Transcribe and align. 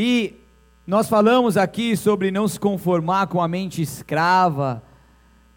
E 0.00 0.36
nós 0.86 1.08
falamos 1.08 1.56
aqui 1.56 1.96
sobre 1.96 2.30
não 2.30 2.46
se 2.46 2.60
conformar 2.60 3.26
com 3.26 3.42
a 3.42 3.48
mente 3.48 3.82
escrava, 3.82 4.80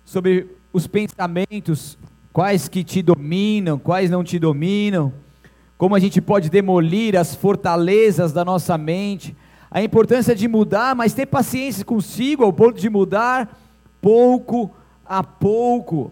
sobre 0.04 0.48
os 0.74 0.88
pensamentos, 0.88 1.96
quais 2.34 2.68
que 2.68 2.84
te 2.84 3.04
dominam, 3.04 3.78
quais 3.78 4.10
não 4.10 4.24
te 4.24 4.40
dominam, 4.40 5.14
como 5.78 5.94
a 5.94 6.00
gente 6.00 6.20
pode 6.20 6.50
demolir 6.50 7.16
as 7.16 7.36
fortalezas 7.36 8.34
da 8.34 8.44
nossa 8.44 8.80
mente, 8.80 9.38
a 9.70 9.84
importância 9.84 10.34
de 10.34 10.48
mudar, 10.48 10.96
mas 10.96 11.14
ter 11.14 11.28
paciência 11.28 11.86
consigo 11.86 12.44
ao 12.44 12.52
ponto 12.52 12.82
de 12.82 12.90
mudar 12.90 13.56
pouco 14.02 14.72
a 15.06 15.22
pouco. 15.22 16.12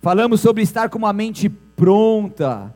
Falamos 0.00 0.40
sobre 0.40 0.62
estar 0.62 0.88
com 0.88 0.98
uma 0.98 1.12
mente 1.12 1.48
pronta, 1.48 2.72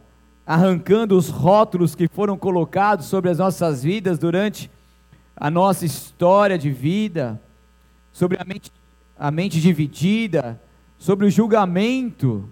arrancando 0.47 1.17
os 1.17 1.29
rótulos 1.29 1.95
que 1.95 2.07
foram 2.07 2.37
colocados 2.37 3.07
sobre 3.07 3.31
as 3.31 3.39
nossas 3.39 3.83
vidas 3.83 4.19
durante 4.19 4.71
a 5.37 5.51
nossa 5.51 5.87
história 5.87 6.59
de 6.59 6.71
vida, 6.71 7.41
sobre 8.13 8.39
a 8.41 8.45
mente, 8.45 8.71
a 9.19 9.31
mente 9.31 9.61
dividida, 9.61 10.61
sobre 10.99 11.27
o 11.27 11.31
julgamento, 11.31 12.49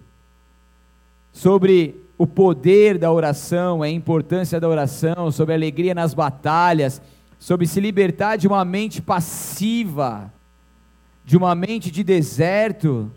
sobre 1.31 1.95
o 2.17 2.27
poder 2.27 2.97
da 2.97 3.11
oração, 3.11 3.81
a 3.81 3.89
importância 3.89 4.59
da 4.59 4.67
oração, 4.67 5.31
sobre 5.31 5.53
a 5.53 5.57
alegria 5.57 5.93
nas 5.93 6.13
batalhas, 6.13 7.01
sobre 7.39 7.67
se 7.67 7.79
libertar 7.79 8.37
de 8.37 8.47
uma 8.47 8.63
mente 8.63 9.01
passiva, 9.01 10.31
de 11.25 11.37
uma 11.37 11.55
mente 11.55 11.91
de 11.91 12.03
deserto, 12.03 13.11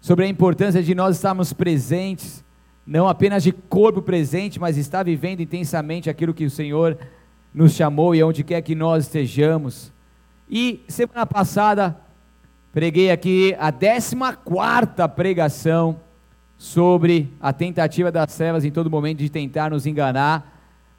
sobre 0.00 0.24
a 0.24 0.28
importância 0.28 0.82
de 0.82 0.94
nós 0.94 1.16
estarmos 1.16 1.52
presentes, 1.52 2.44
não 2.86 3.08
apenas 3.08 3.42
de 3.42 3.52
corpo 3.52 4.02
presente, 4.02 4.60
mas 4.60 4.76
estar 4.76 5.02
vivendo 5.02 5.40
intensamente 5.40 6.10
aquilo 6.10 6.34
que 6.34 6.44
o 6.44 6.50
Senhor 6.50 6.98
nos 7.52 7.72
chamou 7.72 8.14
e 8.14 8.22
onde 8.22 8.44
quer 8.44 8.60
que 8.62 8.74
nós 8.74 9.04
estejamos. 9.04 9.92
E 10.48 10.84
semana 10.88 11.24
passada 11.24 11.96
preguei 12.72 13.10
aqui 13.10 13.54
a 13.58 13.72
14 13.72 14.16
quarta 14.44 15.08
pregação 15.08 16.00
sobre 16.58 17.32
a 17.40 17.52
tentativa 17.52 18.10
das 18.10 18.36
trevas 18.36 18.64
em 18.64 18.70
todo 18.70 18.90
momento 18.90 19.18
de 19.18 19.30
tentar 19.30 19.70
nos 19.70 19.86
enganar. 19.86 20.52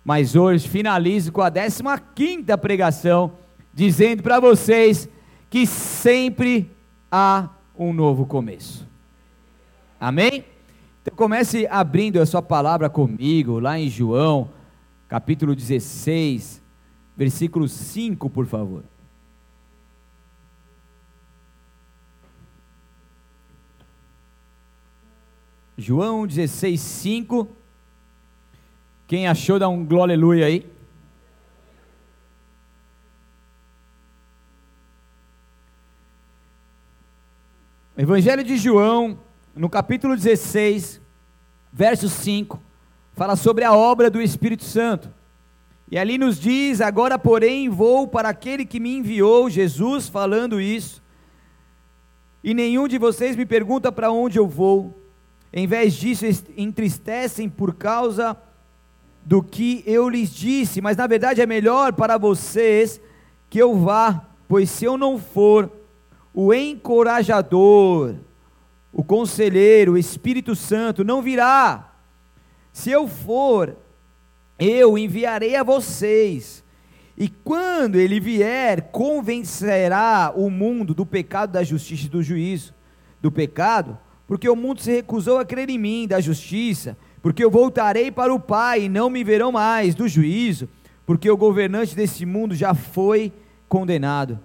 Mas 0.03 0.35
hoje 0.35 0.67
finalizo 0.67 1.31
com 1.31 1.41
a 1.41 1.51
15 1.51 1.83
quinta 2.13 2.57
pregação, 2.57 3.31
dizendo 3.73 4.23
para 4.23 4.39
vocês 4.39 5.09
que 5.49 5.65
sempre 5.65 6.71
há 7.11 7.49
um 7.77 7.91
novo 7.91 8.25
começo. 8.25 8.87
Amém? 9.99 10.54
Então 11.05 11.15
comece 11.15 11.67
abrindo 11.69 12.19
a 12.19 12.25
sua 12.25 12.41
palavra 12.41 12.89
comigo, 12.89 13.59
lá 13.59 13.77
em 13.77 13.87
João, 13.87 14.49
capítulo 15.07 15.55
16, 15.55 16.59
versículo 17.15 17.67
5, 17.67 18.27
por 18.27 18.47
favor. 18.47 18.83
João 25.77 26.25
16, 26.25 26.81
5. 26.81 27.47
Quem 29.05 29.27
achou, 29.27 29.59
dá 29.59 29.69
um 29.69 29.85
glória 29.85 30.15
aleluia 30.15 30.47
aí. 30.47 30.65
Evangelho 37.95 38.43
de 38.43 38.57
João, 38.57 39.19
no 39.55 39.69
capítulo 39.69 40.17
16, 40.17 40.99
verso 41.71 42.09
5, 42.09 42.61
fala 43.13 43.37
sobre 43.37 43.63
a 43.63 43.73
obra 43.73 44.09
do 44.09 44.21
Espírito 44.21 44.65
Santo. 44.65 45.09
E 45.89 45.97
ali 45.97 46.17
nos 46.17 46.39
diz: 46.39 46.81
Agora, 46.81 47.17
porém, 47.17 47.69
vou 47.69 48.07
para 48.07 48.29
aquele 48.29 48.65
que 48.65 48.79
me 48.79 48.97
enviou, 48.97 49.49
Jesus 49.49 50.09
falando 50.09 50.59
isso. 50.59 51.01
E 52.43 52.53
nenhum 52.53 52.87
de 52.87 52.97
vocês 52.97 53.35
me 53.35 53.45
pergunta 53.45 53.91
para 53.91 54.11
onde 54.11 54.37
eu 54.37 54.47
vou. 54.47 54.93
Em 55.53 55.65
vez 55.65 55.93
disso, 55.93 56.25
entristecem 56.57 57.47
por 57.47 57.73
causa 57.73 58.35
do 59.23 59.41
que 59.41 59.83
eu 59.85 60.09
lhes 60.09 60.29
disse. 60.29 60.81
Mas 60.81 60.97
na 60.97 61.07
verdade 61.07 61.41
é 61.41 61.45
melhor 61.45 61.93
para 61.93 62.17
vocês 62.17 62.99
que 63.49 63.57
eu 63.57 63.75
vá, 63.77 64.25
pois 64.49 64.69
se 64.69 64.83
eu 64.83 64.97
não 64.97 65.17
for, 65.17 65.71
o 66.33 66.53
encorajador, 66.53 68.15
o 68.97 69.03
conselheiro, 69.03 69.91
o 69.91 69.97
Espírito 69.97 70.55
Santo 70.55 71.03
não 71.03 71.21
virá. 71.21 71.95
Se 72.71 72.89
eu 72.89 73.09
for, 73.09 73.75
eu 74.57 74.97
enviarei 74.97 75.57
a 75.57 75.63
vocês. 75.63 76.63
E 77.17 77.27
quando 77.27 77.97
ele 77.97 78.21
vier, 78.21 78.83
convencerá 78.93 80.31
o 80.33 80.49
mundo 80.49 80.93
do 80.93 81.05
pecado, 81.05 81.51
da 81.51 81.61
justiça 81.61 82.05
e 82.05 82.09
do 82.09 82.23
juízo. 82.23 82.73
Do 83.21 83.29
pecado, 83.29 83.97
porque 84.25 84.47
o 84.47 84.55
mundo 84.55 84.79
se 84.79 84.93
recusou 84.93 85.39
a 85.39 85.45
crer 85.45 85.69
em 85.69 85.77
mim, 85.77 86.07
da 86.07 86.21
justiça, 86.21 86.97
porque 87.21 87.43
eu 87.43 87.51
voltarei 87.51 88.09
para 88.09 88.33
o 88.33 88.39
Pai 88.39 88.83
e 88.83 88.89
não 88.89 89.09
me 89.09 89.25
verão 89.25 89.51
mais, 89.51 89.93
do 89.93 90.07
juízo, 90.07 90.69
porque 91.05 91.29
o 91.29 91.35
governante 91.35 91.93
desse 91.93 92.25
mundo 92.25 92.55
já 92.55 92.73
foi 92.73 93.33
condenado. 93.67 94.39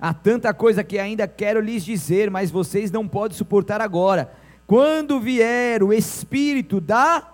Há 0.00 0.14
tanta 0.14 0.54
coisa 0.54 0.82
que 0.82 0.98
ainda 0.98 1.28
quero 1.28 1.60
lhes 1.60 1.84
dizer, 1.84 2.30
mas 2.30 2.50
vocês 2.50 2.90
não 2.90 3.06
podem 3.06 3.36
suportar 3.36 3.82
agora. 3.82 4.32
Quando 4.66 5.20
vier 5.20 5.82
o 5.82 5.92
Espírito 5.92 6.80
da 6.80 7.28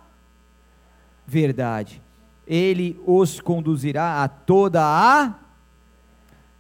verdade, 1.25 2.03
ele 2.47 3.01
os 3.07 3.41
conduzirá 3.41 4.25
a 4.25 4.29
toda 4.29 4.83
a. 4.83 5.35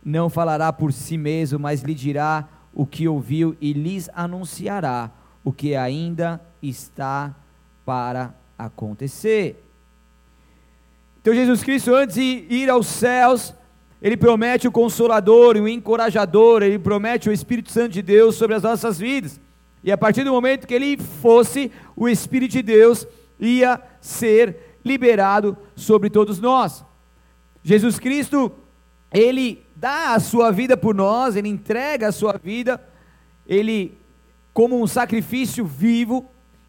Não 0.05 0.31
falará 0.31 0.73
por 0.73 0.93
si 0.93 1.19
mesmo, 1.19 1.59
mas 1.59 1.83
lhe 1.83 1.95
dirá 1.95 2.49
o 2.73 2.87
que 2.87 3.09
ouviu 3.09 3.57
e 3.61 3.73
lhes 3.73 4.09
anunciará 4.15 5.11
o 5.43 5.53
que 5.53 5.75
ainda 5.75 6.41
está 6.63 7.35
para 7.85 8.33
acontecer. 8.57 9.65
Então, 11.21 11.35
Jesus 11.35 11.65
Cristo, 11.65 11.93
antes 11.93 12.15
de 12.15 12.47
ir 12.49 12.71
aos 12.71 12.87
céus, 12.87 13.53
ele 14.01 14.17
promete 14.17 14.69
o 14.69 14.73
consolador 14.73 15.57
e 15.57 15.61
o 15.61 15.69
encorajador, 15.69 16.63
ele 16.63 16.79
promete 16.79 17.29
o 17.29 17.33
Espírito 17.33 17.73
Santo 17.73 17.93
de 17.93 18.03
Deus 18.03 18.35
sobre 18.35 18.55
as 18.55 18.63
nossas 18.63 18.99
vidas. 18.99 19.41
E 19.83 19.91
a 19.91 19.97
partir 19.97 20.25
do 20.25 20.33
momento 20.33 20.67
que 20.67 20.75
ele 20.75 20.97
fosse, 20.97 21.71
o 21.95 22.09
Espírito 22.09 22.53
de 22.53 22.63
Deus 22.63 23.07
ia 23.39 23.81
ser 24.01 24.79
liberado 24.85 25.57
sobre 25.75 26.11
todos 26.11 26.41
nós. 26.41 26.85
Jesus 27.63 27.99
Cristo, 27.99 28.53
ele 29.13 29.65
dá 29.75 30.15
a 30.15 30.21
sua 30.21 30.51
vida 30.51 30.77
por 30.77 30.95
nós, 30.95 31.37
ele 31.37 31.49
entrega 31.49 32.09
a 32.09 32.13
sua 32.13 32.39
vida, 32.43 32.81
ele 33.47 33.97
como 34.53 34.81
um 34.81 34.87
sacrifício 34.87 35.65
vivo, 35.65 36.25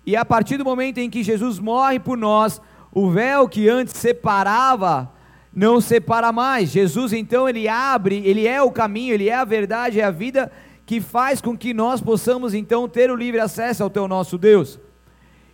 e 0.05 0.15
a 0.15 0.25
partir 0.25 0.57
do 0.57 0.65
momento 0.65 0.97
em 0.97 1.09
que 1.09 1.23
Jesus 1.23 1.59
morre 1.59 1.99
por 1.99 2.17
nós, 2.17 2.61
o 2.91 3.09
véu 3.09 3.47
que 3.47 3.69
antes 3.69 3.93
separava 3.93 5.11
não 5.57 5.81
separa 5.81 6.31
mais. 6.31 6.69
Jesus 6.69 7.11
então 7.11 7.49
ele 7.49 7.67
abre, 7.67 8.21
ele 8.23 8.45
é 8.45 8.61
o 8.61 8.69
caminho, 8.69 9.15
ele 9.15 9.27
é 9.27 9.33
a 9.33 9.43
verdade, 9.43 9.99
é 9.99 10.03
a 10.03 10.11
vida 10.11 10.51
que 10.85 11.01
faz 11.01 11.41
com 11.41 11.57
que 11.57 11.73
nós 11.73 11.99
possamos 11.99 12.53
então 12.53 12.87
ter 12.87 13.09
o 13.09 13.15
livre 13.15 13.39
acesso 13.39 13.81
ao 13.81 13.89
teu 13.89 14.07
nosso 14.07 14.37
Deus. 14.37 14.79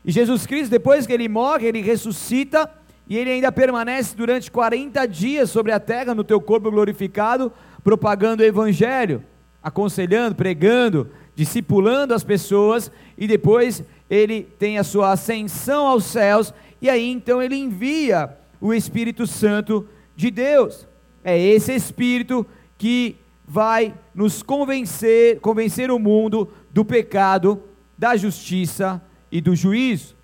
E 0.03 0.11
Jesus 0.11 0.45
Cristo, 0.45 0.71
depois 0.71 1.07
que 1.07 1.13
ele 1.13 1.29
morre, 1.29 1.67
ele 1.67 1.81
ressuscita 1.81 2.69
e 3.07 3.17
ele 3.17 3.31
ainda 3.31 3.49
permanece 3.49 4.13
durante 4.13 4.51
40 4.51 5.07
dias 5.07 5.49
sobre 5.49 5.71
a 5.71 5.79
terra 5.79 6.13
no 6.13 6.25
teu 6.25 6.41
corpo 6.41 6.69
glorificado, 6.69 7.49
propagando 7.81 8.43
o 8.43 8.45
evangelho, 8.45 9.23
aconselhando, 9.63 10.35
pregando, 10.35 11.09
discipulando 11.33 12.13
as 12.13 12.25
pessoas 12.25 12.91
e 13.17 13.25
depois 13.25 13.81
ele 14.09 14.43
tem 14.59 14.77
a 14.77 14.83
sua 14.83 15.13
ascensão 15.13 15.87
aos 15.87 16.03
céus 16.03 16.53
e 16.81 16.89
aí 16.89 17.09
então 17.09 17.41
ele 17.41 17.55
envia 17.55 18.37
o 18.59 18.73
Espírito 18.73 19.25
Santo 19.25 19.87
de 20.15 20.31
Deus. 20.31 20.87
É 21.23 21.37
esse 21.37 21.73
Espírito 21.73 22.45
que 22.77 23.17
vai 23.47 23.93
nos 24.13 24.41
convencer, 24.41 25.39
convencer 25.39 25.91
o 25.91 25.99
mundo 25.99 26.51
do 26.71 26.83
pecado, 26.83 27.63
da 27.97 28.15
justiça 28.15 29.01
e 29.31 29.39
do 29.41 29.55
juízo. 29.55 30.15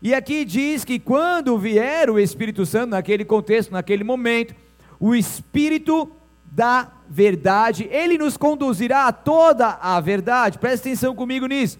E 0.00 0.14
aqui 0.14 0.44
diz 0.44 0.84
que 0.84 0.98
quando 0.98 1.58
vier 1.58 2.10
o 2.10 2.18
Espírito 2.18 2.66
Santo, 2.66 2.90
naquele 2.90 3.24
contexto, 3.24 3.70
naquele 3.70 4.02
momento, 4.02 4.54
o 4.98 5.14
Espírito 5.14 6.10
da 6.44 6.90
verdade, 7.08 7.88
ele 7.90 8.18
nos 8.18 8.36
conduzirá 8.36 9.06
a 9.06 9.12
toda 9.12 9.78
a 9.80 10.00
verdade. 10.00 10.58
Presta 10.58 10.88
atenção 10.88 11.14
comigo 11.14 11.46
nisso. 11.46 11.78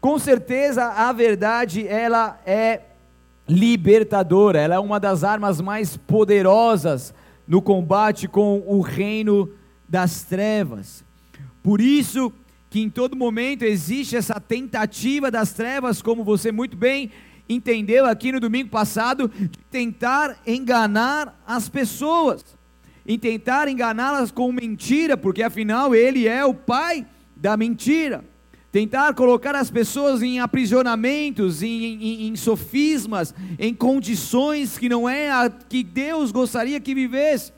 Com 0.00 0.18
certeza 0.18 0.84
a 0.84 1.12
verdade 1.12 1.86
ela 1.86 2.40
é 2.46 2.82
libertadora, 3.48 4.60
ela 4.60 4.74
é 4.74 4.78
uma 4.78 5.00
das 5.00 5.24
armas 5.24 5.60
mais 5.60 5.96
poderosas 5.96 7.14
no 7.46 7.62
combate 7.62 8.28
com 8.28 8.62
o 8.66 8.80
reino 8.80 9.50
das 9.88 10.22
trevas. 10.22 11.02
Por 11.62 11.80
isso 11.80 12.32
que 12.68 12.80
em 12.80 12.90
todo 12.90 13.16
momento 13.16 13.62
existe 13.62 14.16
essa 14.16 14.38
tentativa 14.38 15.30
das 15.30 15.52
trevas, 15.52 16.02
como 16.02 16.22
você 16.22 16.52
muito 16.52 16.76
bem 16.76 17.10
entendeu 17.48 18.04
aqui 18.04 18.30
no 18.30 18.38
domingo 18.38 18.68
passado, 18.68 19.28
de 19.28 19.48
tentar 19.70 20.36
enganar 20.46 21.42
as 21.46 21.66
pessoas, 21.68 22.44
em 23.06 23.18
tentar 23.18 23.68
enganá-las 23.68 24.30
com 24.30 24.52
mentira, 24.52 25.16
porque 25.16 25.42
afinal 25.42 25.94
ele 25.94 26.28
é 26.28 26.44
o 26.44 26.52
pai 26.52 27.06
da 27.34 27.56
mentira. 27.56 28.22
Tentar 28.78 29.12
colocar 29.12 29.56
as 29.56 29.72
pessoas 29.72 30.22
em 30.22 30.38
aprisionamentos, 30.38 31.64
em, 31.64 31.84
em, 31.84 32.28
em 32.28 32.36
sofismas, 32.36 33.34
em 33.58 33.74
condições 33.74 34.78
que 34.78 34.88
não 34.88 35.08
é 35.08 35.32
a 35.32 35.50
que 35.50 35.82
Deus 35.82 36.30
gostaria 36.30 36.78
que 36.78 36.94
vivesse. 36.94 37.52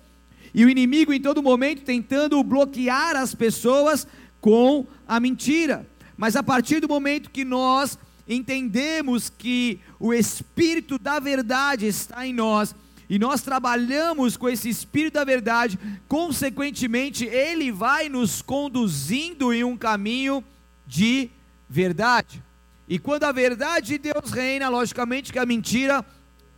E 0.55 0.65
o 0.65 0.71
inimigo 0.71 1.13
em 1.13 1.21
todo 1.21 1.43
momento 1.43 1.83
tentando 1.83 2.43
bloquear 2.43 3.17
as 3.17 3.35
pessoas 3.35 4.07
com 4.41 4.87
a 5.07 5.21
mentira. 5.21 5.87
Mas 6.17 6.37
a 6.37 6.43
partir 6.43 6.81
do 6.81 6.89
momento 6.89 7.29
que 7.29 7.45
nós 7.45 7.99
entendemos 8.27 9.29
que 9.29 9.79
o 9.99 10.15
Espírito 10.15 10.99
da 10.99 11.19
verdade 11.21 11.87
está 11.87 12.27
em 12.27 12.33
nós, 12.33 12.75
e 13.11 13.19
nós 13.19 13.43
trabalhamos 13.43 14.39
com 14.39 14.49
esse 14.49 14.71
Espírito 14.71 15.15
da 15.15 15.25
verdade, 15.25 15.79
consequentemente, 16.09 17.27
ele 17.27 17.71
vai 17.71 18.09
nos 18.09 18.41
conduzindo 18.41 19.53
em 19.53 19.63
um 19.63 19.77
caminho 19.77 20.43
de 20.91 21.31
verdade. 21.69 22.43
E 22.89 22.99
quando 22.99 23.23
a 23.23 23.31
verdade 23.31 23.97
de 23.97 23.99
Deus 23.99 24.33
reina, 24.33 24.69
logicamente 24.69 25.33
que 25.33 25.39
a 25.39 25.47
mentira 25.47 26.05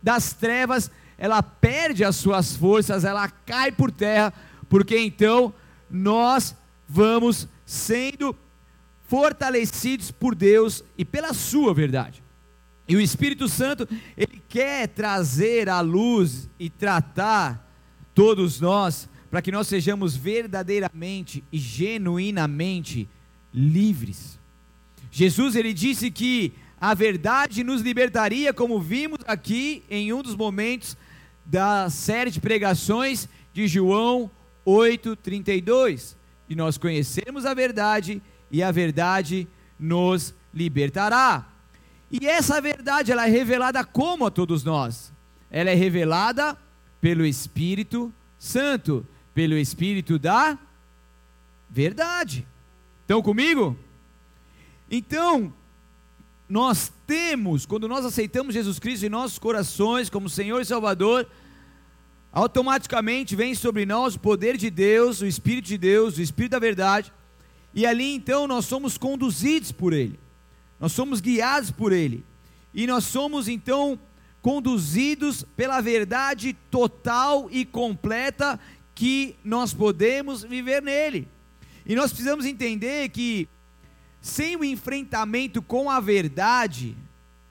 das 0.01 0.33
trevas, 0.33 0.89
ela 1.19 1.43
perde 1.43 2.03
as 2.03 2.15
suas 2.15 2.55
forças, 2.55 3.05
ela 3.05 3.29
cai 3.29 3.71
por 3.71 3.91
terra, 3.91 4.33
porque 4.67 4.97
então 4.97 5.53
nós 5.87 6.55
vamos 6.89 7.47
sendo 7.63 8.35
fortalecidos 9.07 10.09
por 10.09 10.33
Deus 10.33 10.83
e 10.97 11.05
pela 11.05 11.31
sua 11.31 11.71
verdade. 11.71 12.23
E 12.87 12.95
o 12.95 13.01
Espírito 13.01 13.47
Santo, 13.47 13.87
ele 14.17 14.41
quer 14.49 14.87
trazer 14.87 15.69
à 15.69 15.79
luz 15.79 16.49
e 16.59 16.71
tratar 16.71 17.71
todos 18.15 18.59
nós 18.59 19.07
para 19.29 19.43
que 19.43 19.51
nós 19.51 19.67
sejamos 19.67 20.15
verdadeiramente 20.15 21.43
e 21.51 21.59
genuinamente 21.59 23.07
livres. 23.53 24.39
Jesus 25.11 25.55
ele 25.55 25.73
disse 25.73 26.09
que 26.09 26.53
a 26.79 26.93
verdade 26.93 27.63
nos 27.63 27.81
libertaria, 27.81 28.53
como 28.53 28.79
vimos 28.79 29.19
aqui 29.25 29.83
em 29.89 30.11
um 30.11 30.21
dos 30.21 30.35
momentos 30.35 30.97
da 31.45 31.89
série 31.89 32.31
de 32.31 32.41
pregações 32.41 33.29
de 33.53 33.67
João 33.67 34.29
8:32. 34.65 36.15
E 36.49 36.55
nós 36.55 36.77
conhecemos 36.77 37.45
a 37.45 37.53
verdade 37.53 38.21
e 38.51 38.61
a 38.61 38.71
verdade 38.71 39.47
nos 39.79 40.33
libertará. 40.53 41.47
E 42.11 42.27
essa 42.27 42.61
verdade 42.61 43.11
ela 43.11 43.27
é 43.27 43.29
revelada 43.29 43.83
como 43.83 44.25
a 44.25 44.31
todos 44.31 44.63
nós? 44.63 45.11
Ela 45.49 45.71
é 45.71 45.73
revelada 45.73 46.57
pelo 46.99 47.25
Espírito 47.25 48.13
Santo, 48.37 49.05
pelo 49.33 49.55
Espírito 49.57 50.19
da 50.19 50.57
verdade. 51.69 52.45
Estão 53.03 53.21
comigo? 53.21 53.77
Então, 54.89 55.53
nós 56.47 56.89
temos, 57.05 57.65
quando 57.65 57.85
nós 57.85 58.05
aceitamos 58.05 58.53
Jesus 58.53 58.79
Cristo 58.79 59.05
em 59.05 59.09
nossos 59.09 59.37
corações 59.37 60.09
como 60.09 60.29
Senhor 60.29 60.61
e 60.61 60.65
Salvador, 60.65 61.27
automaticamente 62.31 63.35
vem 63.35 63.53
sobre 63.55 63.85
nós 63.85 64.15
o 64.15 64.19
poder 64.19 64.55
de 64.55 64.69
Deus, 64.69 65.19
o 65.19 65.25
Espírito 65.25 65.65
de 65.65 65.77
Deus, 65.77 66.17
o 66.17 66.21
Espírito 66.21 66.53
da 66.53 66.59
verdade, 66.59 67.11
e 67.73 67.85
ali 67.85 68.15
então 68.15 68.47
nós 68.47 68.65
somos 68.65 68.97
conduzidos 68.97 69.69
por 69.69 69.91
Ele, 69.91 70.17
nós 70.79 70.93
somos 70.93 71.19
guiados 71.19 71.71
por 71.71 71.91
Ele, 71.91 72.23
e 72.73 72.87
nós 72.87 73.03
somos 73.03 73.49
então 73.49 73.99
conduzidos 74.41 75.43
pela 75.57 75.81
verdade 75.81 76.53
total 76.71 77.49
e 77.51 77.65
completa 77.65 78.57
que 78.95 79.35
nós 79.43 79.73
podemos 79.73 80.43
viver 80.43 80.81
nele. 80.81 81.27
E 81.85 81.95
nós 81.95 82.11
precisamos 82.11 82.45
entender 82.45 83.09
que 83.09 83.47
sem 84.21 84.55
o 84.55 84.63
enfrentamento 84.63 85.61
com 85.61 85.89
a 85.89 85.99
verdade 85.99 86.95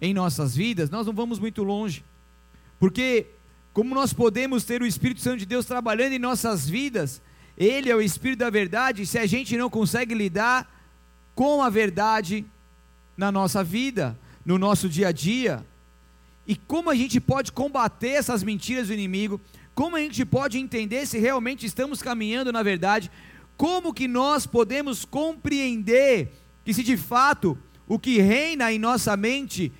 em 0.01 0.15
nossas 0.15 0.57
vidas, 0.57 0.91
nós 0.91 1.07
não 1.07 1.13
vamos 1.13 1.39
muito 1.39 1.63
longe. 1.63 2.05
Porque 2.79 3.27
como 3.73 3.95
nós 3.95 4.13
podemos 4.13 4.65
ter 4.65 4.83
o 4.83 4.87
Espírito 4.87 5.21
Santo 5.21 5.39
de 5.39 5.47
Deus 5.47 5.67
trabalhando 5.67 6.13
em 6.13 6.19
nossas 6.19 6.69
vidas 6.69 7.23
ele 7.57 7.91
é 7.91 7.97
o 7.97 8.01
Espírito 8.01 8.41
da 8.41 8.51
verdade, 8.51 9.07
se 9.07 9.19
a 9.19 9.27
gente 9.27 9.57
não 9.57 9.69
consegue 9.69 10.15
lidar 10.15 10.69
com 11.35 11.63
a 11.63 11.71
verdade 11.71 12.45
na 13.17 13.31
nossa 13.31 13.63
vida, 13.63 14.19
no 14.45 14.59
nosso 14.59 14.89
dia 14.89 15.09
a 15.09 15.13
dia, 15.13 15.65
e 16.47 16.57
como 16.57 16.91
a 16.91 16.95
gente 16.95 17.21
pode 17.21 17.53
combater 17.53 18.11
essas 18.11 18.43
mentiras 18.43 18.89
do 18.89 18.95
inimigo, 18.95 19.41
como 19.75 19.97
a 19.97 20.01
gente 20.01 20.25
pode 20.25 20.59
entender 20.59 21.07
se 21.07 21.19
realmente 21.19 21.65
estamos 21.65 22.03
caminhando 22.03 22.53
na 22.53 22.63
verdade, 22.63 23.11
como 23.57 23.93
que 23.93 24.09
nós 24.09 24.47
podemos 24.47 25.05
compreender 25.05 26.33
que 26.65 26.75
se 26.75 26.83
de 26.83 26.97
fato 26.97 27.59
o 27.87 27.99
que 27.99 28.21
reina 28.21 28.73
em 28.73 28.79
nossa 28.79 29.17
mente 29.17 29.73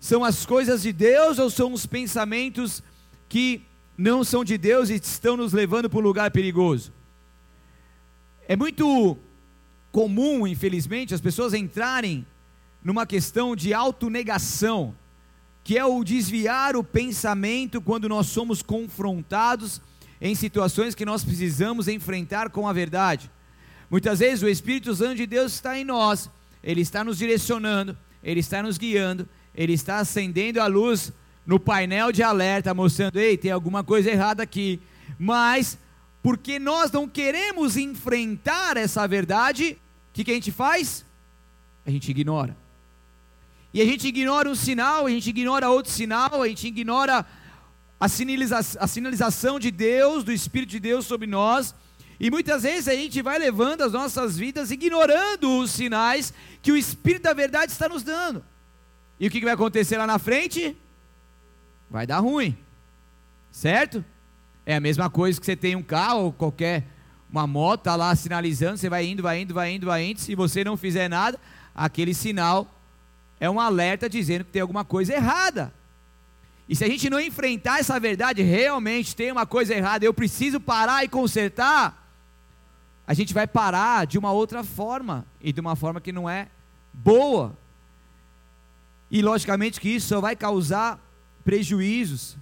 são 0.00 0.24
as 0.24 0.46
coisas 0.46 0.82
de 0.82 0.92
Deus 0.92 1.38
ou 1.38 1.50
são 1.50 1.72
os 1.72 1.86
pensamentos 1.86 2.82
que 3.28 3.62
não 3.96 4.22
são 4.22 4.44
de 4.44 4.56
Deus 4.56 4.90
e 4.90 4.94
estão 4.94 5.36
nos 5.36 5.52
levando 5.52 5.90
para 5.90 5.98
um 5.98 6.02
lugar 6.02 6.30
perigoso. 6.30 6.92
É 8.46 8.56
muito 8.56 9.18
comum, 9.90 10.46
infelizmente, 10.46 11.14
as 11.14 11.20
pessoas 11.20 11.52
entrarem 11.52 12.24
numa 12.82 13.04
questão 13.04 13.56
de 13.56 13.74
autonegação, 13.74 14.94
que 15.64 15.76
é 15.76 15.84
o 15.84 16.02
desviar 16.04 16.76
o 16.76 16.84
pensamento 16.84 17.80
quando 17.80 18.08
nós 18.08 18.28
somos 18.28 18.62
confrontados 18.62 19.82
em 20.20 20.34
situações 20.34 20.94
que 20.94 21.04
nós 21.04 21.24
precisamos 21.24 21.88
enfrentar 21.88 22.50
com 22.50 22.68
a 22.68 22.72
verdade. 22.72 23.30
Muitas 23.90 24.18
vezes 24.18 24.42
o 24.42 24.48
Espírito 24.48 24.94
Santo 24.94 25.16
de 25.16 25.26
Deus 25.26 25.54
está 25.54 25.78
em 25.78 25.84
nós, 25.84 26.30
ele 26.62 26.80
está 26.80 27.02
nos 27.02 27.18
direcionando, 27.18 27.96
ele 28.22 28.40
está 28.40 28.62
nos 28.62 28.76
guiando, 28.76 29.28
ele 29.54 29.72
está 29.72 29.98
acendendo 29.98 30.60
a 30.60 30.66
luz 30.66 31.12
no 31.46 31.58
painel 31.58 32.12
de 32.12 32.22
alerta, 32.22 32.74
mostrando: 32.74 33.18
ei, 33.18 33.36
tem 33.36 33.50
alguma 33.50 33.82
coisa 33.82 34.10
errada 34.10 34.42
aqui. 34.42 34.80
Mas 35.18 35.78
porque 36.22 36.58
nós 36.58 36.90
não 36.90 37.08
queremos 37.08 37.76
enfrentar 37.76 38.76
essa 38.76 39.06
verdade, 39.06 39.78
o 40.10 40.14
que, 40.14 40.24
que 40.24 40.30
a 40.30 40.34
gente 40.34 40.52
faz? 40.52 41.04
A 41.86 41.90
gente 41.90 42.10
ignora. 42.10 42.56
E 43.72 43.80
a 43.80 43.84
gente 43.84 44.06
ignora 44.08 44.48
um 44.48 44.54
sinal, 44.54 45.06
a 45.06 45.10
gente 45.10 45.30
ignora 45.30 45.70
outro 45.70 45.90
sinal, 45.90 46.42
a 46.42 46.48
gente 46.48 46.66
ignora 46.66 47.24
a, 47.98 48.08
sinaliza 48.08 48.58
a 48.58 48.86
sinalização 48.86 49.58
de 49.58 49.70
Deus, 49.70 50.24
do 50.24 50.32
Espírito 50.32 50.70
de 50.70 50.80
Deus 50.80 51.06
sobre 51.06 51.26
nós. 51.26 51.74
E 52.20 52.30
muitas 52.30 52.62
vezes 52.62 52.88
a 52.88 52.94
gente 52.94 53.22
vai 53.22 53.38
levando 53.38 53.82
as 53.82 53.92
nossas 53.92 54.36
vidas 54.36 54.70
ignorando 54.70 55.58
os 55.58 55.70
sinais 55.70 56.32
que 56.60 56.72
o 56.72 56.76
Espírito 56.76 57.22
da 57.22 57.32
verdade 57.32 57.72
está 57.72 57.88
nos 57.88 58.02
dando. 58.02 58.44
E 59.20 59.26
o 59.26 59.30
que 59.30 59.40
vai 59.40 59.54
acontecer 59.54 59.96
lá 59.96 60.06
na 60.06 60.18
frente? 60.18 60.76
Vai 61.90 62.06
dar 62.06 62.18
ruim, 62.18 62.56
certo? 63.50 64.04
É 64.66 64.76
a 64.76 64.80
mesma 64.80 65.08
coisa 65.08 65.40
que 65.40 65.46
você 65.46 65.56
tem 65.56 65.74
um 65.74 65.82
carro 65.82 66.24
ou 66.24 66.32
qualquer 66.32 66.84
uma 67.30 67.46
moto 67.46 67.82
tá 67.82 67.96
lá 67.96 68.14
sinalizando, 68.16 68.78
você 68.78 68.88
vai 68.88 69.06
indo, 69.06 69.22
vai 69.22 69.40
indo, 69.40 69.52
vai 69.52 69.72
indo, 69.72 69.86
vai 69.86 70.04
indo. 70.04 70.20
Se 70.20 70.34
você 70.34 70.64
não 70.64 70.76
fizer 70.76 71.08
nada, 71.08 71.38
aquele 71.74 72.14
sinal 72.14 72.66
é 73.38 73.48
um 73.50 73.60
alerta 73.60 74.08
dizendo 74.08 74.44
que 74.44 74.50
tem 74.50 74.62
alguma 74.62 74.84
coisa 74.84 75.14
errada. 75.14 75.72
E 76.68 76.76
se 76.76 76.84
a 76.84 76.88
gente 76.88 77.08
não 77.08 77.18
enfrentar 77.18 77.78
essa 77.80 77.98
verdade, 77.98 78.42
realmente 78.42 79.16
tem 79.16 79.32
uma 79.32 79.46
coisa 79.46 79.74
errada, 79.74 80.04
eu 80.04 80.12
preciso 80.12 80.60
parar 80.60 81.04
e 81.04 81.08
consertar, 81.08 82.06
a 83.06 83.14
gente 83.14 83.32
vai 83.32 83.46
parar 83.46 84.06
de 84.06 84.18
uma 84.18 84.32
outra 84.32 84.62
forma, 84.62 85.26
e 85.40 85.52
de 85.52 85.60
uma 85.60 85.74
forma 85.74 86.00
que 86.00 86.12
não 86.12 86.28
é 86.28 86.48
boa. 86.92 87.56
E 89.10 89.22
logicamente 89.22 89.80
que 89.80 89.88
isso 89.88 90.08
só 90.08 90.20
vai 90.20 90.36
causar 90.36 91.00
prejuízos 91.42 92.36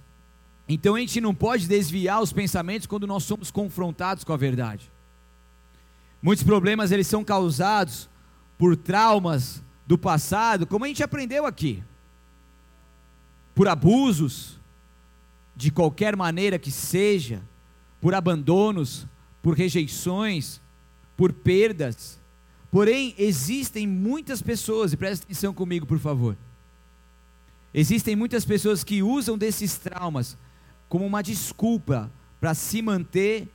então 0.67 0.95
a 0.95 0.99
gente 0.99 1.21
não 1.21 1.33
pode 1.33 1.67
desviar 1.67 2.21
os 2.21 2.33
pensamentos 2.33 2.87
quando 2.87 3.07
nós 3.07 3.23
somos 3.23 3.49
confrontados 3.49 4.23
com 4.23 4.33
a 4.33 4.37
verdade. 4.37 4.91
Muitos 6.21 6.43
problemas 6.43 6.91
eles 6.91 7.07
são 7.07 7.23
causados 7.23 8.09
por 8.57 8.75
traumas 8.75 9.63
do 9.85 9.97
passado, 9.97 10.67
como 10.67 10.83
a 10.83 10.87
gente 10.87 11.03
aprendeu 11.03 11.45
aqui. 11.45 11.81
Por 13.57 13.67
abusos 13.67 14.59
de 15.55 15.71
qualquer 15.71 16.15
maneira 16.15 16.59
que 16.59 16.69
seja, 16.69 17.41
por 17.99 18.13
abandonos, 18.13 19.07
por 19.41 19.57
rejeições, 19.57 20.61
por 21.17 21.33
perdas. 21.33 22.19
Porém, 22.69 23.15
existem 23.17 23.87
muitas 23.87 24.43
pessoas, 24.43 24.93
e 24.93 24.97
presta 24.97 25.25
atenção 25.25 25.55
comigo, 25.55 25.87
por 25.87 25.97
favor. 25.97 26.37
Existem 27.73 28.15
muitas 28.15 28.45
pessoas 28.45 28.83
que 28.83 29.01
usam 29.01 29.35
desses 29.35 29.75
traumas 29.75 30.37
como 30.87 31.03
uma 31.03 31.23
desculpa 31.23 32.11
para 32.39 32.53
se 32.53 32.79
manter 32.79 33.47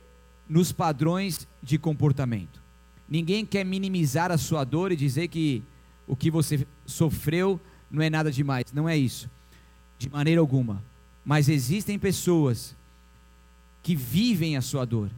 nos 0.49 0.73
padrões 0.73 1.47
de 1.61 1.77
comportamento. 1.77 2.61
Ninguém 3.07 3.45
quer 3.45 3.63
minimizar 3.63 4.33
a 4.33 4.37
sua 4.37 4.65
dor 4.65 4.91
e 4.91 4.97
dizer 4.97 5.29
que 5.29 5.63
o 6.05 6.13
que 6.13 6.29
você 6.29 6.67
sofreu 6.85 7.57
não 7.89 8.03
é 8.03 8.09
nada 8.09 8.29
demais, 8.29 8.65
não 8.73 8.89
é 8.89 8.97
isso. 8.97 9.31
De 9.97 10.09
maneira 10.09 10.41
alguma. 10.41 10.83
Mas 11.23 11.49
existem 11.49 11.97
pessoas 11.97 12.75
que 13.81 13.95
vivem 13.95 14.55
a 14.55 14.61
sua 14.61 14.85
dor, 14.85 15.09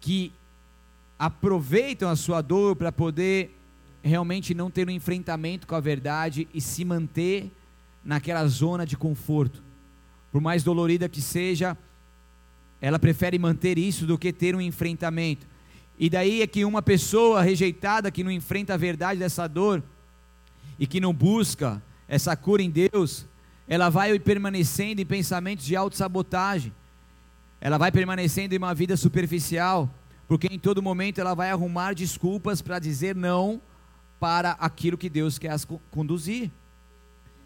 que 0.00 0.32
aproveitam 1.18 2.08
a 2.08 2.16
sua 2.16 2.40
dor 2.40 2.76
para 2.76 2.92
poder 2.92 3.56
realmente 4.02 4.54
não 4.54 4.70
ter 4.70 4.86
um 4.86 4.92
enfrentamento 4.92 5.66
com 5.66 5.74
a 5.74 5.80
verdade 5.80 6.46
e 6.52 6.60
se 6.60 6.84
manter 6.84 7.50
naquela 8.04 8.46
zona 8.46 8.84
de 8.84 8.96
conforto. 8.96 9.62
Por 10.30 10.40
mais 10.40 10.62
dolorida 10.62 11.08
que 11.08 11.22
seja, 11.22 11.76
ela 12.80 12.98
prefere 12.98 13.38
manter 13.38 13.78
isso 13.78 14.06
do 14.06 14.18
que 14.18 14.32
ter 14.32 14.54
um 14.54 14.60
enfrentamento. 14.60 15.46
E 15.98 16.10
daí 16.10 16.42
é 16.42 16.46
que 16.46 16.64
uma 16.64 16.82
pessoa 16.82 17.40
rejeitada 17.40 18.10
que 18.10 18.22
não 18.22 18.30
enfrenta 18.30 18.74
a 18.74 18.76
verdade 18.76 19.20
dessa 19.20 19.46
dor 19.46 19.82
e 20.78 20.86
que 20.86 21.00
não 21.00 21.14
busca 21.14 21.82
essa 22.08 22.36
cura 22.36 22.62
em 22.62 22.70
Deus, 22.70 23.26
ela 23.66 23.88
vai 23.88 24.18
permanecendo 24.18 25.00
em 25.00 25.06
pensamentos 25.06 25.64
de 25.64 25.74
autossabotagem. 25.74 26.72
Ela 27.60 27.78
vai 27.78 27.90
permanecendo 27.90 28.54
em 28.54 28.58
uma 28.58 28.74
vida 28.74 28.96
superficial, 28.96 29.88
porque 30.28 30.48
em 30.50 30.58
todo 30.58 30.82
momento 30.82 31.20
ela 31.20 31.34
vai 31.34 31.50
arrumar 31.50 31.94
desculpas 31.94 32.60
para 32.60 32.78
dizer 32.78 33.16
não 33.16 33.60
para 34.20 34.52
aquilo 34.52 34.98
que 34.98 35.08
Deus 35.08 35.38
quer 35.38 35.50
as 35.50 35.66
conduzir. 35.90 36.50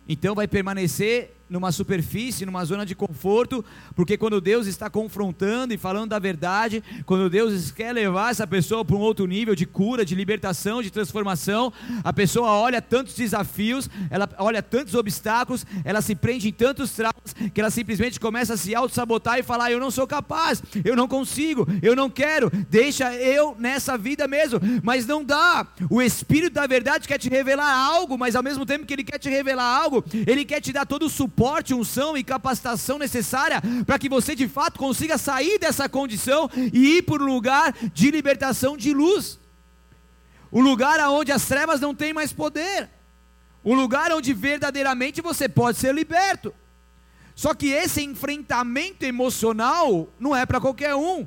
Então 0.08 0.34
vai 0.34 0.48
permanecer 0.48 1.36
numa 1.48 1.72
superfície, 1.72 2.44
numa 2.44 2.64
zona 2.64 2.84
de 2.84 2.94
conforto, 2.94 3.64
porque 3.94 4.18
quando 4.18 4.40
Deus 4.40 4.66
está 4.66 4.90
confrontando 4.90 5.72
e 5.72 5.78
falando 5.78 6.10
da 6.10 6.18
verdade, 6.18 6.82
quando 7.06 7.30
Deus 7.30 7.70
quer 7.70 7.92
levar 7.92 8.30
essa 8.30 8.46
pessoa 8.46 8.84
para 8.84 8.96
um 8.96 9.00
outro 9.00 9.26
nível 9.26 9.54
de 9.54 9.64
cura, 9.64 10.04
de 10.04 10.14
libertação, 10.14 10.82
de 10.82 10.90
transformação, 10.90 11.72
a 12.04 12.12
pessoa 12.12 12.50
olha 12.50 12.82
tantos 12.82 13.14
desafios, 13.14 13.88
ela 14.10 14.28
olha 14.38 14.62
tantos 14.62 14.94
obstáculos, 14.94 15.64
ela 15.84 16.02
se 16.02 16.14
prende 16.14 16.48
em 16.48 16.52
tantos 16.52 16.92
traumas, 16.92 17.34
que 17.52 17.60
ela 17.60 17.70
simplesmente 17.70 18.20
começa 18.20 18.54
a 18.54 18.56
se 18.56 18.74
auto-sabotar 18.74 19.38
e 19.38 19.42
falar: 19.42 19.70
Eu 19.70 19.80
não 19.80 19.90
sou 19.90 20.06
capaz, 20.06 20.62
eu 20.84 20.94
não 20.94 21.08
consigo, 21.08 21.66
eu 21.82 21.96
não 21.96 22.10
quero, 22.10 22.50
deixa 22.68 23.14
eu 23.14 23.56
nessa 23.58 23.96
vida 23.96 24.28
mesmo. 24.28 24.60
Mas 24.82 25.06
não 25.06 25.24
dá. 25.24 25.66
O 25.90 26.02
Espírito 26.02 26.54
da 26.54 26.66
verdade 26.66 27.08
quer 27.08 27.18
te 27.18 27.28
revelar 27.28 27.72
algo, 27.72 28.18
mas 28.18 28.36
ao 28.36 28.42
mesmo 28.42 28.66
tempo 28.66 28.86
que 28.86 28.92
ele 28.92 29.04
quer 29.04 29.18
te 29.18 29.28
revelar 29.28 29.64
algo, 29.64 30.04
ele 30.26 30.44
quer 30.44 30.60
te 30.60 30.72
dar 30.72 30.86
todo 30.86 31.06
o 31.06 31.10
suporte 31.10 31.37
suporte, 31.38 31.72
unção 31.72 32.18
e 32.18 32.24
capacitação 32.24 32.98
necessária 32.98 33.62
para 33.86 33.96
que 33.96 34.08
você 34.08 34.34
de 34.34 34.48
fato 34.48 34.76
consiga 34.76 35.16
sair 35.16 35.56
dessa 35.60 35.88
condição 35.88 36.50
e 36.72 36.96
ir 36.96 37.02
para 37.02 37.22
um 37.22 37.26
lugar 37.26 37.72
de 37.92 38.10
libertação 38.10 38.76
de 38.76 38.92
luz. 38.92 39.38
O 40.50 40.60
lugar 40.60 40.98
onde 41.08 41.30
as 41.30 41.46
trevas 41.46 41.80
não 41.80 41.94
têm 41.94 42.12
mais 42.12 42.32
poder. 42.32 42.90
O 43.62 43.72
lugar 43.72 44.10
onde 44.10 44.32
verdadeiramente 44.34 45.20
você 45.20 45.48
pode 45.48 45.78
ser 45.78 45.94
liberto. 45.94 46.52
Só 47.36 47.54
que 47.54 47.68
esse 47.68 48.02
enfrentamento 48.02 49.04
emocional 49.04 50.08
não 50.18 50.34
é 50.34 50.44
para 50.44 50.60
qualquer 50.60 50.96
um. 50.96 51.24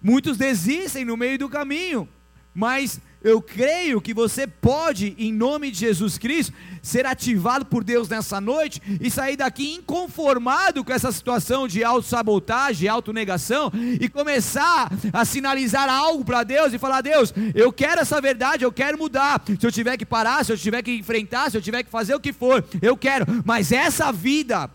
Muitos 0.00 0.38
desistem 0.38 1.04
no 1.04 1.14
meio 1.16 1.38
do 1.38 1.48
caminho, 1.50 2.08
mas 2.54 2.98
eu 3.24 3.40
creio 3.40 4.00
que 4.00 4.12
você 4.12 4.46
pode, 4.46 5.14
em 5.18 5.32
nome 5.32 5.70
de 5.70 5.78
Jesus 5.78 6.18
Cristo, 6.18 6.52
ser 6.82 7.06
ativado 7.06 7.64
por 7.64 7.84
Deus 7.84 8.08
nessa 8.08 8.40
noite 8.40 8.82
e 9.00 9.10
sair 9.10 9.36
daqui 9.36 9.74
inconformado 9.74 10.82
com 10.82 10.92
essa 10.92 11.12
situação 11.12 11.68
de 11.68 11.84
autossabotagem, 11.84 12.88
autonegação 12.88 13.70
e 14.00 14.08
começar 14.08 14.90
a 15.12 15.24
sinalizar 15.24 15.88
algo 15.88 16.24
para 16.24 16.42
Deus 16.42 16.72
e 16.72 16.78
falar: 16.78 17.00
Deus, 17.00 17.32
eu 17.54 17.72
quero 17.72 18.00
essa 18.00 18.20
verdade, 18.20 18.64
eu 18.64 18.72
quero 18.72 18.98
mudar. 18.98 19.40
Se 19.46 19.66
eu 19.66 19.72
tiver 19.72 19.96
que 19.96 20.06
parar, 20.06 20.44
se 20.44 20.52
eu 20.52 20.58
tiver 20.58 20.82
que 20.82 20.96
enfrentar, 20.96 21.50
se 21.50 21.56
eu 21.56 21.62
tiver 21.62 21.82
que 21.82 21.90
fazer 21.90 22.14
o 22.14 22.20
que 22.20 22.32
for, 22.32 22.64
eu 22.80 22.96
quero. 22.96 23.26
Mas 23.44 23.70
essa 23.70 24.10
vida 24.10 24.68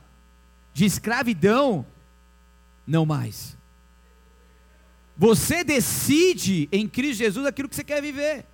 de 0.74 0.86
escravidão, 0.86 1.86
não 2.86 3.06
mais. 3.06 3.57
Você 5.18 5.64
decide 5.64 6.70
em 6.72 6.88
Cristo 6.88 7.20
Jesus 7.20 7.46
aquilo 7.46 7.68
que 7.68 7.76
você 7.76 7.84
quer 7.84 8.02
viver. 8.02 8.46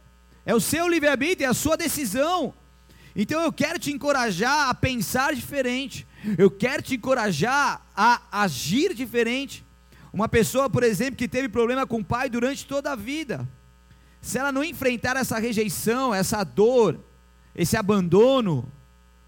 É 0.45 0.55
o 0.55 0.61
seu 0.61 0.87
livre-arbítrio, 0.87 1.45
é 1.45 1.49
a 1.49 1.53
sua 1.53 1.75
decisão. 1.75 2.53
Então 3.15 3.41
eu 3.41 3.51
quero 3.51 3.77
te 3.77 3.91
encorajar 3.91 4.69
a 4.69 4.73
pensar 4.73 5.35
diferente. 5.35 6.07
Eu 6.37 6.49
quero 6.49 6.81
te 6.81 6.95
encorajar 6.95 7.85
a 7.95 8.21
agir 8.31 8.93
diferente. 8.93 9.65
Uma 10.13 10.29
pessoa, 10.29 10.69
por 10.69 10.83
exemplo, 10.83 11.15
que 11.15 11.27
teve 11.27 11.49
problema 11.49 11.85
com 11.85 11.97
o 11.97 12.05
pai 12.05 12.29
durante 12.29 12.65
toda 12.65 12.91
a 12.91 12.95
vida, 12.95 13.47
se 14.21 14.37
ela 14.37 14.51
não 14.51 14.63
enfrentar 14.63 15.17
essa 15.17 15.37
rejeição, 15.37 16.13
essa 16.13 16.43
dor, 16.43 16.99
esse 17.55 17.75
abandono 17.75 18.71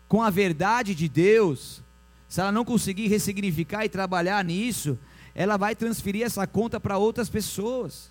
com 0.07 0.21
a 0.21 0.29
verdade 0.29 0.95
de 0.95 1.09
Deus, 1.09 1.83
se 2.29 2.39
ela 2.39 2.51
não 2.51 2.63
conseguir 2.63 3.07
ressignificar 3.07 3.83
e 3.83 3.89
trabalhar 3.89 4.43
nisso, 4.43 4.97
ela 5.35 5.57
vai 5.57 5.75
transferir 5.75 6.23
essa 6.23 6.47
conta 6.47 6.79
para 6.79 6.97
outras 6.97 7.29
pessoas. 7.29 8.09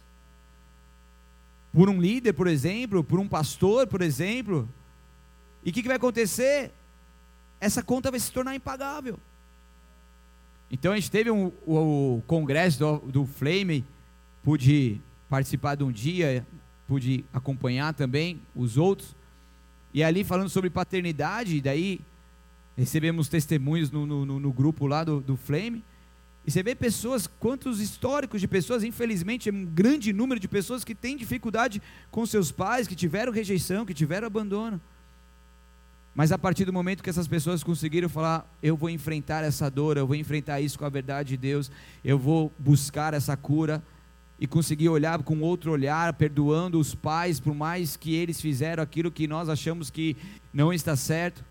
Por 1.72 1.88
um 1.88 1.98
líder, 1.98 2.34
por 2.34 2.46
exemplo, 2.46 3.02
por 3.02 3.18
um 3.18 3.26
pastor, 3.26 3.86
por 3.86 4.02
exemplo. 4.02 4.68
E 5.64 5.70
o 5.70 5.72
que, 5.72 5.80
que 5.80 5.88
vai 5.88 5.96
acontecer? 5.96 6.70
Essa 7.58 7.82
conta 7.82 8.10
vai 8.10 8.20
se 8.20 8.30
tornar 8.30 8.54
impagável. 8.54 9.18
Então 10.70 10.92
a 10.92 10.96
gente 10.96 11.10
teve 11.10 11.30
um, 11.30 11.50
o, 11.66 12.18
o 12.18 12.22
congresso 12.26 12.78
do, 12.78 12.98
do 12.98 13.26
Flame, 13.26 13.84
pude 14.42 15.00
participar 15.28 15.76
de 15.76 15.82
um 15.82 15.90
dia, 15.90 16.46
pude 16.86 17.24
acompanhar 17.32 17.94
também 17.94 18.40
os 18.54 18.76
outros. 18.76 19.16
E 19.94 20.04
ali 20.04 20.24
falando 20.24 20.50
sobre 20.50 20.68
paternidade, 20.68 21.60
daí 21.60 22.00
recebemos 22.76 23.28
testemunhos 23.28 23.90
no, 23.90 24.04
no, 24.04 24.26
no 24.38 24.52
grupo 24.52 24.86
lá 24.86 25.04
do, 25.04 25.20
do 25.20 25.36
Flame. 25.36 25.82
E 26.46 26.50
você 26.50 26.62
vê 26.62 26.74
pessoas, 26.74 27.26
quantos 27.26 27.80
históricos 27.80 28.40
de 28.40 28.46
pessoas, 28.46 28.84
infelizmente, 28.84 29.48
é 29.48 29.52
um 29.52 29.64
grande 29.64 30.12
número 30.12 30.38
de 30.38 30.46
pessoas 30.46 30.84
que 30.84 30.94
têm 30.94 31.16
dificuldade 31.16 31.80
com 32.10 32.26
seus 32.26 32.52
pais, 32.52 32.86
que 32.86 32.94
tiveram 32.94 33.32
rejeição, 33.32 33.86
que 33.86 33.94
tiveram 33.94 34.26
abandono. 34.26 34.80
Mas 36.14 36.30
a 36.30 36.38
partir 36.38 36.64
do 36.64 36.72
momento 36.72 37.02
que 37.02 37.10
essas 37.10 37.26
pessoas 37.26 37.64
conseguiram 37.64 38.08
falar, 38.08 38.46
eu 38.62 38.76
vou 38.76 38.90
enfrentar 38.90 39.42
essa 39.42 39.70
dor, 39.70 39.96
eu 39.96 40.06
vou 40.06 40.14
enfrentar 40.14 40.60
isso 40.60 40.78
com 40.78 40.84
a 40.84 40.90
verdade 40.90 41.30
de 41.30 41.36
Deus, 41.38 41.70
eu 42.04 42.18
vou 42.18 42.52
buscar 42.58 43.14
essa 43.14 43.36
cura, 43.36 43.82
e 44.38 44.46
conseguir 44.46 44.88
olhar 44.88 45.22
com 45.22 45.40
outro 45.40 45.70
olhar, 45.70 46.12
perdoando 46.14 46.78
os 46.78 46.94
pais, 46.94 47.38
por 47.38 47.54
mais 47.54 47.96
que 47.96 48.14
eles 48.14 48.40
fizeram 48.40 48.82
aquilo 48.82 49.10
que 49.10 49.26
nós 49.26 49.48
achamos 49.48 49.90
que 49.90 50.16
não 50.52 50.72
está 50.72 50.96
certo 50.96 51.44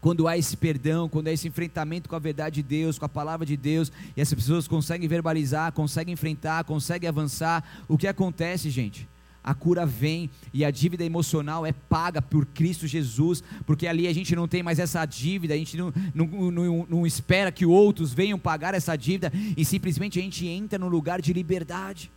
quando 0.00 0.26
há 0.26 0.36
esse 0.36 0.56
perdão, 0.56 1.08
quando 1.08 1.28
há 1.28 1.32
esse 1.32 1.46
enfrentamento 1.46 2.08
com 2.08 2.16
a 2.16 2.18
verdade 2.18 2.56
de 2.56 2.62
Deus, 2.62 2.98
com 2.98 3.04
a 3.04 3.08
palavra 3.08 3.44
de 3.44 3.56
Deus, 3.56 3.92
e 4.16 4.20
essas 4.20 4.34
pessoas 4.34 4.66
conseguem 4.66 5.08
verbalizar, 5.08 5.72
conseguem 5.72 6.14
enfrentar, 6.14 6.64
conseguem 6.64 7.08
avançar, 7.08 7.64
o 7.86 7.98
que 7.98 8.06
acontece, 8.06 8.70
gente? 8.70 9.08
A 9.42 9.54
cura 9.54 9.86
vem 9.86 10.28
e 10.52 10.64
a 10.64 10.70
dívida 10.70 11.02
emocional 11.02 11.64
é 11.64 11.72
paga 11.72 12.20
por 12.20 12.44
Cristo 12.44 12.86
Jesus, 12.86 13.42
porque 13.66 13.86
ali 13.86 14.06
a 14.06 14.12
gente 14.12 14.36
não 14.36 14.46
tem 14.46 14.62
mais 14.62 14.78
essa 14.78 15.04
dívida, 15.06 15.54
a 15.54 15.56
gente 15.56 15.76
não, 15.76 15.92
não, 16.14 16.50
não, 16.50 16.86
não 16.88 17.06
espera 17.06 17.50
que 17.50 17.64
outros 17.64 18.12
venham 18.12 18.38
pagar 18.38 18.74
essa 18.74 18.96
dívida, 18.96 19.32
e 19.56 19.64
simplesmente 19.64 20.18
a 20.18 20.22
gente 20.22 20.46
entra 20.46 20.78
no 20.78 20.88
lugar 20.88 21.22
de 21.22 21.32
liberdade. 21.32 22.10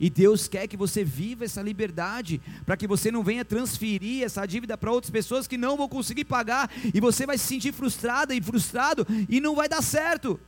E 0.00 0.08
Deus 0.08 0.48
quer 0.48 0.66
que 0.66 0.78
você 0.78 1.04
viva 1.04 1.44
essa 1.44 1.60
liberdade, 1.60 2.40
para 2.64 2.74
que 2.74 2.86
você 2.86 3.12
não 3.12 3.22
venha 3.22 3.44
transferir 3.44 4.24
essa 4.24 4.46
dívida 4.46 4.78
para 4.78 4.90
outras 4.90 5.10
pessoas 5.10 5.46
que 5.46 5.58
não 5.58 5.76
vão 5.76 5.90
conseguir 5.90 6.24
pagar, 6.24 6.70
e 6.94 6.98
você 6.98 7.26
vai 7.26 7.36
se 7.36 7.46
sentir 7.46 7.74
frustrada 7.74 8.34
e 8.34 8.40
frustrado, 8.40 9.06
e 9.28 9.42
não 9.42 9.54
vai 9.54 9.68
dar 9.68 9.82
certo, 9.82 10.40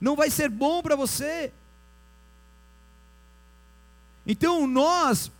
não 0.00 0.14
vai 0.14 0.30
ser 0.30 0.48
bom 0.48 0.80
para 0.80 0.94
você. 0.94 1.52
Então 4.24 4.64
nós 4.68 5.32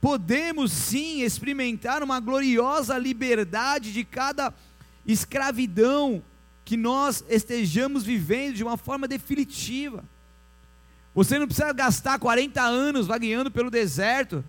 podemos 0.00 0.72
sim 0.72 1.22
experimentar 1.22 2.02
uma 2.02 2.18
gloriosa 2.18 2.98
liberdade 2.98 3.92
de 3.92 4.02
cada 4.02 4.52
escravidão 5.06 6.24
que 6.64 6.76
nós 6.76 7.24
estejamos 7.28 8.02
vivendo 8.02 8.56
de 8.56 8.64
uma 8.64 8.76
forma 8.76 9.06
definitiva. 9.06 10.02
Você 11.16 11.38
não 11.38 11.46
precisa 11.46 11.72
gastar 11.72 12.18
40 12.18 12.60
anos 12.60 13.06
vagueando 13.06 13.50
pelo 13.50 13.70
deserto. 13.70 14.44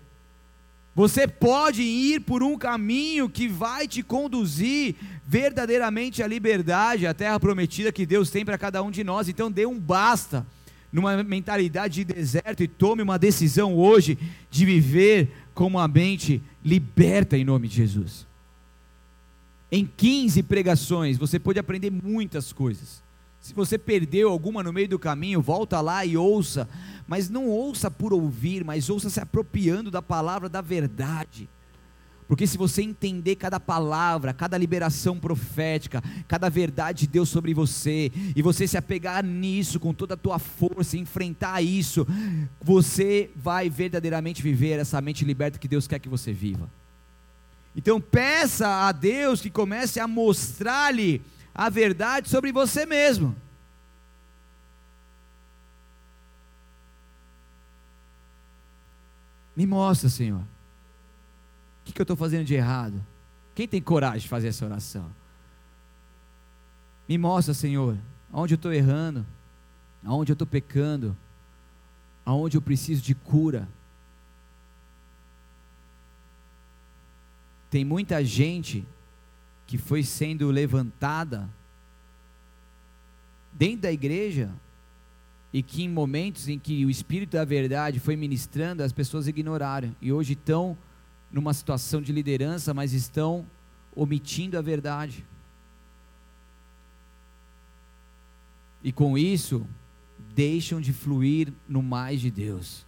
Você 0.94 1.26
pode 1.26 1.80
ir 1.80 2.20
por 2.20 2.42
um 2.42 2.58
caminho 2.58 3.26
que 3.26 3.48
vai 3.48 3.88
te 3.88 4.02
conduzir 4.02 4.94
verdadeiramente 5.26 6.22
à 6.22 6.26
liberdade, 6.26 7.06
à 7.06 7.14
terra 7.14 7.40
prometida 7.40 7.90
que 7.90 8.04
Deus 8.04 8.28
tem 8.28 8.44
para 8.44 8.58
cada 8.58 8.82
um 8.82 8.90
de 8.90 9.02
nós. 9.02 9.30
Então 9.30 9.50
dê 9.50 9.64
um 9.64 9.78
basta 9.78 10.46
numa 10.92 11.22
mentalidade 11.22 12.04
de 12.04 12.12
deserto 12.12 12.62
e 12.62 12.68
tome 12.68 13.00
uma 13.00 13.18
decisão 13.18 13.74
hoje 13.74 14.18
de 14.50 14.66
viver 14.66 15.30
com 15.54 15.66
uma 15.66 15.88
mente 15.88 16.42
liberta 16.62 17.38
em 17.38 17.44
nome 17.44 17.66
de 17.66 17.76
Jesus. 17.76 18.26
Em 19.72 19.86
15 19.86 20.42
pregações 20.42 21.16
você 21.16 21.38
pode 21.38 21.58
aprender 21.58 21.90
muitas 21.90 22.52
coisas. 22.52 23.07
Se 23.40 23.54
você 23.54 23.78
perdeu 23.78 24.30
alguma 24.30 24.62
no 24.62 24.72
meio 24.72 24.88
do 24.88 24.98
caminho, 24.98 25.40
volta 25.40 25.80
lá 25.80 26.04
e 26.04 26.16
ouça, 26.16 26.68
mas 27.06 27.30
não 27.30 27.46
ouça 27.46 27.90
por 27.90 28.12
ouvir, 28.12 28.64
mas 28.64 28.90
ouça 28.90 29.08
se 29.08 29.20
apropriando 29.20 29.90
da 29.90 30.02
palavra 30.02 30.48
da 30.48 30.60
verdade. 30.60 31.48
Porque 32.28 32.46
se 32.46 32.58
você 32.58 32.82
entender 32.82 33.36
cada 33.36 33.58
palavra, 33.58 34.34
cada 34.34 34.58
liberação 34.58 35.18
profética, 35.18 36.04
cada 36.28 36.50
verdade 36.50 37.00
de 37.00 37.06
Deus 37.06 37.30
sobre 37.30 37.54
você, 37.54 38.12
e 38.36 38.42
você 38.42 38.68
se 38.68 38.76
apegar 38.76 39.24
nisso 39.24 39.80
com 39.80 39.94
toda 39.94 40.12
a 40.12 40.16
tua 40.16 40.38
força, 40.38 40.98
enfrentar 40.98 41.62
isso, 41.62 42.06
você 42.62 43.30
vai 43.34 43.70
verdadeiramente 43.70 44.42
viver 44.42 44.78
essa 44.78 45.00
mente 45.00 45.24
liberta 45.24 45.58
que 45.58 45.66
Deus 45.66 45.86
quer 45.86 45.98
que 45.98 46.08
você 46.08 46.30
viva. 46.30 46.68
Então 47.74 47.98
peça 47.98 48.68
a 48.86 48.92
Deus 48.92 49.40
que 49.40 49.48
comece 49.48 49.98
a 49.98 50.06
mostrar-lhe 50.06 51.22
a 51.58 51.68
verdade 51.68 52.30
sobre 52.30 52.52
você 52.52 52.86
mesmo. 52.86 53.36
Me 59.54 59.66
mostra, 59.66 60.08
Senhor 60.08 60.42
que, 61.88 61.92
que 61.94 62.00
eu 62.00 62.04
estou 62.04 62.16
fazendo 62.16 62.44
de 62.44 62.54
errado? 62.54 63.02
Quem 63.54 63.66
tem 63.66 63.80
coragem 63.80 64.20
de 64.20 64.28
fazer 64.28 64.48
essa 64.48 64.64
oração? 64.64 65.10
Me 67.08 67.16
mostra, 67.16 67.54
Senhor, 67.54 67.96
aonde 68.30 68.54
eu 68.54 68.56
estou 68.56 68.72
errando, 68.72 69.26
aonde 70.04 70.30
eu 70.30 70.34
estou 70.34 70.46
pecando, 70.46 71.16
aonde 72.26 72.58
eu 72.58 72.62
preciso 72.62 73.00
de 73.00 73.14
cura. 73.14 73.66
Tem 77.70 77.84
muita 77.84 78.22
gente 78.22 78.86
que 79.68 79.76
foi 79.76 80.02
sendo 80.02 80.50
levantada 80.50 81.46
dentro 83.52 83.82
da 83.82 83.92
igreja 83.92 84.50
e 85.52 85.62
que 85.62 85.82
em 85.82 85.88
momentos 85.88 86.48
em 86.48 86.58
que 86.58 86.86
o 86.86 86.90
Espírito 86.90 87.32
da 87.32 87.44
Verdade 87.44 88.00
foi 88.00 88.16
ministrando, 88.16 88.82
as 88.82 88.92
pessoas 88.92 89.28
ignoraram 89.28 89.94
e 90.00 90.10
hoje 90.10 90.32
estão 90.32 90.76
numa 91.30 91.52
situação 91.52 92.00
de 92.00 92.12
liderança, 92.12 92.72
mas 92.72 92.94
estão 92.94 93.46
omitindo 93.94 94.56
a 94.56 94.62
verdade. 94.62 95.22
E 98.82 98.90
com 98.90 99.18
isso, 99.18 99.66
deixam 100.34 100.80
de 100.80 100.94
fluir 100.94 101.52
no 101.68 101.82
mais 101.82 102.22
de 102.22 102.30
Deus. 102.30 102.86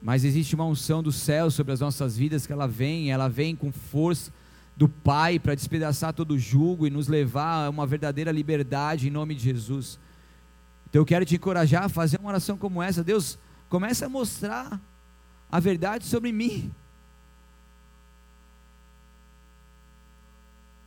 Mas 0.00 0.24
existe 0.24 0.54
uma 0.54 0.64
unção 0.64 1.02
do 1.02 1.12
céu 1.12 1.50
sobre 1.50 1.74
as 1.74 1.80
nossas 1.80 2.16
vidas 2.16 2.46
que 2.46 2.52
ela 2.52 2.66
vem, 2.66 3.10
ela 3.10 3.28
vem 3.28 3.54
com 3.54 3.70
força 3.70 4.32
do 4.78 4.88
Pai 4.88 5.40
para 5.40 5.56
despedaçar 5.56 6.12
todo 6.12 6.34
o 6.34 6.38
jugo 6.38 6.86
e 6.86 6.90
nos 6.90 7.08
levar 7.08 7.66
a 7.66 7.68
uma 7.68 7.84
verdadeira 7.84 8.30
liberdade 8.30 9.08
em 9.08 9.10
nome 9.10 9.34
de 9.34 9.42
Jesus. 9.42 9.98
Então 10.88 11.02
eu 11.02 11.04
quero 11.04 11.24
te 11.24 11.34
encorajar 11.34 11.82
a 11.82 11.88
fazer 11.88 12.20
uma 12.20 12.28
oração 12.28 12.56
como 12.56 12.80
essa. 12.80 13.02
Deus, 13.02 13.36
comece 13.68 14.04
a 14.04 14.08
mostrar 14.08 14.80
a 15.50 15.58
verdade 15.58 16.06
sobre 16.06 16.30
mim. 16.30 16.72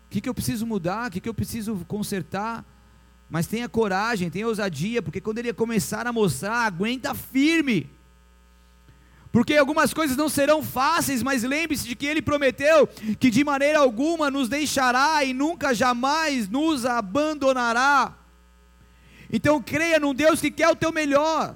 O 0.07 0.09
que, 0.11 0.21
que 0.21 0.29
eu 0.29 0.33
preciso 0.33 0.65
mudar? 0.65 1.09
O 1.09 1.11
que, 1.11 1.19
que 1.19 1.27
eu 1.27 1.33
preciso 1.33 1.75
consertar? 1.85 2.65
Mas 3.29 3.45
tenha 3.45 3.67
coragem, 3.67 4.29
tenha 4.29 4.47
ousadia, 4.47 5.01
porque 5.01 5.19
quando 5.19 5.39
ele 5.39 5.51
começar 5.51 6.07
a 6.07 6.13
mostrar, 6.13 6.65
aguenta 6.65 7.13
firme. 7.13 7.89
Porque 9.31 9.55
algumas 9.55 9.93
coisas 9.93 10.17
não 10.17 10.27
serão 10.27 10.61
fáceis, 10.61 11.23
mas 11.23 11.43
lembre-se 11.43 11.87
de 11.87 11.95
que 11.95 12.05
ele 12.05 12.21
prometeu 12.21 12.85
que 13.17 13.29
de 13.29 13.43
maneira 13.43 13.79
alguma 13.79 14.29
nos 14.29 14.49
deixará 14.49 15.23
e 15.23 15.33
nunca 15.33 15.73
jamais 15.73 16.49
nos 16.49 16.85
abandonará. 16.85 18.13
Então 19.31 19.61
creia 19.61 19.99
num 19.99 20.13
Deus 20.13 20.41
que 20.41 20.51
quer 20.51 20.67
o 20.67 20.75
teu 20.75 20.91
melhor. 20.91 21.55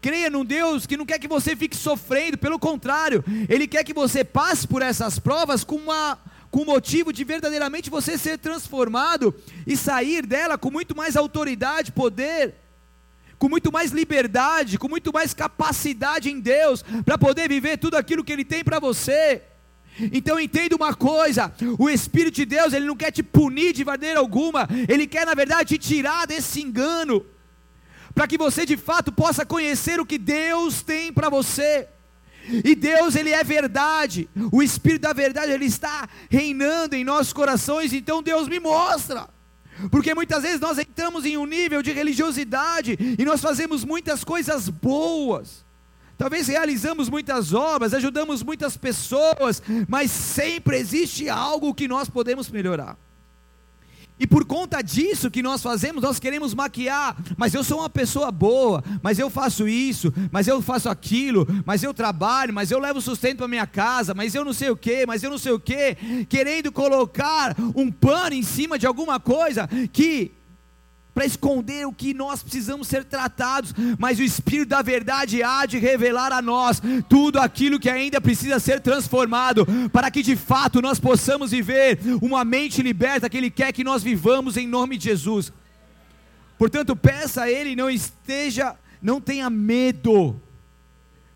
Creia 0.00 0.28
num 0.28 0.44
Deus 0.44 0.84
que 0.84 0.96
não 0.96 1.06
quer 1.06 1.20
que 1.20 1.28
você 1.28 1.54
fique 1.54 1.76
sofrendo, 1.76 2.36
pelo 2.36 2.58
contrário, 2.58 3.24
Ele 3.48 3.68
quer 3.68 3.84
que 3.84 3.94
você 3.94 4.24
passe 4.24 4.66
por 4.66 4.82
essas 4.82 5.20
provas 5.20 5.62
com, 5.62 5.76
uma, 5.76 6.18
com 6.50 6.62
o 6.62 6.66
motivo 6.66 7.12
de 7.12 7.22
verdadeiramente 7.22 7.88
você 7.88 8.18
ser 8.18 8.36
transformado 8.38 9.32
e 9.64 9.76
sair 9.76 10.26
dela 10.26 10.58
com 10.58 10.72
muito 10.72 10.96
mais 10.96 11.16
autoridade, 11.16 11.92
poder, 11.92 12.52
com 13.42 13.48
muito 13.48 13.72
mais 13.72 13.90
liberdade, 13.90 14.78
com 14.78 14.88
muito 14.88 15.12
mais 15.12 15.34
capacidade 15.34 16.30
em 16.30 16.38
Deus, 16.38 16.84
para 17.04 17.18
poder 17.18 17.48
viver 17.48 17.76
tudo 17.76 17.96
aquilo 17.96 18.22
que 18.22 18.32
Ele 18.32 18.44
tem 18.44 18.62
para 18.62 18.78
você. 18.78 19.42
Então 20.12 20.38
entenda 20.38 20.76
uma 20.76 20.94
coisa: 20.94 21.52
o 21.76 21.90
Espírito 21.90 22.36
de 22.36 22.44
Deus, 22.44 22.72
ele 22.72 22.86
não 22.86 22.94
quer 22.94 23.10
te 23.10 23.20
punir 23.20 23.72
de 23.72 23.84
maneira 23.84 24.20
alguma, 24.20 24.68
ele 24.88 25.08
quer, 25.08 25.26
na 25.26 25.34
verdade, 25.34 25.76
te 25.76 25.78
tirar 25.88 26.24
desse 26.24 26.62
engano 26.62 27.26
para 28.14 28.28
que 28.28 28.38
você 28.38 28.64
de 28.64 28.76
fato 28.76 29.10
possa 29.10 29.44
conhecer 29.44 29.98
o 29.98 30.06
que 30.06 30.18
Deus 30.18 30.80
tem 30.80 31.12
para 31.12 31.28
você. 31.28 31.88
E 32.64 32.76
Deus, 32.76 33.16
Ele 33.16 33.30
é 33.30 33.42
verdade, 33.42 34.28
o 34.52 34.62
Espírito 34.62 35.02
da 35.02 35.12
verdade, 35.12 35.50
Ele 35.50 35.64
está 35.64 36.08
reinando 36.30 36.94
em 36.94 37.04
nossos 37.04 37.32
corações, 37.32 37.92
então 37.92 38.22
Deus 38.22 38.46
me 38.48 38.60
mostra. 38.60 39.28
Porque 39.90 40.14
muitas 40.14 40.42
vezes 40.42 40.60
nós 40.60 40.78
entramos 40.78 41.24
em 41.24 41.36
um 41.36 41.46
nível 41.46 41.82
de 41.82 41.92
religiosidade 41.92 42.96
e 43.18 43.24
nós 43.24 43.40
fazemos 43.40 43.84
muitas 43.84 44.22
coisas 44.24 44.68
boas. 44.68 45.64
Talvez 46.16 46.46
realizamos 46.46 47.08
muitas 47.08 47.52
obras, 47.52 47.94
ajudamos 47.94 48.42
muitas 48.42 48.76
pessoas, 48.76 49.62
mas 49.88 50.10
sempre 50.10 50.76
existe 50.76 51.28
algo 51.28 51.74
que 51.74 51.88
nós 51.88 52.08
podemos 52.08 52.48
melhorar. 52.48 52.96
E 54.22 54.26
por 54.26 54.44
conta 54.44 54.80
disso 54.80 55.28
que 55.28 55.42
nós 55.42 55.60
fazemos, 55.60 56.00
nós 56.00 56.20
queremos 56.20 56.54
maquiar, 56.54 57.16
mas 57.36 57.54
eu 57.54 57.64
sou 57.64 57.80
uma 57.80 57.90
pessoa 57.90 58.30
boa, 58.30 58.80
mas 59.02 59.18
eu 59.18 59.28
faço 59.28 59.66
isso, 59.66 60.14
mas 60.30 60.46
eu 60.46 60.62
faço 60.62 60.88
aquilo, 60.88 61.44
mas 61.66 61.82
eu 61.82 61.92
trabalho, 61.92 62.54
mas 62.54 62.70
eu 62.70 62.78
levo 62.78 63.00
sustento 63.00 63.38
para 63.38 63.48
minha 63.48 63.66
casa, 63.66 64.14
mas 64.14 64.32
eu 64.32 64.44
não 64.44 64.52
sei 64.52 64.70
o 64.70 64.76
que, 64.76 65.04
mas 65.06 65.24
eu 65.24 65.30
não 65.30 65.38
sei 65.38 65.50
o 65.50 65.58
que, 65.58 65.96
querendo 66.28 66.70
colocar 66.70 67.56
um 67.74 67.90
pano 67.90 68.36
em 68.36 68.44
cima 68.44 68.78
de 68.78 68.86
alguma 68.86 69.18
coisa 69.18 69.68
que 69.92 70.30
para 71.14 71.26
esconder 71.26 71.86
o 71.86 71.92
que 71.92 72.14
nós 72.14 72.42
precisamos 72.42 72.88
ser 72.88 73.04
tratados, 73.04 73.74
mas 73.98 74.18
o 74.18 74.22
Espírito 74.22 74.70
da 74.70 74.82
Verdade 74.82 75.42
há 75.42 75.66
de 75.66 75.78
revelar 75.78 76.32
a 76.32 76.40
nós 76.40 76.80
tudo 77.08 77.38
aquilo 77.38 77.78
que 77.78 77.90
ainda 77.90 78.20
precisa 78.20 78.58
ser 78.58 78.80
transformado, 78.80 79.66
para 79.92 80.10
que 80.10 80.22
de 80.22 80.36
fato 80.36 80.80
nós 80.80 80.98
possamos 80.98 81.50
viver 81.50 81.98
uma 82.20 82.44
mente 82.44 82.82
liberta 82.82 83.28
que 83.28 83.36
Ele 83.36 83.50
quer 83.50 83.72
que 83.72 83.84
nós 83.84 84.02
vivamos 84.02 84.56
em 84.56 84.66
nome 84.66 84.96
de 84.96 85.04
Jesus. 85.04 85.52
Portanto, 86.58 86.96
peça 86.96 87.42
a 87.42 87.50
Ele, 87.50 87.76
não 87.76 87.90
esteja, 87.90 88.74
não 89.00 89.20
tenha 89.20 89.50
medo. 89.50 90.40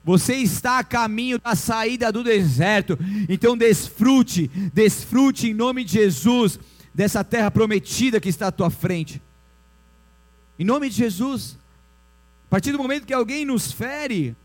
Você 0.03 0.37
está 0.37 0.79
a 0.79 0.85
caminho 0.85 1.39
da 1.39 1.57
saída 1.57 2.13
do 2.13 2.23
deserto, 2.23 2.97
então 3.29 3.57
desfrute, 3.57 4.49
desfrute 4.73 5.49
em 5.49 5.55
nome 5.55 5.85
de 5.85 5.95
Jesus 5.95 6.61
dessa 6.95 7.25
terra 7.25 7.51
prometida 7.51 8.21
que 8.21 8.29
está 8.29 8.47
à 8.47 8.53
tua 8.53 8.71
frente. 8.71 9.21
Em 10.59 10.65
nome 10.65 10.89
de 10.89 10.97
Jesus. 10.97 11.59
A 12.47 12.49
partir 12.49 12.73
do 12.73 12.79
momento 12.79 13.07
que 13.07 13.15
alguém 13.15 13.45
nos 13.45 13.73
fere, 13.73 14.37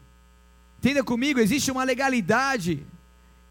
entenda 0.80 1.04
comigo, 1.04 1.40
existe 1.40 1.72
uma 1.72 1.84
legalidade 1.84 2.86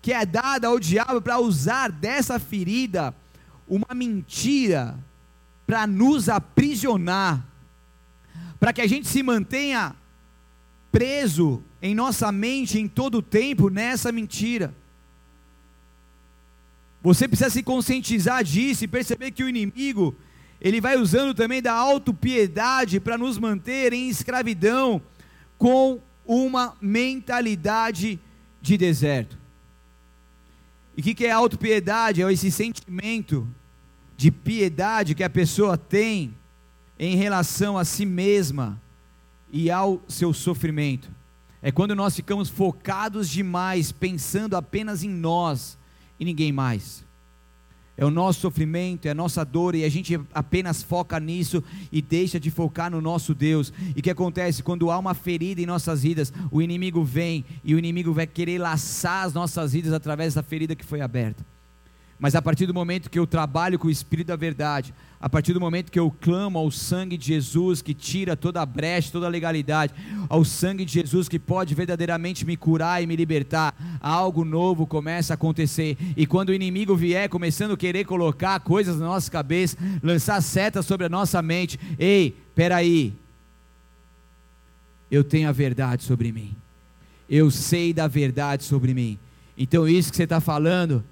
que 0.03 0.13
é 0.13 0.27
dada 0.27 0.69
ao 0.69 0.81
diabo 0.81 1.21
para 1.21 1.39
usar 1.39 1.91
dessa 1.91 2.39
ferida 2.39 3.15
uma 3.69 3.95
mentira 3.95 4.99
para 5.67 5.87
nos 5.87 6.29
aprisionar, 6.29 7.47
para 8.59 8.73
que 8.73 8.81
a 8.81 8.87
gente 8.87 9.07
se 9.07 9.23
mantenha 9.23 9.95
preso 10.91 11.63
em 11.81 11.95
nossa 11.95 12.33
mente 12.33 12.79
em 12.79 12.89
todo 12.89 13.19
o 13.19 13.23
tempo 13.23 13.71
nessa 13.71 14.11
mentira. 14.11 14.75
Você 17.03 17.29
precisa 17.29 17.49
se 17.49 17.63
conscientizar 17.63 18.43
disso 18.43 18.85
e 18.85 18.89
perceber 18.89 19.31
que 19.31 19.45
o 19.45 19.49
inimigo, 19.49 20.15
ele 20.61 20.81
vai 20.81 20.97
usando 20.97 21.33
também 21.33 21.63
da 21.63 21.73
autopiedade 21.73 23.01
para 23.01 23.17
nos 23.17 23.39
manter 23.39 23.93
em 23.93 24.09
escravidão 24.09 25.01
com 25.57 26.01
uma 26.27 26.77
mentalidade 26.81 28.21
de 28.61 28.77
deserto. 28.77 29.39
E 30.97 31.01
o 31.01 31.05
que, 31.05 31.15
que 31.15 31.27
é 31.27 31.31
autopiedade? 31.31 32.23
É 32.23 32.31
esse 32.31 32.51
sentimento 32.51 33.49
de 34.17 34.31
piedade 34.31 35.15
que 35.15 35.25
a 35.25 35.31
pessoa 35.31 35.79
tem 35.79 36.37
em 36.99 37.17
relação 37.17 37.79
a 37.79 37.85
si 37.85 38.05
mesma 38.05 38.81
e 39.51 39.71
ao 39.71 40.03
seu 40.07 40.35
sofrimento. 40.35 41.11
É 41.63 41.73
quando 41.73 41.95
nós 41.95 42.15
ficamos 42.15 42.51
focados 42.51 43.31
demais, 43.31 43.93
pensando 43.93 44.57
apenas 44.57 45.03
em 45.03 45.09
nós 45.09 45.79
e 46.19 46.25
ninguém 46.25 46.53
mais 46.53 47.09
é 48.01 48.05
o 48.07 48.11
nosso 48.11 48.41
sofrimento, 48.41 49.05
é 49.05 49.11
a 49.11 49.15
nossa 49.15 49.45
dor, 49.45 49.75
e 49.75 49.85
a 49.85 49.89
gente 49.91 50.19
apenas 50.33 50.83
foca 50.83 51.21
nisso 51.21 51.63
e 51.93 52.01
deixa 52.01 52.41
de 52.41 52.51
focar 52.51 52.91
no 52.91 52.99
nosso 52.99 53.35
Deus. 53.35 53.71
E 53.95 54.01
o 54.01 54.03
que 54.03 54.09
acontece? 54.09 54.63
Quando 54.63 54.91
há 54.91 54.99
uma 54.99 55.13
ferida 55.13 55.61
em 55.61 55.67
nossas 55.67 56.03
vidas, 56.03 56.33
o 56.51 56.63
inimigo 56.63 57.05
vem 57.05 57.45
e 57.63 57.75
o 57.75 57.79
inimigo 57.79 58.11
vai 58.15 58.27
querer 58.27 58.59
laçar 58.59 59.27
as 59.27 59.35
nossas 59.35 59.75
vidas 59.75 59.93
através 59.93 60.33
da 60.33 60.43
ferida 60.43 60.75
que 60.75 60.85
foi 60.85 61.03
aberta. 61.03 61.45
Mas 62.21 62.35
a 62.35 62.43
partir 62.43 62.67
do 62.67 62.75
momento 62.75 63.09
que 63.09 63.19
eu 63.19 63.27
trabalho 63.27 63.79
com 63.79 63.89
o 63.89 63.91
Espírito 63.91 64.27
da 64.27 64.37
Verdade, 64.37 64.93
a 65.19 65.27
partir 65.27 65.55
do 65.55 65.61
momento 65.61 65.91
que 65.91 65.99
eu 65.99 66.11
clamo 66.11 66.59
ao 66.59 66.71
sangue 66.71 67.17
de 67.17 67.27
Jesus 67.27 67.81
que 67.81 67.95
tira 67.95 68.37
toda 68.37 68.61
a 68.61 68.67
brecha, 68.67 69.11
toda 69.11 69.25
a 69.25 69.31
legalidade, 69.31 69.95
ao 70.29 70.45
sangue 70.45 70.85
de 70.85 70.93
Jesus 70.93 71.31
que 71.31 71.39
pode 71.39 71.75
verdadeiramente 71.75 72.45
me 72.45 72.59
curar 72.59 73.03
e 73.03 73.07
me 73.07 73.17
libertar, 73.17 73.75
algo 74.01 74.45
novo 74.45 74.87
começa 74.87 75.33
a 75.33 75.35
acontecer. 75.35 75.97
E 76.15 76.27
quando 76.27 76.51
o 76.51 76.55
inimigo 76.55 76.95
vier 76.95 77.27
começando 77.31 77.73
a 77.73 77.77
querer 77.77 78.05
colocar 78.05 78.61
coisas 78.61 78.99
na 78.99 79.07
nossa 79.07 79.31
cabeça, 79.31 79.79
lançar 80.03 80.43
setas 80.43 80.85
sobre 80.85 81.07
a 81.07 81.11
nossa 81.11 81.41
mente, 81.41 81.81
ei, 81.99 82.37
peraí, 82.55 83.15
eu 85.11 85.25
tenho 85.25 85.49
a 85.49 85.53
verdade 85.53 86.05
sobre 86.05 86.33
mim, 86.33 86.55
eu 87.31 87.51
sei 87.51 87.95
da 87.95 88.07
verdade 88.07 88.63
sobre 88.63 88.93
mim. 88.93 89.19
Então 89.57 89.89
isso 89.89 90.11
que 90.11 90.17
você 90.19 90.25
está 90.25 90.41
falando 90.41 91.03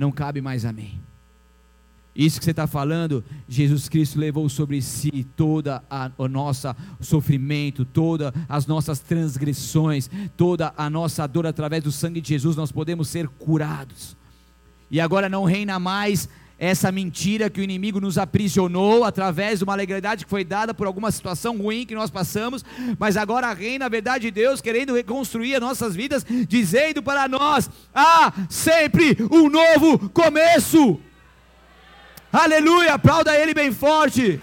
não 0.00 0.10
cabe 0.10 0.40
mais 0.40 0.64
a 0.64 0.72
mim. 0.72 0.98
Isso 2.16 2.38
que 2.38 2.44
você 2.44 2.50
está 2.50 2.66
falando, 2.66 3.22
Jesus 3.46 3.88
Cristo 3.88 4.18
levou 4.18 4.48
sobre 4.48 4.80
si 4.80 5.26
toda 5.36 5.82
a, 5.88 6.10
o 6.18 6.26
nosso 6.26 6.74
sofrimento, 7.00 7.84
todas 7.84 8.32
as 8.48 8.66
nossas 8.66 8.98
transgressões, 8.98 10.10
toda 10.36 10.72
a 10.76 10.90
nossa 10.90 11.26
dor 11.26 11.46
através 11.46 11.84
do 11.84 11.92
sangue 11.92 12.20
de 12.20 12.30
Jesus, 12.30 12.56
nós 12.56 12.72
podemos 12.72 13.08
ser 13.08 13.28
curados. 13.28 14.16
E 14.90 15.00
agora 15.00 15.28
não 15.28 15.44
reina 15.44 15.78
mais 15.78 16.28
essa 16.60 16.92
mentira 16.92 17.48
que 17.48 17.58
o 17.58 17.64
inimigo 17.64 17.98
nos 17.98 18.18
aprisionou 18.18 19.02
através 19.02 19.58
de 19.58 19.64
uma 19.64 19.74
legalidade 19.74 20.26
que 20.26 20.30
foi 20.30 20.44
dada 20.44 20.74
por 20.74 20.86
alguma 20.86 21.10
situação 21.10 21.56
ruim 21.56 21.86
que 21.86 21.94
nós 21.94 22.10
passamos, 22.10 22.62
mas 22.98 23.16
agora 23.16 23.50
reina 23.54 23.86
a 23.86 23.88
verdade 23.88 24.26
de 24.26 24.30
Deus 24.30 24.60
querendo 24.60 24.94
reconstruir 24.94 25.54
as 25.54 25.60
nossas 25.62 25.96
vidas, 25.96 26.22
dizendo 26.46 27.02
para 27.02 27.26
nós: 27.26 27.70
há 27.94 28.30
sempre 28.50 29.16
um 29.30 29.48
novo 29.48 30.10
começo. 30.10 31.00
Aleluia, 32.30 32.92
aplauda 32.92 33.34
ele 33.34 33.54
bem 33.54 33.72
forte. 33.72 34.38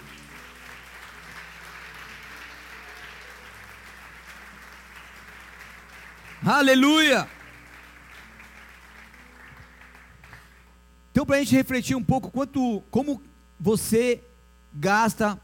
Aleluia. 6.44 7.37
Então, 11.18 11.26
para 11.26 11.34
a 11.34 11.38
gente 11.40 11.56
refletir 11.56 11.96
um 11.96 12.04
pouco 12.04 12.30
quanto, 12.30 12.80
como 12.92 13.20
você 13.58 14.22
gasta, 14.72 15.36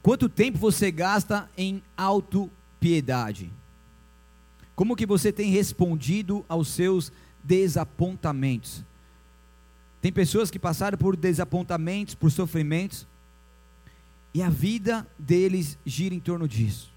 quanto 0.00 0.26
tempo 0.26 0.56
você 0.56 0.90
gasta 0.90 1.50
em 1.54 1.82
autopiedade? 1.94 3.52
Como 4.74 4.96
que 4.96 5.04
você 5.04 5.30
tem 5.30 5.50
respondido 5.50 6.42
aos 6.48 6.68
seus 6.68 7.12
desapontamentos? 7.44 8.82
Tem 10.00 10.10
pessoas 10.10 10.50
que 10.50 10.58
passaram 10.58 10.96
por 10.96 11.14
desapontamentos, 11.14 12.14
por 12.14 12.30
sofrimentos, 12.30 13.06
e 14.32 14.40
a 14.40 14.48
vida 14.48 15.06
deles 15.18 15.76
gira 15.84 16.14
em 16.14 16.20
torno 16.20 16.48
disso. 16.48 16.90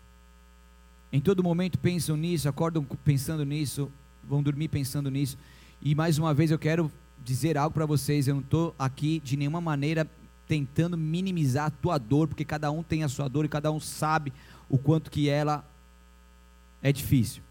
Em 1.12 1.20
todo 1.20 1.44
momento 1.44 1.78
pensam 1.78 2.16
nisso, 2.16 2.48
acordam 2.48 2.82
pensando 3.04 3.44
nisso, 3.44 3.92
vão 4.24 4.42
dormir 4.42 4.70
pensando 4.70 5.12
nisso. 5.12 5.38
E 5.82 5.94
mais 5.94 6.18
uma 6.18 6.34
vez 6.34 6.50
eu 6.50 6.58
quero 6.58 6.90
dizer 7.24 7.58
algo 7.58 7.74
para 7.74 7.86
vocês, 7.86 8.28
eu 8.28 8.36
não 8.36 8.42
estou 8.42 8.76
aqui 8.78 9.20
de 9.24 9.38
nenhuma 9.38 9.62
maneira 9.62 10.08
tentando 10.48 10.98
minimizar 10.98 11.68
a 11.68 11.70
tua 11.70 11.98
dor, 11.98 12.28
porque 12.28 12.44
cada 12.44 12.72
um 12.72 12.82
tem 12.82 13.04
a 13.04 13.10
sua 13.10 13.28
dor 13.28 13.46
e 13.46 13.50
cada 13.50 13.72
um 13.72 13.80
sabe 13.80 14.34
o 14.68 14.78
quanto 14.78 15.12
que 15.12 15.30
ela 15.30 15.64
é 16.82 16.92
difícil. 16.92 17.44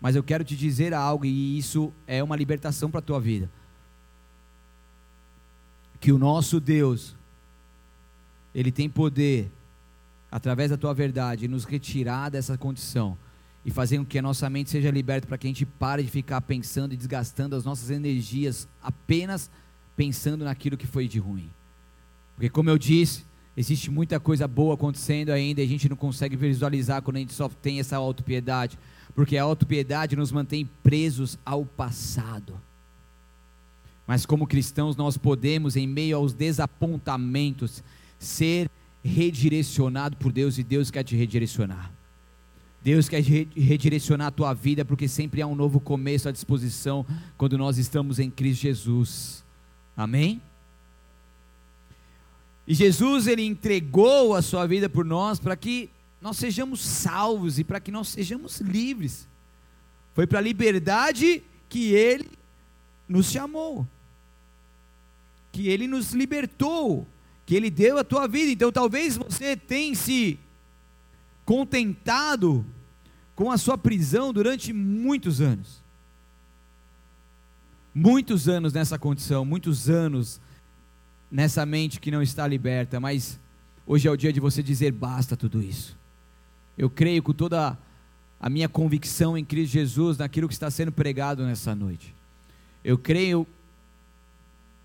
Mas 0.00 0.16
eu 0.16 0.22
quero 0.22 0.44
te 0.44 0.56
dizer 0.56 0.94
algo 0.94 1.24
e 1.24 1.58
isso 1.58 1.92
é 2.06 2.22
uma 2.22 2.36
libertação 2.36 2.90
para 2.90 3.00
a 3.00 3.02
tua 3.02 3.20
vida. 3.20 3.50
Que 6.00 6.12
o 6.12 6.18
nosso 6.18 6.60
Deus 6.60 7.16
ele 8.54 8.72
tem 8.72 8.88
poder 8.88 9.50
através 10.30 10.70
da 10.70 10.76
tua 10.76 10.94
verdade 10.94 11.48
nos 11.48 11.64
retirar 11.64 12.30
dessa 12.30 12.56
condição 12.56 13.18
e 13.68 13.70
fazer 13.70 13.98
com 13.98 14.04
que 14.06 14.18
a 14.18 14.22
nossa 14.22 14.48
mente 14.48 14.70
seja 14.70 14.90
liberta 14.90 15.26
para 15.26 15.36
que 15.36 15.46
a 15.46 15.50
gente 15.50 15.66
pare 15.66 16.02
de 16.02 16.10
ficar 16.10 16.40
pensando 16.40 16.94
e 16.94 16.96
desgastando 16.96 17.54
as 17.54 17.66
nossas 17.66 17.90
energias 17.90 18.66
apenas 18.82 19.50
pensando 19.94 20.42
naquilo 20.42 20.74
que 20.74 20.86
foi 20.86 21.06
de 21.06 21.18
ruim. 21.18 21.50
Porque, 22.34 22.48
como 22.48 22.70
eu 22.70 22.78
disse, 22.78 23.26
existe 23.54 23.90
muita 23.90 24.18
coisa 24.18 24.48
boa 24.48 24.72
acontecendo 24.72 25.28
ainda 25.28 25.60
e 25.60 25.64
a 25.64 25.68
gente 25.68 25.86
não 25.86 25.98
consegue 25.98 26.34
visualizar 26.34 27.02
quando 27.02 27.18
a 27.18 27.20
gente 27.20 27.34
só 27.34 27.46
tem 27.46 27.78
essa 27.78 27.94
autopiedade, 27.98 28.78
porque 29.14 29.36
a 29.36 29.42
autopiedade 29.42 30.16
nos 30.16 30.32
mantém 30.32 30.66
presos 30.82 31.38
ao 31.44 31.66
passado. 31.66 32.58
Mas, 34.06 34.24
como 34.24 34.46
cristãos, 34.46 34.96
nós 34.96 35.18
podemos, 35.18 35.76
em 35.76 35.86
meio 35.86 36.16
aos 36.16 36.32
desapontamentos, 36.32 37.84
ser 38.18 38.70
redirecionado 39.04 40.16
por 40.16 40.32
Deus 40.32 40.56
e 40.56 40.62
Deus 40.62 40.90
quer 40.90 41.04
te 41.04 41.14
redirecionar. 41.14 41.97
Deus 42.88 43.06
quer 43.06 43.22
redirecionar 43.22 44.28
a 44.28 44.30
tua 44.30 44.54
vida, 44.54 44.82
porque 44.82 45.06
sempre 45.06 45.42
há 45.42 45.46
um 45.46 45.54
novo 45.54 45.78
começo 45.78 46.26
à 46.26 46.32
disposição 46.32 47.04
quando 47.36 47.58
nós 47.58 47.76
estamos 47.76 48.18
em 48.18 48.30
Cristo 48.30 48.62
Jesus. 48.62 49.44
Amém? 49.94 50.40
E 52.66 52.72
Jesus, 52.72 53.26
ele 53.26 53.44
entregou 53.44 54.34
a 54.34 54.40
sua 54.40 54.66
vida 54.66 54.88
por 54.88 55.04
nós 55.04 55.38
para 55.38 55.54
que 55.54 55.90
nós 56.18 56.38
sejamos 56.38 56.80
salvos 56.80 57.58
e 57.58 57.64
para 57.64 57.78
que 57.78 57.90
nós 57.90 58.08
sejamos 58.08 58.58
livres. 58.62 59.28
Foi 60.14 60.26
para 60.26 60.38
a 60.38 60.42
liberdade 60.42 61.42
que 61.68 61.92
ele 61.92 62.30
nos 63.06 63.30
chamou, 63.30 63.86
que 65.52 65.68
ele 65.68 65.86
nos 65.86 66.14
libertou, 66.14 67.06
que 67.44 67.54
ele 67.54 67.68
deu 67.68 67.98
a 67.98 68.04
tua 68.04 68.26
vida. 68.26 68.50
Então 68.50 68.72
talvez 68.72 69.18
você 69.18 69.54
tenha 69.54 69.94
se 69.94 70.38
contentado 71.44 72.64
com 73.38 73.52
a 73.52 73.56
sua 73.56 73.78
prisão 73.78 74.32
durante 74.32 74.72
muitos 74.72 75.40
anos. 75.40 75.80
Muitos 77.94 78.48
anos 78.48 78.72
nessa 78.72 78.98
condição, 78.98 79.44
muitos 79.44 79.88
anos 79.88 80.40
nessa 81.30 81.64
mente 81.64 82.00
que 82.00 82.10
não 82.10 82.20
está 82.20 82.48
liberta, 82.48 82.98
mas 82.98 83.38
hoje 83.86 84.08
é 84.08 84.10
o 84.10 84.16
dia 84.16 84.32
de 84.32 84.40
você 84.40 84.60
dizer 84.60 84.90
basta 84.90 85.36
tudo 85.36 85.62
isso. 85.62 85.96
Eu 86.76 86.90
creio 86.90 87.22
com 87.22 87.32
toda 87.32 87.78
a 88.40 88.50
minha 88.50 88.68
convicção 88.68 89.38
em 89.38 89.44
Cristo 89.44 89.74
Jesus 89.74 90.18
naquilo 90.18 90.48
que 90.48 90.54
está 90.54 90.68
sendo 90.68 90.90
pregado 90.90 91.44
nessa 91.44 91.76
noite. 91.76 92.12
Eu 92.82 92.98
creio 92.98 93.46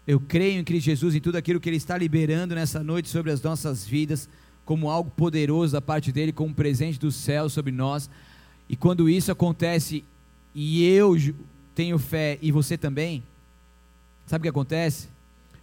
eu 0.05 0.19
creio 0.19 0.59
em 0.59 0.63
Cristo 0.63 0.85
Jesus 0.85 1.15
em 1.15 1.19
tudo 1.19 1.37
aquilo 1.37 1.59
que 1.59 1.69
ele 1.69 1.77
está 1.77 1.97
liberando 1.97 2.53
nessa 2.53 2.83
noite 2.83 3.09
sobre 3.09 3.31
as 3.31 3.41
nossas 3.41 3.83
vidas 3.83 4.29
como 4.63 4.91
algo 4.91 5.09
poderoso 5.09 5.73
da 5.73 5.81
parte 5.81 6.11
dele, 6.11 6.31
como 6.31 6.51
um 6.51 6.53
presente 6.53 6.99
do 6.99 7.11
céu 7.11 7.49
sobre 7.49 7.71
nós. 7.71 8.07
E 8.73 8.75
quando 8.75 9.07
isso 9.07 9.31
acontece 9.31 10.03
e 10.55 10.83
eu 10.83 11.15
tenho 11.75 11.99
fé 11.99 12.39
e 12.41 12.51
você 12.51 12.75
também, 12.75 13.21
sabe 14.25 14.41
o 14.41 14.45
que 14.45 14.49
acontece? 14.49 15.09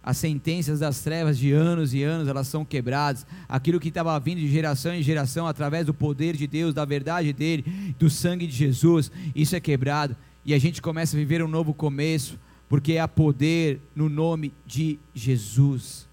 As 0.01 0.15
sentenças 0.15 0.79
das 0.79 1.01
trevas 1.01 1.37
de 1.37 1.51
anos 1.51 1.93
e 1.93 2.03
anos, 2.03 2.29
elas 2.29 2.47
são 2.47 2.63
quebradas. 2.63 3.25
Aquilo 3.49 3.81
que 3.81 3.89
estava 3.89 4.17
vindo 4.17 4.39
de 4.39 4.47
geração 4.47 4.93
em 4.93 5.03
geração 5.03 5.45
através 5.45 5.85
do 5.85 5.93
poder 5.93 6.37
de 6.37 6.47
Deus, 6.47 6.73
da 6.73 6.85
verdade 6.85 7.33
dele, 7.33 7.65
do 7.99 8.09
sangue 8.09 8.47
de 8.47 8.55
Jesus, 8.55 9.11
isso 9.35 9.57
é 9.57 9.59
quebrado 9.59 10.15
e 10.45 10.53
a 10.53 10.57
gente 10.57 10.81
começa 10.81 11.17
a 11.17 11.19
viver 11.19 11.43
um 11.43 11.49
novo 11.49 11.73
começo, 11.73 12.39
porque 12.69 12.97
há 12.97 13.09
poder 13.09 13.81
no 13.93 14.07
nome 14.07 14.53
de 14.65 14.97
Jesus. 15.13 16.07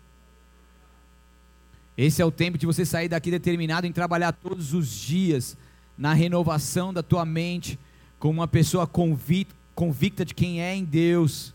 Esse 1.97 2.21
é 2.21 2.25
o 2.25 2.33
tempo 2.33 2.59
de 2.59 2.67
você 2.67 2.85
sair 2.85 3.09
daqui 3.09 3.31
determinado 3.31 3.87
em 3.87 3.93
trabalhar 3.93 4.33
todos 4.33 4.75
os 4.75 4.91
dias 4.91 5.57
na 5.99 6.15
renovação 6.15 6.95
da 6.95 7.03
tua 7.03 7.25
mente, 7.25 7.77
como 8.19 8.41
uma 8.41 8.47
pessoa 8.49 8.87
convicta, 8.87 9.55
convicta 9.75 10.25
de 10.25 10.33
quem 10.33 10.63
é 10.63 10.75
em 10.75 10.85
Deus 10.85 11.53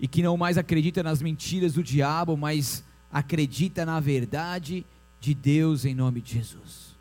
e 0.00 0.08
que 0.08 0.22
não 0.22 0.36
mais 0.36 0.58
acredita 0.58 1.02
nas 1.02 1.22
mentiras 1.22 1.74
do 1.74 1.82
diabo, 1.82 2.36
mas 2.36 2.82
acredita 3.10 3.86
na 3.86 4.00
verdade 4.00 4.84
de 5.20 5.32
Deus 5.32 5.84
em 5.84 5.94
nome 5.94 6.20
de 6.20 6.34
Jesus. 6.34 6.92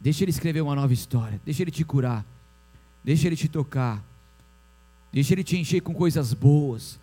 Deixa 0.00 0.24
Ele 0.24 0.30
escrever 0.30 0.62
uma 0.62 0.74
nova 0.74 0.92
história, 0.94 1.40
deixa 1.44 1.62
Ele 1.62 1.70
te 1.70 1.84
curar, 1.84 2.24
deixa 3.04 3.26
Ele 3.26 3.36
te 3.36 3.48
tocar, 3.48 4.02
deixa 5.12 5.34
Ele 5.34 5.44
te 5.44 5.58
encher 5.58 5.82
com 5.82 5.92
coisas 5.92 6.32
boas, 6.32 6.98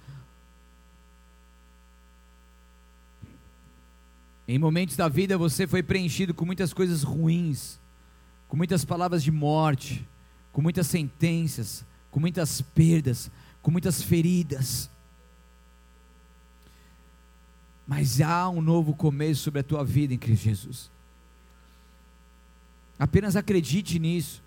Em 4.47 4.59
momentos 4.59 4.95
da 4.95 5.07
vida 5.07 5.37
você 5.37 5.65
foi 5.65 5.81
preenchido 5.81 6.33
com 6.33 6.45
muitas 6.45 6.73
coisas 6.73 7.03
ruins, 7.03 7.79
com 8.47 8.57
muitas 8.57 8.83
palavras 8.83 9.23
de 9.23 9.31
morte, 9.31 10.07
com 10.51 10.61
muitas 10.61 10.87
sentenças, 10.87 11.85
com 12.11 12.19
muitas 12.19 12.61
perdas, 12.61 13.31
com 13.61 13.71
muitas 13.71 14.03
feridas. 14.03 14.89
Mas 17.87 18.21
há 18.21 18.49
um 18.49 18.61
novo 18.61 18.93
começo 18.93 19.41
sobre 19.41 19.59
a 19.59 19.63
tua 19.63 19.83
vida 19.83 20.13
em 20.13 20.17
Cristo 20.17 20.43
Jesus. 20.43 20.91
Apenas 22.97 23.35
acredite 23.35 23.99
nisso. 23.99 24.41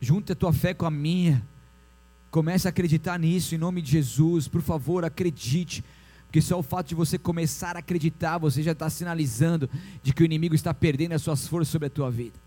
Junte 0.00 0.32
a 0.32 0.34
tua 0.34 0.52
fé 0.52 0.72
com 0.72 0.86
a 0.86 0.90
minha. 0.90 1.46
Comece 2.30 2.66
a 2.66 2.70
acreditar 2.70 3.18
nisso 3.18 3.54
em 3.54 3.58
nome 3.58 3.82
de 3.82 3.92
Jesus. 3.92 4.48
Por 4.48 4.62
favor, 4.62 5.04
acredite. 5.04 5.84
Porque 6.30 6.40
só 6.40 6.56
o 6.56 6.62
fato 6.62 6.86
de 6.86 6.94
você 6.94 7.18
começar 7.18 7.74
a 7.74 7.80
acreditar, 7.80 8.38
você 8.38 8.62
já 8.62 8.70
está 8.70 8.88
sinalizando 8.88 9.68
de 10.00 10.14
que 10.14 10.22
o 10.22 10.24
inimigo 10.24 10.54
está 10.54 10.72
perdendo 10.72 11.10
as 11.10 11.22
suas 11.22 11.48
forças 11.48 11.72
sobre 11.72 11.88
a 11.88 11.90
tua 11.90 12.08
vida. 12.08 12.38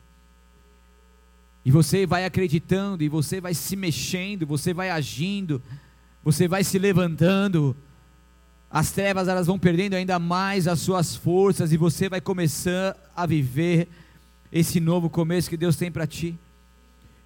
E 1.66 1.70
você 1.70 2.06
vai 2.06 2.24
acreditando, 2.24 3.04
e 3.04 3.10
você 3.10 3.42
vai 3.42 3.54
se 3.54 3.76
mexendo, 3.76 4.48
você 4.48 4.74
vai 4.74 4.90
agindo, 4.90 5.62
você 6.24 6.48
vai 6.48 6.64
se 6.64 6.80
levantando. 6.80 7.76
As 8.72 8.94
trevas 8.94 9.28
elas 9.28 9.48
vão 9.48 9.60
perdendo 9.60 9.96
ainda 9.96 10.18
mais 10.18 10.66
as 10.66 10.80
suas 10.80 11.14
forças 11.14 11.74
e 11.74 11.78
você 11.78 12.08
vai 12.08 12.22
começar 12.22 12.96
a 13.14 13.26
viver 13.26 13.90
esse 14.50 14.80
novo 14.80 15.10
começo 15.10 15.50
que 15.50 15.58
Deus 15.58 15.76
tem 15.76 15.92
para 15.92 16.08
ti. 16.08 16.40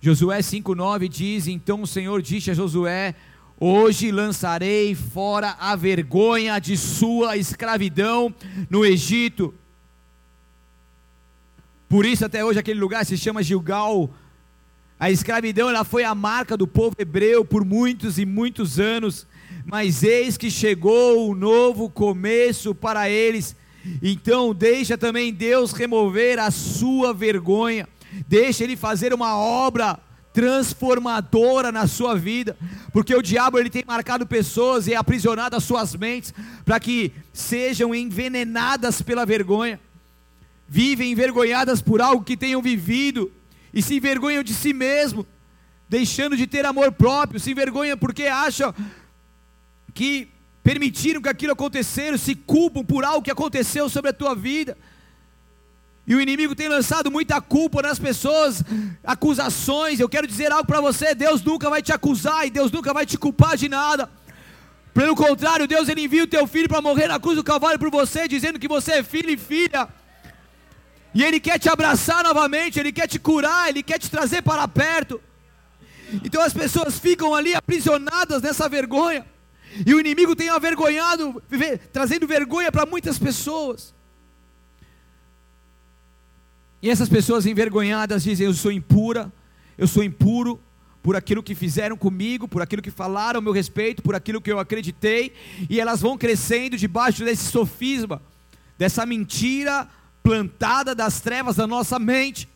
Josué 0.02 0.40
5,9 0.40 1.08
diz: 1.08 1.46
Então 1.46 1.84
o 1.84 1.88
Senhor 1.88 2.20
disse 2.20 2.50
a 2.50 2.56
Josué: 2.56 3.14
Hoje 3.60 4.12
lançarei 4.12 4.94
fora 4.94 5.56
a 5.60 5.76
vergonha 5.76 6.60
de 6.60 6.78
sua 6.78 7.38
escravidão 7.38 8.34
no 8.70 8.86
Egito. 8.86 9.54
Por 11.90 12.06
isso, 12.06 12.24
até 12.24 12.46
hoje, 12.46 12.60
aquele 12.60 12.80
lugar 12.80 13.06
se 13.06 13.18
chama 13.18 13.42
Gilgal. 13.42 14.10
A 15.00 15.10
escravidão 15.10 15.70
ela 15.70 15.84
foi 15.84 16.04
a 16.04 16.14
marca 16.14 16.56
do 16.56 16.68
povo 16.68 16.96
hebreu 17.00 17.44
por 17.44 17.66
muitos 17.66 18.20
e 18.20 18.26
muitos 18.26 18.80
anos, 18.80 19.26
mas 19.66 20.04
eis 20.04 20.38
que 20.38 20.52
chegou 20.52 21.30
um 21.30 21.34
novo 21.34 21.90
começo 21.90 22.76
para 22.76 23.10
eles. 23.10 23.56
Então, 24.04 24.54
deixa 24.54 24.98
também 24.98 25.34
Deus 25.34 25.72
remover 25.72 26.40
a 26.40 26.52
sua 26.52 27.14
vergonha 27.14 27.88
Deixe 28.28 28.64
ele 28.64 28.76
fazer 28.76 29.14
uma 29.14 29.38
obra 29.38 30.00
transformadora 30.38 31.72
na 31.72 31.88
sua 31.88 32.14
vida, 32.16 32.56
porque 32.94 33.16
o 33.16 33.24
diabo 33.24 33.58
ele 33.58 33.72
tem 33.72 33.84
marcado 33.84 34.24
pessoas 34.24 34.86
e 34.86 34.94
aprisionado 34.94 35.56
as 35.56 35.64
suas 35.64 35.96
mentes 35.96 36.32
para 36.64 36.80
que 36.80 37.12
sejam 37.34 37.96
envenenadas 37.96 39.02
pela 39.02 39.26
vergonha, 39.26 39.80
vivem 40.70 41.12
envergonhadas 41.12 41.82
por 41.82 42.04
algo 42.04 42.24
que 42.24 42.38
tenham 42.38 42.62
vivido 42.62 43.32
e 43.74 43.82
se 43.82 43.96
envergonham 43.96 44.44
de 44.44 44.54
si 44.54 44.74
mesmo, 44.74 45.26
deixando 45.90 46.38
de 46.38 46.46
ter 46.46 46.68
amor 46.68 46.92
próprio, 46.92 47.40
se 47.40 47.50
envergonham 47.50 47.98
porque 47.98 48.28
acham 48.28 48.76
que 49.92 50.28
permitiram 50.64 51.20
que 51.20 51.30
aquilo 51.30 51.54
acontecesse, 51.54 52.20
se 52.20 52.36
culpam 52.36 52.86
por 52.86 53.04
algo 53.04 53.24
que 53.24 53.32
aconteceu 53.32 53.90
sobre 53.90 54.12
a 54.12 54.14
tua 54.14 54.36
vida. 54.36 54.78
E 56.08 56.16
o 56.16 56.22
inimigo 56.22 56.56
tem 56.56 56.70
lançado 56.70 57.12
muita 57.12 57.42
culpa 57.42 57.82
nas 57.82 58.00
pessoas, 58.00 58.64
acusações. 59.04 60.00
Eu 60.00 60.08
quero 60.08 60.26
dizer 60.26 60.54
algo 60.54 60.66
para 60.66 60.80
você: 60.80 61.14
Deus 61.14 61.44
nunca 61.44 61.70
vai 61.70 61.82
te 61.82 61.92
acusar 61.92 62.48
e 62.48 62.50
Deus 62.50 62.72
nunca 62.72 62.94
vai 62.94 63.06
te 63.06 63.18
culpar 63.18 63.58
de 63.58 63.68
nada. 63.68 64.10
Pelo 64.94 65.16
contrário, 65.16 65.68
Deus 65.68 65.90
ele 65.90 66.06
envia 66.06 66.24
o 66.24 66.28
teu 66.28 66.48
filho 66.48 66.70
para 66.70 66.82
morrer 66.82 67.08
na 67.08 67.20
cruz 67.20 67.36
do 67.36 67.44
cavalo 67.44 67.78
por 67.78 67.92
você, 67.92 68.26
dizendo 68.26 68.58
que 68.58 68.70
você 68.70 68.94
é 68.94 69.04
filho 69.04 69.30
e 69.30 69.38
filha. 69.38 69.88
E 71.14 71.24
ele 71.24 71.42
quer 71.42 71.60
te 71.60 71.68
abraçar 71.68 72.24
novamente, 72.24 72.80
ele 72.80 72.92
quer 72.92 73.08
te 73.08 73.20
curar, 73.20 73.68
ele 73.68 73.84
quer 73.84 74.00
te 74.00 74.10
trazer 74.10 74.42
para 74.42 74.66
perto. 74.66 75.22
Então 76.24 76.42
as 76.42 76.54
pessoas 76.54 76.98
ficam 76.98 77.36
ali 77.36 77.54
aprisionadas 77.54 78.42
nessa 78.42 78.70
vergonha. 78.70 79.26
E 79.86 79.94
o 79.94 80.00
inimigo 80.00 80.36
tem 80.36 80.48
avergonhado, 80.48 81.44
trazendo 81.92 82.26
vergonha 82.26 82.72
para 82.72 82.86
muitas 82.86 83.20
pessoas. 83.20 83.97
E 86.88 86.90
essas 86.90 87.10
pessoas 87.10 87.46
envergonhadas 87.46 88.24
dizem: 88.24 88.46
Eu 88.46 88.54
sou 88.54 88.72
impura, 88.72 89.30
eu 89.78 89.86
sou 89.86 90.02
impuro 90.02 90.58
por 91.04 91.18
aquilo 91.18 91.44
que 91.44 91.54
fizeram 91.54 91.98
comigo, 91.98 92.48
por 92.48 92.62
aquilo 92.62 92.82
que 92.82 92.90
falaram 92.90 93.40
a 93.40 93.42
meu 93.42 93.52
respeito, 93.52 94.02
por 94.02 94.16
aquilo 94.16 94.40
que 94.40 94.50
eu 94.50 94.58
acreditei, 94.58 95.34
e 95.70 95.82
elas 95.82 96.00
vão 96.00 96.18
crescendo 96.18 96.78
debaixo 96.78 97.26
desse 97.26 97.52
sofisma, 97.52 98.22
dessa 98.78 99.06
mentira 99.06 99.86
plantada 100.24 100.96
das 100.96 101.20
trevas 101.20 101.58
da 101.58 101.68
nossa 101.68 102.00
mente. 102.00 102.48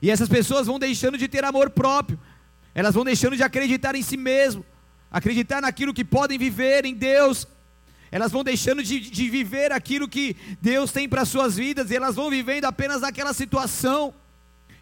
E 0.00 0.10
essas 0.10 0.30
pessoas 0.30 0.66
vão 0.66 0.78
deixando 0.78 1.18
de 1.18 1.28
ter 1.28 1.44
amor 1.44 1.68
próprio, 1.68 2.18
elas 2.74 2.94
vão 2.94 3.04
deixando 3.04 3.36
de 3.36 3.42
acreditar 3.42 3.94
em 3.94 4.00
si 4.00 4.16
mesmo, 4.16 4.64
acreditar 5.10 5.60
naquilo 5.60 5.92
que 5.92 6.06
podem 6.06 6.38
viver 6.38 6.86
em 6.86 6.94
Deus, 6.94 7.46
elas 8.12 8.30
vão 8.30 8.44
deixando 8.44 8.82
de, 8.82 9.00
de 9.00 9.30
viver 9.30 9.72
aquilo 9.72 10.06
que 10.06 10.36
Deus 10.60 10.92
tem 10.92 11.08
para 11.08 11.22
as 11.22 11.28
suas 11.30 11.56
vidas, 11.56 11.90
e 11.90 11.96
elas 11.96 12.14
vão 12.14 12.28
vivendo 12.28 12.66
apenas 12.66 13.00
naquela 13.00 13.32
situação 13.32 14.12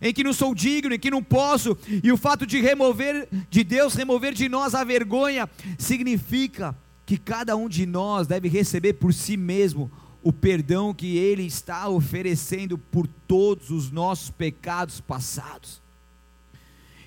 em 0.03 0.13
que 0.13 0.25
não 0.25 0.33
sou 0.33 0.55
digno, 0.55 0.95
em 0.95 0.99
que 0.99 1.11
não 1.11 1.23
posso, 1.23 1.77
e 2.03 2.11
o 2.11 2.17
fato 2.17 2.47
de 2.47 2.61
remover, 2.61 3.29
de 3.49 3.63
Deus 3.63 3.95
remover 3.95 4.33
de 4.33 4.49
nós 4.49 4.75
a 4.75 4.83
vergonha, 4.83 5.49
significa 5.79 6.75
que 7.07 7.17
cada 7.17 7.55
um 7.57 7.69
de 7.69 7.87
nós 7.87 8.27
deve 8.27 8.49
receber 8.49 8.95
por 8.95 9.13
si 9.15 9.37
mesmo 9.37 9.91
o 10.23 10.33
perdão 10.33 10.93
que 10.93 11.17
Ele 11.17 11.45
está 11.45 11.89
oferecendo 11.89 12.77
por 12.77 13.07
todos 13.07 13.71
os 13.71 13.91
nossos 13.91 14.31
pecados 14.31 15.01
passados. 15.01 15.80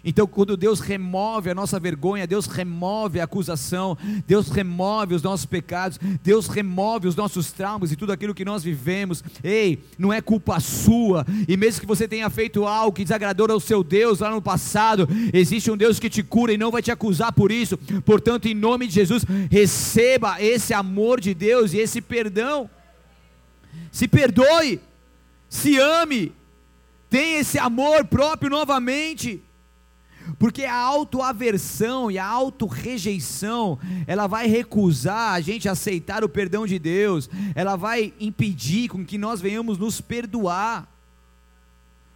Então, 0.03 0.27
quando 0.27 0.57
Deus 0.57 0.81
remove 0.81 1.49
a 1.49 1.55
nossa 1.55 1.79
vergonha, 1.79 2.27
Deus 2.27 2.45
remove 2.45 3.21
a 3.21 3.23
acusação, 3.23 3.97
Deus 4.27 4.49
remove 4.49 5.15
os 5.15 5.23
nossos 5.23 5.45
pecados, 5.45 5.97
Deus 6.21 6.47
remove 6.47 7.07
os 7.07 7.15
nossos 7.15 7.53
traumas 7.53 7.91
e 7.91 7.95
tudo 7.95 8.11
aquilo 8.11 8.33
que 8.33 8.43
nós 8.43 8.63
vivemos. 8.63 9.23
Ei, 9.41 9.81
não 9.97 10.11
é 10.11 10.19
culpa 10.19 10.59
sua. 10.59 11.25
E 11.47 11.55
mesmo 11.55 11.79
que 11.79 11.87
você 11.87 12.05
tenha 12.05 12.29
feito 12.29 12.65
algo 12.65 12.95
que 12.95 13.03
desagradou 13.03 13.49
ao 13.49 13.59
seu 13.61 13.81
Deus 13.83 14.19
lá 14.19 14.29
no 14.29 14.41
passado, 14.41 15.07
existe 15.33 15.71
um 15.71 15.77
Deus 15.77 15.99
que 15.99 16.09
te 16.09 16.21
cura 16.21 16.51
e 16.51 16.57
não 16.57 16.71
vai 16.71 16.81
te 16.81 16.91
acusar 16.91 17.31
por 17.31 17.49
isso. 17.49 17.77
Portanto, 18.05 18.47
em 18.47 18.53
nome 18.53 18.87
de 18.87 18.93
Jesus, 18.93 19.25
receba 19.49 20.41
esse 20.41 20.73
amor 20.73 21.21
de 21.21 21.33
Deus 21.33 21.71
e 21.71 21.77
esse 21.77 22.01
perdão. 22.01 22.69
Se 23.89 24.07
perdoe, 24.07 24.81
se 25.47 25.77
ame, 25.77 26.33
tenha 27.09 27.39
esse 27.39 27.57
amor 27.57 28.05
próprio 28.05 28.49
novamente. 28.49 29.41
Porque 30.39 30.63
a 30.63 30.75
autoaversão 30.75 32.09
e 32.09 32.17
a 32.17 32.25
autorrejeição, 32.25 33.79
ela 34.07 34.27
vai 34.27 34.47
recusar 34.47 35.33
a 35.33 35.41
gente 35.41 35.69
aceitar 35.69 36.23
o 36.23 36.29
perdão 36.29 36.65
de 36.65 36.79
Deus, 36.79 37.29
ela 37.55 37.75
vai 37.75 38.13
impedir 38.19 38.89
com 38.89 39.05
que 39.05 39.17
nós 39.17 39.41
venhamos 39.41 39.77
nos 39.77 40.01
perdoar. 40.01 40.88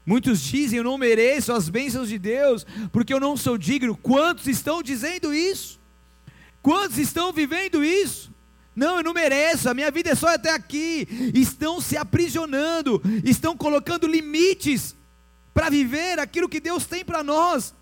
Muitos 0.06 0.42
dizem: 0.42 0.78
Eu 0.78 0.84
não 0.84 0.98
mereço 0.98 1.52
as 1.52 1.68
bênçãos 1.68 2.10
de 2.10 2.18
Deus, 2.18 2.66
porque 2.92 3.14
eu 3.14 3.20
não 3.20 3.36
sou 3.36 3.58
digno. 3.58 3.96
Quantos 3.96 4.48
estão 4.48 4.82
dizendo 4.82 5.34
isso? 5.34 5.80
Quantos 6.62 6.98
estão 6.98 7.32
vivendo 7.32 7.84
isso? 7.84 8.32
Não, 8.76 8.98
eu 8.98 9.04
não 9.04 9.14
mereço, 9.14 9.68
a 9.68 9.74
minha 9.74 9.90
vida 9.90 10.12
é 10.12 10.16
só 10.16 10.28
até 10.28 10.52
aqui. 10.52 11.08
Estão 11.34 11.82
se 11.82 11.98
aprisionando, 11.98 13.02
estão 13.24 13.58
colocando 13.58 14.06
limites 14.06 14.96
para 15.52 15.70
viver 15.70 16.20
aquilo 16.20 16.48
que 16.48 16.60
Deus 16.60 16.86
tem 16.86 17.04
para 17.04 17.24
nós. 17.24 17.74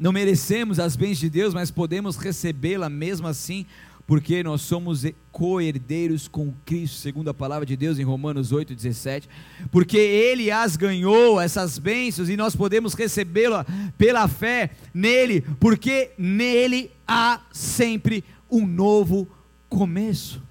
Não 0.00 0.12
merecemos 0.12 0.80
as 0.80 0.96
bênçãos 0.96 1.18
de 1.18 1.28
Deus, 1.28 1.52
mas 1.52 1.70
podemos 1.70 2.16
recebê-la 2.16 2.88
mesmo 2.88 3.26
assim, 3.26 3.66
porque 4.06 4.42
nós 4.42 4.62
somos 4.62 5.04
co-herdeiros 5.30 6.26
com 6.26 6.54
Cristo, 6.64 6.96
segundo 6.96 7.28
a 7.28 7.34
palavra 7.34 7.66
de 7.66 7.76
Deus 7.76 7.98
em 7.98 8.02
Romanos 8.02 8.50
8,17. 8.50 9.24
Porque 9.70 9.98
Ele 9.98 10.50
as 10.50 10.74
ganhou, 10.74 11.38
essas 11.38 11.78
bênçãos, 11.78 12.30
e 12.30 12.36
nós 12.36 12.56
podemos 12.56 12.94
recebê-la 12.94 13.66
pela 13.98 14.26
fé 14.26 14.70
nele, 14.94 15.42
porque 15.60 16.12
nele 16.16 16.90
há 17.06 17.42
sempre 17.52 18.24
um 18.50 18.66
novo 18.66 19.28
começo. 19.68 20.42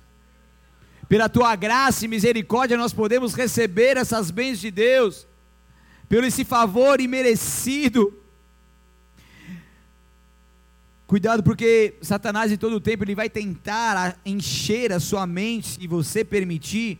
Pela 1.09 1.27
tua 1.27 1.55
graça 1.55 2.05
e 2.05 2.07
misericórdia, 2.07 2.77
nós 2.77 2.93
podemos 2.93 3.33
receber 3.33 3.97
essas 3.97 4.29
bênçãos 4.29 4.59
de 4.59 4.69
Deus, 4.69 5.27
pelo 6.07 6.27
esse 6.27 6.45
favor 6.45 7.01
imerecido 7.01 8.13
Cuidado 11.09 11.41
porque 11.41 11.95
Satanás 12.03 12.51
em 12.51 12.55
todo 12.55 12.75
o 12.75 12.79
tempo 12.79 13.03
ele 13.03 13.15
vai 13.15 13.27
tentar 13.27 14.15
encher 14.23 14.93
a 14.93 14.99
sua 14.99 15.25
mente, 15.25 15.69
se 15.69 15.87
você 15.87 16.23
permitir, 16.23 16.99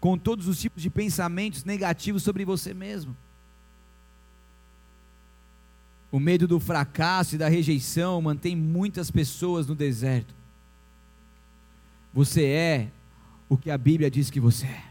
com 0.00 0.16
todos 0.16 0.48
os 0.48 0.58
tipos 0.58 0.82
de 0.82 0.88
pensamentos 0.88 1.62
negativos 1.62 2.22
sobre 2.22 2.42
você 2.42 2.72
mesmo. 2.72 3.14
O 6.10 6.18
medo 6.18 6.48
do 6.48 6.58
fracasso 6.58 7.34
e 7.34 7.38
da 7.38 7.50
rejeição 7.50 8.22
mantém 8.22 8.56
muitas 8.56 9.10
pessoas 9.10 9.66
no 9.66 9.74
deserto. 9.74 10.34
Você 12.14 12.46
é 12.46 12.88
o 13.46 13.58
que 13.58 13.70
a 13.70 13.76
Bíblia 13.76 14.10
diz 14.10 14.30
que 14.30 14.40
você 14.40 14.64
é. 14.64 14.84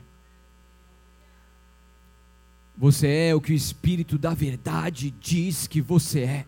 Você 2.77 3.07
é 3.07 3.33
o 3.33 3.41
que 3.41 3.51
o 3.51 3.55
Espírito 3.55 4.15
da 4.15 4.35
Verdade 4.35 5.09
diz 5.09 5.65
que 5.65 5.81
você 5.81 6.19
é. 6.19 6.45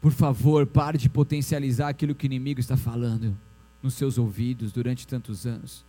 Por 0.00 0.12
favor, 0.12 0.66
pare 0.66 0.96
de 0.96 1.08
potencializar 1.08 1.88
aquilo 1.88 2.14
que 2.14 2.24
o 2.24 2.26
inimigo 2.26 2.60
está 2.60 2.76
falando 2.76 3.36
nos 3.82 3.94
seus 3.94 4.18
ouvidos 4.18 4.72
durante 4.72 5.06
tantos 5.06 5.46
anos. 5.46 5.84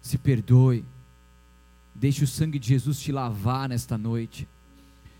Se 0.00 0.16
perdoe. 0.16 0.84
Deixe 1.94 2.24
o 2.24 2.26
sangue 2.26 2.58
de 2.58 2.68
Jesus 2.68 3.00
te 3.00 3.10
lavar 3.10 3.68
nesta 3.68 3.96
noite. 3.96 4.46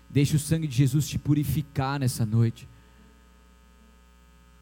Deixe 0.09 0.35
o 0.35 0.39
sangue 0.39 0.67
de 0.67 0.75
Jesus 0.75 1.07
te 1.07 1.17
purificar 1.19 1.99
nessa 1.99 2.25
noite. 2.25 2.67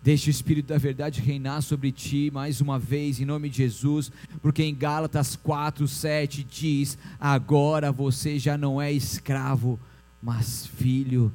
Deixe 0.02 0.30
o 0.30 0.32
Espírito 0.32 0.68
da 0.68 0.78
verdade 0.78 1.20
reinar 1.20 1.62
sobre 1.62 1.92
ti 1.92 2.30
mais 2.32 2.62
uma 2.62 2.78
vez, 2.78 3.20
em 3.20 3.26
nome 3.26 3.50
de 3.50 3.58
Jesus, 3.58 4.12
porque 4.42 4.64
em 4.64 4.76
Gálatas 4.76 5.36
4, 5.36 5.88
7 5.88 6.44
diz: 6.44 6.98
Agora 7.20 7.92
você 7.92 8.38
já 8.38 8.58
não 8.58 8.82
é 8.82 8.92
escravo, 8.92 9.80
mas 10.22 10.68
filho 10.68 11.34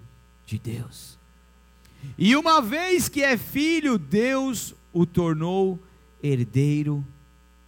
de 0.50 0.58
Deus. 0.58 1.18
E 2.18 2.34
uma 2.34 2.60
vez 2.60 3.08
que 3.08 3.22
é 3.22 3.36
filho, 3.36 3.98
Deus 3.98 4.74
o 4.92 5.06
tornou 5.06 5.78
herdeiro 6.22 7.06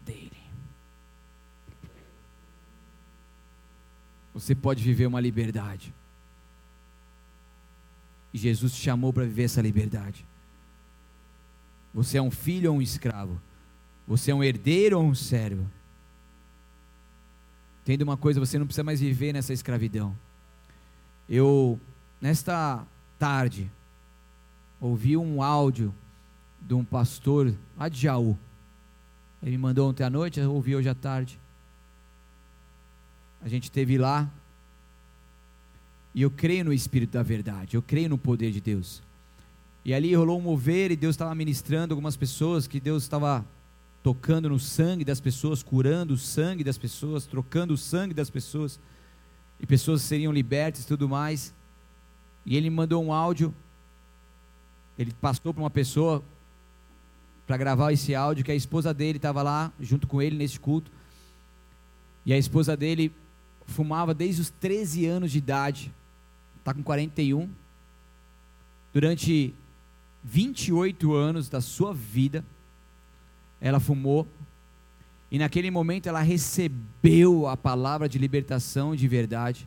dele. 0.01 0.33
Você 4.35 4.55
pode 4.55 4.83
viver 4.83 5.07
uma 5.07 5.21
liberdade. 5.21 5.95
E 8.35 8.39
Jesus 8.39 8.73
te 8.73 8.81
chamou 8.81 9.13
para 9.13 9.25
viver 9.25 9.45
essa 9.45 9.61
liberdade. 9.61 10.27
Você 11.95 12.17
é 12.17 12.23
um 12.23 12.31
filho 12.31 12.73
ou 12.73 12.79
um 12.79 12.83
escravo? 12.83 13.41
Você 14.09 14.31
é 14.31 14.35
um 14.35 14.43
herdeiro 14.43 14.99
ou 14.99 15.05
um 15.05 15.15
servo? 15.15 15.71
Entenda 17.83 18.03
uma 18.03 18.17
coisa, 18.17 18.41
você 18.41 18.59
não 18.59 18.67
precisa 18.67 18.83
mais 18.83 19.01
viver 19.01 19.33
nessa 19.33 19.53
escravidão. 19.53 20.17
Eu, 21.29 21.79
nesta 22.23 22.87
tarde, 23.19 23.69
ouvi 24.81 25.17
um 25.17 25.43
áudio 25.43 25.93
de 26.61 26.73
um 26.73 26.85
pastor 26.85 27.53
lá 27.77 27.89
de 27.89 28.01
Jaú. 28.01 28.39
Ele 29.43 29.51
me 29.51 29.59
mandou 29.59 29.91
ontem 29.91 30.05
à 30.05 30.09
noite, 30.09 30.39
eu 30.39 30.55
ouvi 30.55 30.77
hoje 30.77 30.89
à 30.89 30.95
tarde. 30.95 31.37
A 33.45 33.49
gente 33.49 33.65
esteve 33.65 33.99
lá. 33.99 34.31
E 36.15 36.23
eu 36.23 36.31
creio 36.31 36.67
no 36.67 36.73
Espírito 36.73 37.13
da 37.13 37.23
Verdade, 37.25 37.75
eu 37.75 37.83
creio 37.83 38.09
no 38.09 38.19
poder 38.19 38.53
de 38.53 38.61
Deus. 38.61 39.03
E 39.85 39.93
ali 39.93 40.15
rolou 40.15 40.39
um 40.39 40.43
mover 40.43 40.93
e 40.93 40.97
Deus 40.97 41.15
estava 41.15 41.35
ministrando 41.35 41.93
algumas 41.93 42.17
pessoas, 42.17 42.69
que 42.69 42.79
Deus 42.79 43.03
estava 43.03 43.45
tocando 44.01 44.49
no 44.49 44.61
sangue 44.61 45.05
das 45.05 45.21
pessoas, 45.21 45.61
curando 45.63 46.15
o 46.15 46.19
sangue 46.19 46.63
das 46.63 46.79
pessoas, 46.79 47.27
trocando 47.27 47.75
o 47.75 47.79
sangue 47.79 48.15
das 48.15 48.31
pessoas, 48.31 48.79
e 49.59 49.67
pessoas 49.67 50.03
seriam 50.03 50.33
libertas 50.33 50.85
e 50.85 50.87
tudo 50.87 51.09
mais. 51.09 51.53
E 52.45 52.57
ele 52.57 52.71
mandou 52.71 53.03
um 53.05 53.13
áudio, 53.13 53.55
ele 54.99 55.13
passou 55.21 55.55
para 55.55 55.63
uma 55.63 55.71
pessoa 55.71 56.23
para 57.47 57.57
gravar 57.57 57.93
esse 57.93 58.15
áudio, 58.15 58.45
que 58.45 58.53
a 58.53 58.55
esposa 58.55 58.95
dele 58.95 59.19
estava 59.19 59.43
lá 59.43 59.73
junto 59.81 60.07
com 60.07 60.23
ele 60.23 60.37
nesse 60.37 60.59
culto, 60.59 60.91
e 62.25 62.33
a 62.33 62.39
esposa 62.39 62.77
dele 62.77 63.13
fumava 63.67 64.15
desde 64.15 64.41
os 64.41 64.51
13 64.51 65.07
anos 65.07 65.33
de 65.33 65.39
idade, 65.39 65.93
está 66.59 66.73
com 66.73 66.83
41. 66.83 67.49
Durante 68.93 69.55
28 70.23 71.13
anos 71.15 71.49
da 71.49 71.61
sua 71.61 71.93
vida, 71.93 72.45
ela 73.61 73.81
fumou, 73.81 74.27
e 75.31 75.39
naquele 75.39 75.71
momento 75.71 76.09
ela 76.09 76.21
recebeu 76.21 77.49
a 77.49 77.57
palavra 77.57 78.09
de 78.09 78.19
libertação 78.19 78.95
de 78.95 79.09
verdade, 79.09 79.67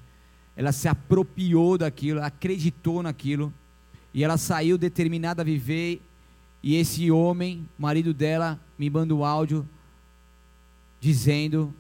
ela 0.56 0.72
se 0.72 0.88
apropriou 0.88 1.78
daquilo, 1.78 2.22
acreditou 2.22 3.04
naquilo, 3.04 3.54
e 4.14 4.24
ela 4.24 4.38
saiu 4.38 4.78
determinada 4.78 5.42
a 5.42 5.46
viver. 5.46 6.02
E 6.64 6.76
esse 6.76 7.12
homem, 7.12 7.68
marido 7.78 8.14
dela, 8.14 8.60
me 8.78 8.90
manda 8.90 9.14
um 9.14 9.24
áudio 9.24 9.68
dizendo 11.00 11.74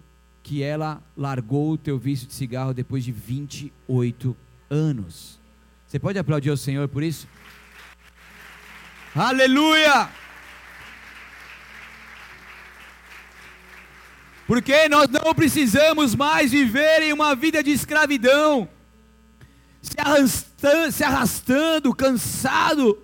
que 0.44 0.62
ela 0.62 1.02
largou 1.18 1.72
o 1.72 1.78
teu 1.78 1.98
vício 1.98 2.28
de 2.28 2.34
cigarro 2.34 2.74
depois 2.74 3.04
de 3.04 3.12
28 3.12 4.38
anos. 4.70 5.40
Você 5.88 5.98
pode 5.98 6.20
aplaudir 6.20 6.50
ao 6.50 6.58
Senhor 6.58 6.88
por 6.88 7.02
isso? 7.02 7.28
Aleluia! 9.16 10.10
Porque 14.48 14.88
nós 14.88 15.10
não 15.10 15.34
precisamos 15.34 16.14
mais 16.14 16.52
viver 16.52 17.02
em 17.02 17.12
uma 17.12 17.36
vida 17.36 17.64
de 17.64 17.72
escravidão, 17.72 18.70
se 19.82 19.96
arrastando, 20.00 20.92
se 20.92 21.04
arrastando, 21.04 21.96
cansado, 21.96 23.02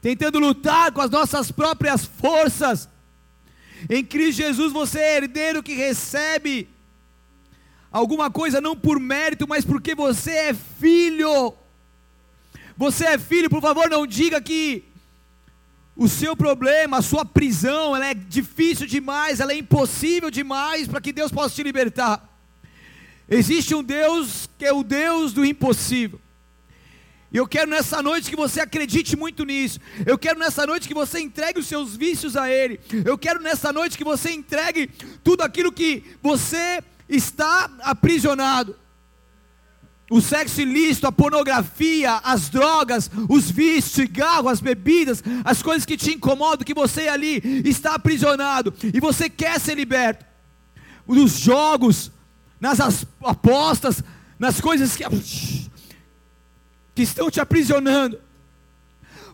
tentando 0.00 0.38
lutar 0.38 0.92
com 0.92 1.00
as 1.00 1.10
nossas 1.10 1.50
próprias 1.50 2.04
forças. 2.04 2.88
Em 3.90 4.04
Cristo 4.04 4.38
Jesus 4.38 4.72
você 4.72 5.00
é 5.00 5.16
herdeiro 5.16 5.62
que 5.62 5.74
recebe 5.74 6.68
alguma 7.90 8.30
coisa 8.30 8.60
não 8.60 8.76
por 8.76 9.00
mérito, 9.00 9.46
mas 9.48 9.64
porque 9.64 9.94
você 9.94 10.30
é 10.30 10.54
filho. 10.54 11.52
Você 12.76 13.06
é 13.06 13.18
filho, 13.18 13.50
por 13.50 13.60
favor, 13.60 13.90
não 13.90 14.06
diga 14.06 14.40
que 14.40 14.84
o 15.98 16.06
seu 16.08 16.36
problema, 16.36 16.98
a 16.98 17.02
sua 17.02 17.24
prisão, 17.24 17.96
ela 17.96 18.06
é 18.06 18.14
difícil 18.14 18.86
demais, 18.86 19.40
ela 19.40 19.52
é 19.52 19.58
impossível 19.58 20.30
demais 20.30 20.86
para 20.86 21.00
que 21.00 21.12
Deus 21.12 21.32
possa 21.32 21.56
te 21.56 21.62
libertar. 21.64 22.24
Existe 23.28 23.74
um 23.74 23.82
Deus 23.82 24.48
que 24.56 24.64
é 24.64 24.72
o 24.72 24.84
Deus 24.84 25.32
do 25.32 25.44
impossível. 25.44 26.20
E 27.32 27.36
eu 27.36 27.48
quero 27.48 27.68
nessa 27.68 28.00
noite 28.00 28.30
que 28.30 28.36
você 28.36 28.60
acredite 28.60 29.16
muito 29.16 29.44
nisso. 29.44 29.80
Eu 30.06 30.16
quero 30.16 30.38
nessa 30.38 30.64
noite 30.64 30.86
que 30.86 30.94
você 30.94 31.18
entregue 31.18 31.58
os 31.58 31.66
seus 31.66 31.96
vícios 31.96 32.36
a 32.36 32.48
Ele. 32.48 32.78
Eu 33.04 33.18
quero 33.18 33.42
nessa 33.42 33.72
noite 33.72 33.98
que 33.98 34.04
você 34.04 34.30
entregue 34.30 34.86
tudo 35.24 35.42
aquilo 35.42 35.72
que 35.72 36.04
você 36.22 36.80
está 37.08 37.68
aprisionado 37.80 38.76
o 40.10 40.20
sexo 40.20 40.60
ilícito, 40.60 41.06
a 41.06 41.12
pornografia, 41.12 42.14
as 42.24 42.48
drogas, 42.48 43.10
os 43.28 43.50
vícios, 43.50 43.92
cigarro, 43.92 44.48
as 44.48 44.60
bebidas, 44.60 45.22
as 45.44 45.62
coisas 45.62 45.84
que 45.84 45.96
te 45.96 46.14
incomodam, 46.14 46.64
que 46.64 46.74
você 46.74 47.08
ali 47.08 47.42
está 47.64 47.94
aprisionado 47.94 48.72
e 48.82 49.00
você 49.00 49.28
quer 49.28 49.60
ser 49.60 49.74
liberto. 49.74 50.24
Nos 51.06 51.38
jogos, 51.38 52.10
nas 52.60 52.78
apostas, 53.22 54.02
nas 54.38 54.60
coisas 54.60 54.96
que, 54.96 55.04
que 56.94 57.02
estão 57.02 57.30
te 57.30 57.40
aprisionando. 57.40 58.18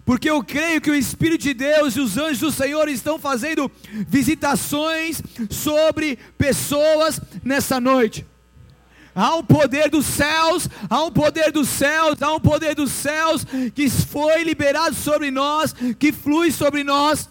Porque 0.04 0.28
eu 0.28 0.42
creio 0.44 0.80
que 0.80 0.90
o 0.90 0.94
Espírito 0.94 1.42
de 1.42 1.54
Deus 1.54 1.96
e 1.96 2.00
os 2.00 2.18
anjos 2.18 2.40
do 2.40 2.52
Senhor 2.52 2.88
estão 2.88 3.18
fazendo 3.18 3.70
visitações 4.06 5.22
sobre 5.48 6.18
pessoas 6.36 7.20
nessa 7.42 7.80
noite. 7.80 8.26
Há 9.14 9.36
um 9.36 9.44
poder 9.44 9.88
dos 9.88 10.06
céus, 10.06 10.68
há 10.90 11.04
um 11.04 11.10
poder 11.12 11.52
dos 11.52 11.68
céus, 11.68 12.20
há 12.20 12.32
um 12.32 12.40
poder 12.40 12.74
dos 12.74 12.90
céus 12.90 13.44
que 13.74 13.88
foi 13.88 14.42
liberado 14.42 14.94
sobre 14.96 15.30
nós, 15.30 15.72
que 15.98 16.12
flui 16.12 16.50
sobre 16.50 16.82
nós. 16.82 17.30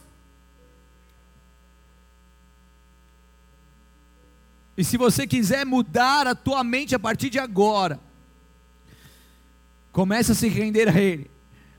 E 4.78 4.84
se 4.84 4.98
você 4.98 5.28
quiser 5.28 5.66
mudar 5.66 6.26
a 6.26 6.34
tua 6.34 6.64
mente 6.64 6.96
a 6.96 7.00
partir 7.00 7.30
de 7.30 7.38
agora, 7.38 8.00
comece 9.92 10.32
a 10.32 10.36
se 10.36 10.48
render 10.48 10.88
a 10.88 11.00
Ele. 11.00 11.30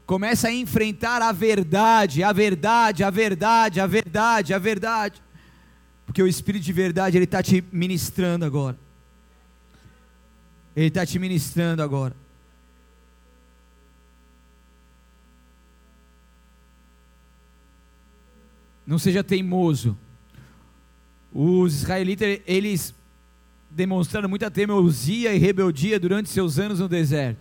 Comece 0.06 0.46
a 0.46 0.52
enfrentar 0.52 1.22
a 1.22 1.32
verdade, 1.32 2.22
a 2.22 2.30
verdade, 2.30 3.02
a 3.02 3.08
verdade, 3.08 3.80
a 3.80 3.86
verdade, 3.86 4.52
a 4.52 4.58
verdade. 4.58 5.22
Porque 6.04 6.22
o 6.22 6.26
Espírito 6.26 6.62
de 6.62 6.72
verdade, 6.74 7.16
Ele 7.16 7.24
está 7.24 7.42
te 7.42 7.64
ministrando 7.72 8.44
agora. 8.44 8.83
Ele 10.76 10.88
está 10.88 11.06
te 11.06 11.18
ministrando 11.18 11.82
agora. 11.82 12.14
Não 18.86 18.98
seja 18.98 19.24
teimoso. 19.24 19.96
Os 21.32 21.74
israelitas, 21.74 22.40
eles 22.46 22.94
demonstraram 23.70 24.28
muita 24.28 24.50
teimosia 24.50 25.34
e 25.34 25.38
rebeldia 25.38 25.98
durante 25.98 26.28
seus 26.28 26.58
anos 26.58 26.80
no 26.80 26.88
deserto. 26.88 27.38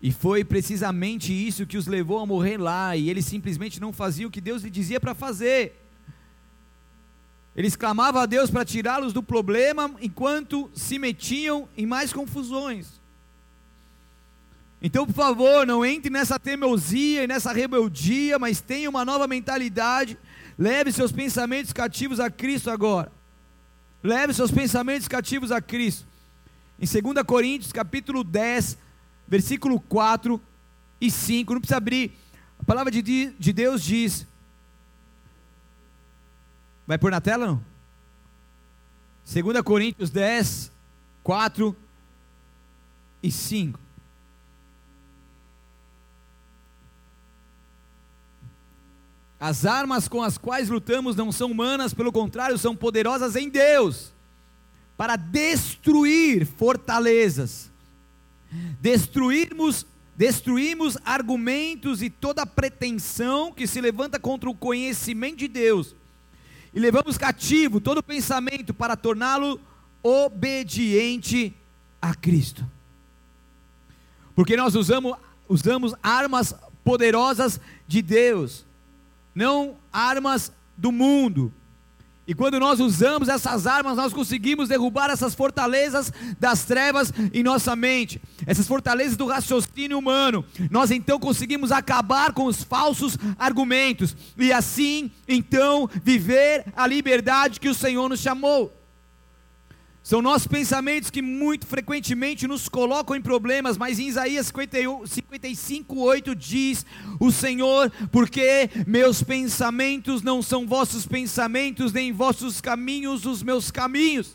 E 0.00 0.12
foi 0.12 0.44
precisamente 0.44 1.32
isso 1.32 1.66
que 1.66 1.76
os 1.76 1.86
levou 1.86 2.20
a 2.20 2.26
morrer 2.26 2.56
lá, 2.56 2.96
e 2.96 3.10
eles 3.10 3.24
simplesmente 3.24 3.80
não 3.80 3.92
faziam 3.92 4.28
o 4.28 4.30
que 4.30 4.40
Deus 4.40 4.62
lhe 4.62 4.70
dizia 4.70 5.00
para 5.00 5.14
fazer. 5.14 5.87
Eles 7.58 7.74
clamavam 7.74 8.22
a 8.22 8.26
Deus 8.26 8.52
para 8.52 8.64
tirá-los 8.64 9.12
do 9.12 9.20
problema 9.20 9.90
enquanto 10.00 10.70
se 10.72 10.96
metiam 10.96 11.68
em 11.76 11.84
mais 11.84 12.12
confusões. 12.12 13.00
Então, 14.80 15.04
por 15.04 15.12
favor, 15.12 15.66
não 15.66 15.84
entre 15.84 16.08
nessa 16.08 16.38
teimosia 16.38 17.24
e 17.24 17.26
nessa 17.26 17.52
rebeldia, 17.52 18.38
mas 18.38 18.60
tenha 18.60 18.88
uma 18.88 19.04
nova 19.04 19.26
mentalidade. 19.26 20.16
Leve 20.56 20.92
seus 20.92 21.10
pensamentos 21.10 21.72
cativos 21.72 22.20
a 22.20 22.30
Cristo 22.30 22.70
agora. 22.70 23.10
Leve 24.04 24.32
seus 24.34 24.52
pensamentos 24.52 25.08
cativos 25.08 25.50
a 25.50 25.60
Cristo. 25.60 26.06
Em 26.78 26.86
2 26.86 27.26
Coríntios, 27.26 27.72
capítulo 27.72 28.22
10, 28.22 28.78
versículo 29.26 29.80
4 29.80 30.40
e 31.00 31.10
5, 31.10 31.54
não 31.54 31.60
precisa 31.60 31.78
abrir. 31.78 32.12
A 32.60 32.62
palavra 32.62 32.92
de 32.92 33.52
Deus 33.52 33.82
diz: 33.82 34.28
Vai 36.88 36.96
pôr 36.96 37.10
na 37.10 37.20
tela 37.20 37.46
não? 37.46 37.64
2 39.30 39.60
Coríntios 39.60 40.08
10, 40.08 40.72
4 41.22 41.76
e 43.22 43.30
5. 43.30 43.78
As 49.38 49.66
armas 49.66 50.08
com 50.08 50.22
as 50.22 50.38
quais 50.38 50.70
lutamos 50.70 51.14
não 51.14 51.30
são 51.30 51.50
humanas, 51.50 51.92
pelo 51.92 52.10
contrário, 52.10 52.56
são 52.56 52.74
poderosas 52.74 53.36
em 53.36 53.50
Deus 53.50 54.10
para 54.96 55.14
destruir 55.14 56.46
fortalezas, 56.46 57.70
destruirmos, 58.80 59.84
destruirmos 60.16 60.96
argumentos 61.04 62.00
e 62.00 62.08
toda 62.08 62.46
pretensão 62.46 63.52
que 63.52 63.66
se 63.66 63.78
levanta 63.78 64.18
contra 64.18 64.48
o 64.48 64.54
conhecimento 64.54 65.36
de 65.36 65.48
Deus, 65.48 65.94
e 66.78 66.80
levamos 66.80 67.18
cativo 67.18 67.80
todo 67.80 68.00
pensamento 68.04 68.72
para 68.72 68.96
torná-lo 68.96 69.60
obediente 70.00 71.52
a 72.00 72.14
Cristo. 72.14 72.64
Porque 74.32 74.56
nós 74.56 74.76
usamos, 74.76 75.16
usamos 75.48 75.92
armas 76.00 76.54
poderosas 76.84 77.60
de 77.88 78.00
Deus 78.00 78.64
não 79.34 79.76
armas 79.92 80.52
do 80.76 80.92
mundo. 80.92 81.52
E 82.28 82.34
quando 82.34 82.60
nós 82.60 82.78
usamos 82.78 83.26
essas 83.26 83.66
armas, 83.66 83.96
nós 83.96 84.12
conseguimos 84.12 84.68
derrubar 84.68 85.08
essas 85.08 85.34
fortalezas 85.34 86.12
das 86.38 86.62
trevas 86.62 87.10
em 87.32 87.42
nossa 87.42 87.74
mente, 87.74 88.20
essas 88.46 88.68
fortalezas 88.68 89.16
do 89.16 89.26
raciocínio 89.26 89.98
humano. 89.98 90.44
Nós 90.70 90.90
então 90.90 91.18
conseguimos 91.18 91.72
acabar 91.72 92.34
com 92.34 92.44
os 92.44 92.62
falsos 92.62 93.16
argumentos 93.38 94.14
e 94.36 94.52
assim, 94.52 95.10
então, 95.26 95.88
viver 96.04 96.66
a 96.76 96.86
liberdade 96.86 97.58
que 97.58 97.68
o 97.70 97.74
Senhor 97.74 98.10
nos 98.10 98.20
chamou. 98.20 98.77
São 100.08 100.22
nossos 100.22 100.46
pensamentos 100.46 101.10
que 101.10 101.20
muito 101.20 101.66
frequentemente 101.66 102.48
nos 102.48 102.66
colocam 102.66 103.14
em 103.14 103.20
problemas, 103.20 103.76
mas 103.76 103.98
em 103.98 104.08
Isaías 104.08 104.46
55, 104.46 106.00
8 106.00 106.34
diz: 106.34 106.86
O 107.20 107.30
Senhor, 107.30 107.92
porque 108.10 108.70
meus 108.86 109.22
pensamentos 109.22 110.22
não 110.22 110.40
são 110.40 110.66
vossos 110.66 111.04
pensamentos, 111.04 111.92
nem 111.92 112.10
vossos 112.10 112.58
caminhos 112.58 113.26
os 113.26 113.42
meus 113.42 113.70
caminhos. 113.70 114.34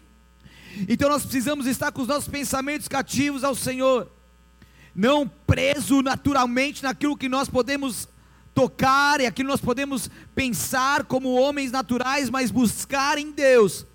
Então 0.87 1.09
nós 1.09 1.23
precisamos 1.23 1.65
estar 1.65 1.91
com 1.91 2.03
os 2.03 2.07
nossos 2.07 2.29
pensamentos 2.29 2.87
cativos 2.87 3.43
ao 3.43 3.55
Senhor, 3.55 4.11
não 4.93 5.27
preso 5.27 6.03
naturalmente 6.03 6.83
naquilo 6.83 7.17
que 7.17 7.27
nós 7.27 7.49
podemos 7.49 8.07
tocar 8.53 9.19
e 9.21 9.25
aquilo 9.25 9.47
que 9.47 9.53
nós 9.53 9.61
podemos 9.61 10.07
pensar 10.35 11.05
como 11.05 11.33
homens 11.33 11.71
naturais, 11.71 12.29
mas 12.29 12.51
buscar 12.51 13.17
em 13.17 13.31
Deus 13.31 13.87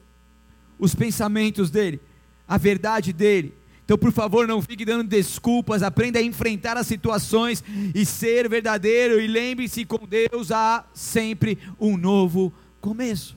os 0.79 0.95
pensamentos 0.95 1.71
dele, 1.71 2.01
a 2.47 2.57
verdade 2.57 3.13
dele. 3.13 3.55
Então, 3.85 3.97
por 3.97 4.13
favor, 4.13 4.47
não 4.47 4.61
fique 4.61 4.85
dando 4.85 5.09
desculpas, 5.09 5.83
aprenda 5.83 6.19
a 6.19 6.23
enfrentar 6.23 6.77
as 6.77 6.87
situações 6.87 7.65
e 7.95 8.05
ser 8.05 8.47
verdadeiro. 8.47 9.19
E 9.19 9.27
lembre-se: 9.27 9.87
com 9.87 10.07
Deus 10.07 10.53
há 10.53 10.85
sempre 10.93 11.59
um 11.81 11.97
novo 11.97 12.53
começo. 12.83 13.35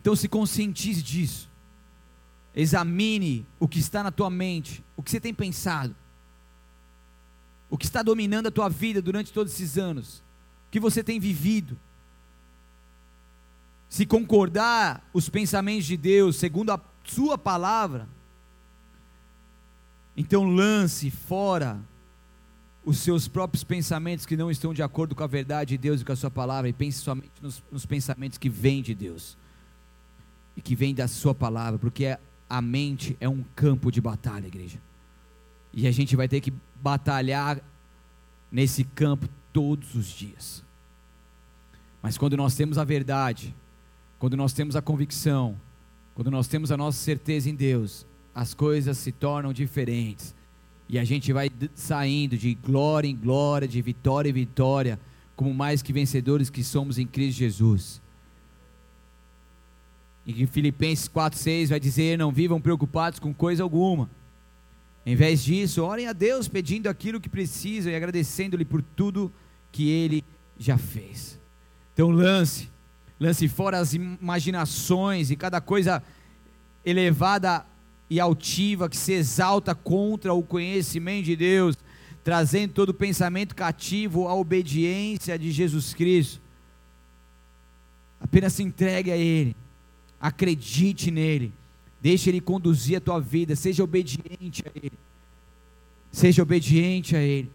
Então, 0.00 0.16
se 0.16 0.28
conscientize 0.28 1.00
disso. 1.00 1.48
Examine 2.54 3.46
o 3.60 3.68
que 3.68 3.78
está 3.78 4.02
na 4.02 4.10
tua 4.10 4.28
mente, 4.28 4.82
o 4.96 5.02
que 5.02 5.12
você 5.12 5.20
tem 5.20 5.32
pensado, 5.32 5.94
o 7.70 7.78
que 7.78 7.84
está 7.84 8.02
dominando 8.02 8.48
a 8.48 8.50
tua 8.50 8.68
vida 8.68 9.00
durante 9.00 9.32
todos 9.32 9.52
esses 9.52 9.78
anos, 9.78 10.24
o 10.66 10.70
que 10.72 10.80
você 10.80 11.04
tem 11.04 11.20
vivido 11.20 11.78
se 13.88 14.04
concordar 14.04 15.08
os 15.12 15.28
pensamentos 15.28 15.86
de 15.86 15.96
Deus 15.96 16.36
segundo 16.36 16.70
a 16.70 16.80
Sua 17.04 17.38
palavra, 17.38 18.06
então 20.16 20.44
lance 20.44 21.10
fora 21.10 21.80
os 22.84 22.98
seus 22.98 23.28
próprios 23.28 23.64
pensamentos 23.64 24.26
que 24.26 24.36
não 24.36 24.50
estão 24.50 24.72
de 24.72 24.82
acordo 24.82 25.14
com 25.14 25.22
a 25.22 25.26
verdade 25.26 25.70
de 25.70 25.78
Deus 25.78 26.00
e 26.00 26.04
com 26.04 26.12
a 26.12 26.16
Sua 26.16 26.30
palavra, 26.30 26.68
e 26.68 26.72
pense 26.72 26.98
somente 26.98 27.30
nos, 27.40 27.62
nos 27.70 27.86
pensamentos 27.86 28.38
que 28.38 28.48
vêm 28.48 28.82
de 28.82 28.94
Deus 28.94 29.36
e 30.56 30.60
que 30.60 30.74
vêm 30.74 30.94
da 30.94 31.06
Sua 31.06 31.34
palavra, 31.34 31.78
porque 31.78 32.18
a 32.48 32.62
mente 32.62 33.16
é 33.20 33.28
um 33.28 33.44
campo 33.54 33.92
de 33.92 34.00
batalha, 34.00 34.46
igreja, 34.46 34.78
e 35.72 35.86
a 35.86 35.92
gente 35.92 36.16
vai 36.16 36.26
ter 36.28 36.40
que 36.40 36.52
batalhar 36.80 37.60
nesse 38.50 38.84
campo 38.84 39.28
todos 39.52 39.94
os 39.94 40.06
dias. 40.06 40.64
Mas 42.02 42.16
quando 42.16 42.36
nós 42.36 42.54
temos 42.54 42.78
a 42.78 42.84
verdade, 42.84 43.54
quando 44.18 44.36
nós 44.36 44.52
temos 44.52 44.74
a 44.76 44.82
convicção, 44.82 45.56
quando 46.14 46.30
nós 46.30 46.48
temos 46.48 46.72
a 46.72 46.76
nossa 46.76 46.98
certeza 46.98 47.48
em 47.48 47.54
Deus, 47.54 48.04
as 48.34 48.52
coisas 48.52 48.98
se 48.98 49.12
tornam 49.12 49.52
diferentes. 49.52 50.34
E 50.88 50.98
a 50.98 51.04
gente 51.04 51.32
vai 51.32 51.50
saindo 51.74 52.36
de 52.36 52.54
glória 52.54 53.08
em 53.08 53.14
glória, 53.14 53.68
de 53.68 53.80
vitória 53.80 54.30
em 54.30 54.32
vitória, 54.32 54.98
como 55.36 55.54
mais 55.54 55.82
que 55.82 55.92
vencedores 55.92 56.50
que 56.50 56.64
somos 56.64 56.98
em 56.98 57.06
Cristo 57.06 57.38
Jesus. 57.38 58.00
E 60.26 60.46
Filipenses 60.46 61.08
4,6 61.08 61.68
vai 61.68 61.80
dizer: 61.80 62.18
Não 62.18 62.32
vivam 62.32 62.60
preocupados 62.60 63.18
com 63.18 63.32
coisa 63.32 63.62
alguma. 63.62 64.10
Em 65.06 65.14
vez 65.14 65.42
disso, 65.42 65.82
orem 65.82 66.06
a 66.06 66.12
Deus 66.12 66.48
pedindo 66.48 66.88
aquilo 66.88 67.20
que 67.20 67.28
precisam 67.28 67.92
e 67.92 67.96
agradecendo-lhe 67.96 68.64
por 68.64 68.82
tudo 68.82 69.32
que 69.70 69.88
Ele 69.88 70.24
já 70.58 70.76
fez. 70.76 71.38
Então 71.94 72.10
lance 72.10 72.68
lance 73.20 73.48
fora 73.48 73.78
as 73.78 73.94
imaginações 73.94 75.30
e 75.30 75.36
cada 75.36 75.60
coisa 75.60 76.02
elevada 76.84 77.64
e 78.08 78.18
altiva 78.18 78.88
que 78.88 78.96
se 78.96 79.12
exalta 79.12 79.74
contra 79.74 80.32
o 80.32 80.42
conhecimento 80.42 81.26
de 81.26 81.36
Deus, 81.36 81.76
trazendo 82.24 82.72
todo 82.72 82.94
pensamento 82.94 83.54
cativo 83.54 84.28
à 84.28 84.34
obediência 84.34 85.38
de 85.38 85.50
Jesus 85.50 85.92
Cristo. 85.92 86.40
Apenas 88.20 88.52
se 88.54 88.62
entregue 88.62 89.10
a 89.10 89.16
Ele, 89.16 89.54
acredite 90.20 91.10
nele, 91.10 91.52
deixe 92.00 92.30
Ele 92.30 92.40
conduzir 92.40 92.96
a 92.96 93.00
tua 93.00 93.20
vida, 93.20 93.54
seja 93.54 93.84
obediente 93.84 94.64
a 94.66 94.70
Ele, 94.74 94.98
seja 96.10 96.42
obediente 96.42 97.14
a 97.14 97.20
Ele. 97.20 97.50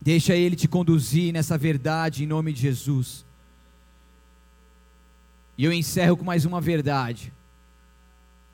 Deixa 0.00 0.36
Ele 0.36 0.54
te 0.54 0.68
conduzir 0.68 1.32
nessa 1.32 1.58
verdade 1.58 2.22
em 2.22 2.26
nome 2.28 2.52
de 2.52 2.60
Jesus. 2.60 3.25
E 5.58 5.64
eu 5.64 5.72
encerro 5.72 6.16
com 6.16 6.24
mais 6.24 6.44
uma 6.44 6.60
verdade, 6.60 7.32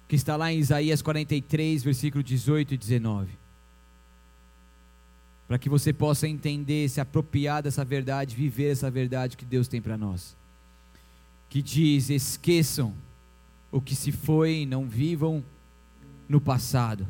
que 0.08 0.14
está 0.14 0.36
lá 0.36 0.52
em 0.52 0.58
Isaías 0.58 1.02
43, 1.02 1.82
versículo 1.82 2.22
18 2.22 2.74
e 2.74 2.76
19. 2.76 3.42
Para 5.48 5.58
que 5.58 5.68
você 5.68 5.92
possa 5.92 6.28
entender, 6.28 6.88
se 6.88 7.00
apropriar 7.00 7.62
dessa 7.62 7.84
verdade, 7.84 8.36
viver 8.36 8.70
essa 8.70 8.90
verdade 8.90 9.36
que 9.36 9.44
Deus 9.44 9.68
tem 9.68 9.82
para 9.82 9.96
nós. 9.96 10.36
Que 11.50 11.60
diz: 11.60 12.08
esqueçam 12.08 12.94
o 13.70 13.80
que 13.80 13.94
se 13.94 14.12
foi, 14.12 14.64
não 14.64 14.86
vivam 14.86 15.42
no 16.28 16.40
passado. 16.40 17.06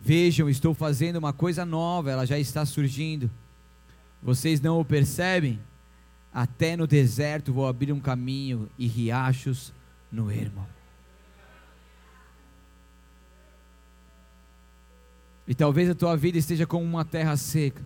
Vejam, 0.00 0.48
estou 0.50 0.74
fazendo 0.74 1.16
uma 1.16 1.32
coisa 1.32 1.64
nova, 1.64 2.10
ela 2.10 2.26
já 2.26 2.38
está 2.38 2.66
surgindo. 2.66 3.30
Vocês 4.22 4.60
não 4.60 4.78
o 4.78 4.84
percebem? 4.84 5.58
Até 6.32 6.76
no 6.76 6.86
deserto 6.86 7.52
vou 7.52 7.66
abrir 7.66 7.92
um 7.92 8.00
caminho 8.00 8.70
e 8.78 8.86
riachos 8.86 9.72
no 10.10 10.30
ermo. 10.30 10.66
E 15.46 15.54
talvez 15.54 15.90
a 15.90 15.94
tua 15.94 16.16
vida 16.16 16.38
esteja 16.38 16.66
como 16.66 16.84
uma 16.84 17.04
terra 17.04 17.36
seca, 17.36 17.84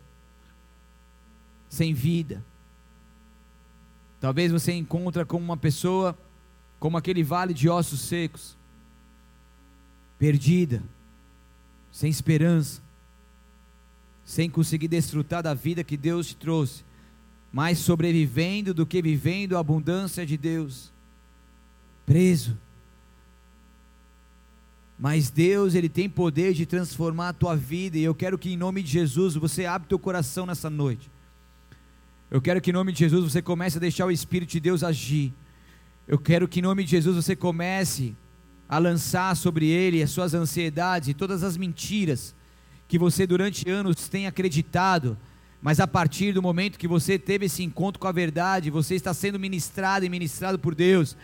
sem 1.68 1.92
vida. 1.92 2.44
Talvez 4.20 4.52
você 4.52 4.72
encontre 4.72 5.24
como 5.24 5.44
uma 5.44 5.56
pessoa, 5.56 6.16
como 6.78 6.96
aquele 6.96 7.24
vale 7.24 7.52
de 7.52 7.68
ossos 7.68 8.00
secos, 8.02 8.56
perdida, 10.18 10.82
sem 11.90 12.10
esperança, 12.10 12.80
sem 14.24 14.48
conseguir 14.48 14.88
desfrutar 14.88 15.42
da 15.42 15.54
vida 15.54 15.82
que 15.82 15.96
Deus 15.96 16.28
te 16.28 16.36
trouxe 16.36 16.85
mais 17.56 17.78
sobrevivendo 17.78 18.74
do 18.74 18.84
que 18.84 19.00
vivendo 19.00 19.56
a 19.56 19.60
abundância 19.60 20.26
de 20.26 20.36
Deus, 20.36 20.92
preso. 22.04 22.54
Mas 24.98 25.30
Deus, 25.30 25.74
Ele 25.74 25.88
tem 25.88 26.06
poder 26.06 26.52
de 26.52 26.66
transformar 26.66 27.30
a 27.30 27.32
tua 27.32 27.56
vida, 27.56 27.96
e 27.96 28.04
eu 28.04 28.14
quero 28.14 28.36
que 28.36 28.52
em 28.52 28.58
nome 28.58 28.82
de 28.82 28.90
Jesus 28.90 29.36
você 29.36 29.64
abra 29.64 29.88
teu 29.88 29.98
coração 29.98 30.44
nessa 30.44 30.68
noite. 30.68 31.10
Eu 32.30 32.42
quero 32.42 32.60
que 32.60 32.68
em 32.68 32.74
nome 32.74 32.92
de 32.92 32.98
Jesus 32.98 33.32
você 33.32 33.40
comece 33.40 33.78
a 33.78 33.80
deixar 33.80 34.04
o 34.04 34.10
Espírito 34.10 34.50
de 34.50 34.60
Deus 34.60 34.84
agir. 34.84 35.32
Eu 36.06 36.18
quero 36.18 36.46
que 36.46 36.58
em 36.58 36.62
nome 36.62 36.84
de 36.84 36.90
Jesus 36.90 37.16
você 37.16 37.34
comece 37.34 38.14
a 38.68 38.76
lançar 38.76 39.34
sobre 39.34 39.66
Ele 39.66 40.02
as 40.02 40.10
suas 40.10 40.34
ansiedades 40.34 41.08
e 41.08 41.14
todas 41.14 41.42
as 41.42 41.56
mentiras 41.56 42.34
que 42.86 42.98
você 42.98 43.26
durante 43.26 43.66
anos 43.70 44.10
tem 44.10 44.26
acreditado 44.26 45.16
Mas 45.60 45.80
a 45.80 45.86
partir 45.86 46.32
do 46.32 46.42
momento 46.42 46.78
que 46.78 46.88
você 46.88 47.18
teve 47.18 47.46
esse 47.46 47.62
encontro 47.62 47.98
com 47.98 48.06
a 48.06 48.12
verdade, 48.12 48.70
você 48.70 48.94
está 48.94 49.12
sendo 49.12 49.38
ministrado 49.38 50.04
e 50.04 50.08
ministrado 50.08 50.58
por 50.58 50.74
Deus, 50.74 51.16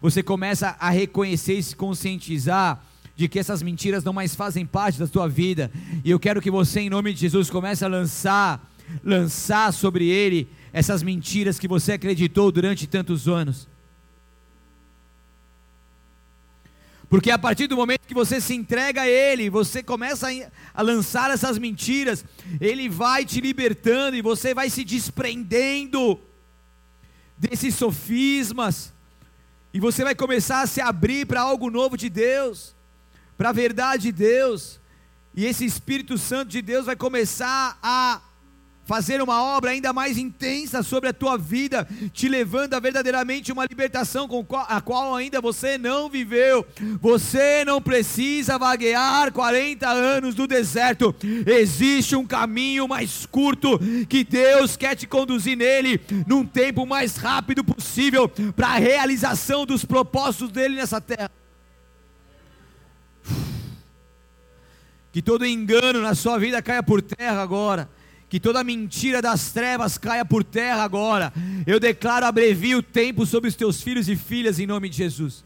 você 0.00 0.22
começa 0.22 0.76
a 0.78 0.90
reconhecer 0.90 1.54
e 1.54 1.62
se 1.62 1.76
conscientizar 1.76 2.82
de 3.14 3.28
que 3.28 3.38
essas 3.38 3.62
mentiras 3.62 4.02
não 4.02 4.14
mais 4.14 4.34
fazem 4.34 4.64
parte 4.64 4.98
da 4.98 5.06
sua 5.06 5.28
vida. 5.28 5.70
E 6.02 6.10
eu 6.10 6.18
quero 6.18 6.40
que 6.40 6.50
você, 6.50 6.80
em 6.80 6.88
nome 6.88 7.12
de 7.12 7.20
Jesus, 7.20 7.50
comece 7.50 7.84
a 7.84 7.88
lançar, 7.88 8.72
lançar 9.04 9.72
sobre 9.74 10.08
ele 10.08 10.48
essas 10.72 11.02
mentiras 11.02 11.58
que 11.58 11.68
você 11.68 11.92
acreditou 11.92 12.50
durante 12.50 12.86
tantos 12.86 13.28
anos. 13.28 13.68
Porque 17.10 17.32
a 17.32 17.38
partir 17.38 17.66
do 17.66 17.76
momento 17.76 18.06
que 18.06 18.14
você 18.14 18.40
se 18.40 18.54
entrega 18.54 19.02
a 19.02 19.08
Ele, 19.08 19.50
você 19.50 19.82
começa 19.82 20.28
a, 20.72 20.80
lançar 20.80 21.28
essas 21.32 21.58
mentiras, 21.58 22.24
Ele 22.60 22.88
vai 22.88 23.24
te 23.26 23.40
libertando 23.40 24.16
e 24.16 24.22
você 24.22 24.54
vai 24.54 24.70
se 24.70 24.84
desprendendo 24.84 26.20
desses 27.36 27.74
sofismas, 27.74 28.92
e 29.74 29.80
você 29.80 30.04
vai 30.04 30.14
começar 30.14 30.62
a 30.62 30.66
se 30.68 30.80
abrir 30.80 31.26
para 31.26 31.40
algo 31.40 31.68
novo 31.68 31.96
de 31.96 32.08
Deus, 32.08 32.76
para 33.36 33.48
a 33.48 33.52
verdade 33.52 34.04
de 34.04 34.12
Deus, 34.12 34.78
e 35.34 35.46
esse 35.46 35.64
Espírito 35.64 36.16
Santo 36.16 36.50
de 36.50 36.62
Deus 36.62 36.86
vai 36.86 36.94
começar 36.94 37.76
a 37.82 38.20
fazer 38.90 39.22
uma 39.22 39.40
obra 39.40 39.70
ainda 39.70 39.92
mais 39.92 40.18
intensa 40.18 40.82
sobre 40.82 41.10
a 41.10 41.12
tua 41.12 41.38
vida, 41.38 41.86
te 42.12 42.28
levando 42.28 42.74
a 42.74 42.80
verdadeiramente 42.80 43.52
uma 43.52 43.64
libertação 43.64 44.26
com 44.26 44.44
a 44.56 44.80
qual 44.80 45.14
ainda 45.14 45.40
você 45.40 45.78
não 45.78 46.10
viveu. 46.10 46.66
Você 47.00 47.64
não 47.64 47.80
precisa 47.80 48.58
vaguear 48.58 49.30
40 49.30 49.88
anos 49.88 50.34
no 50.34 50.44
deserto. 50.44 51.14
Existe 51.46 52.16
um 52.16 52.26
caminho 52.26 52.88
mais 52.88 53.26
curto 53.26 53.78
que 54.08 54.24
Deus 54.24 54.76
quer 54.76 54.96
te 54.96 55.06
conduzir 55.06 55.56
nele 55.56 56.00
num 56.26 56.44
tempo 56.44 56.84
mais 56.84 57.14
rápido 57.14 57.62
possível 57.62 58.28
para 58.28 58.70
a 58.70 58.78
realização 58.78 59.64
dos 59.64 59.84
propósitos 59.84 60.50
dele 60.50 60.74
nessa 60.74 61.00
terra. 61.00 61.30
Que 65.12 65.22
todo 65.22 65.46
engano 65.46 66.02
na 66.02 66.16
sua 66.16 66.38
vida 66.38 66.60
caia 66.60 66.82
por 66.82 67.00
terra 67.00 67.40
agora 67.40 67.88
que 68.30 68.38
toda 68.38 68.62
mentira 68.62 69.20
das 69.20 69.50
trevas 69.50 69.98
caia 69.98 70.24
por 70.24 70.44
terra 70.44 70.84
agora. 70.84 71.32
Eu 71.66 71.80
declaro 71.80 72.24
abrevia 72.24 72.78
o 72.78 72.82
tempo 72.82 73.26
sobre 73.26 73.48
os 73.48 73.56
teus 73.56 73.82
filhos 73.82 74.08
e 74.08 74.14
filhas 74.14 74.60
em 74.60 74.68
nome 74.68 74.88
de 74.88 74.98
Jesus. 74.98 75.44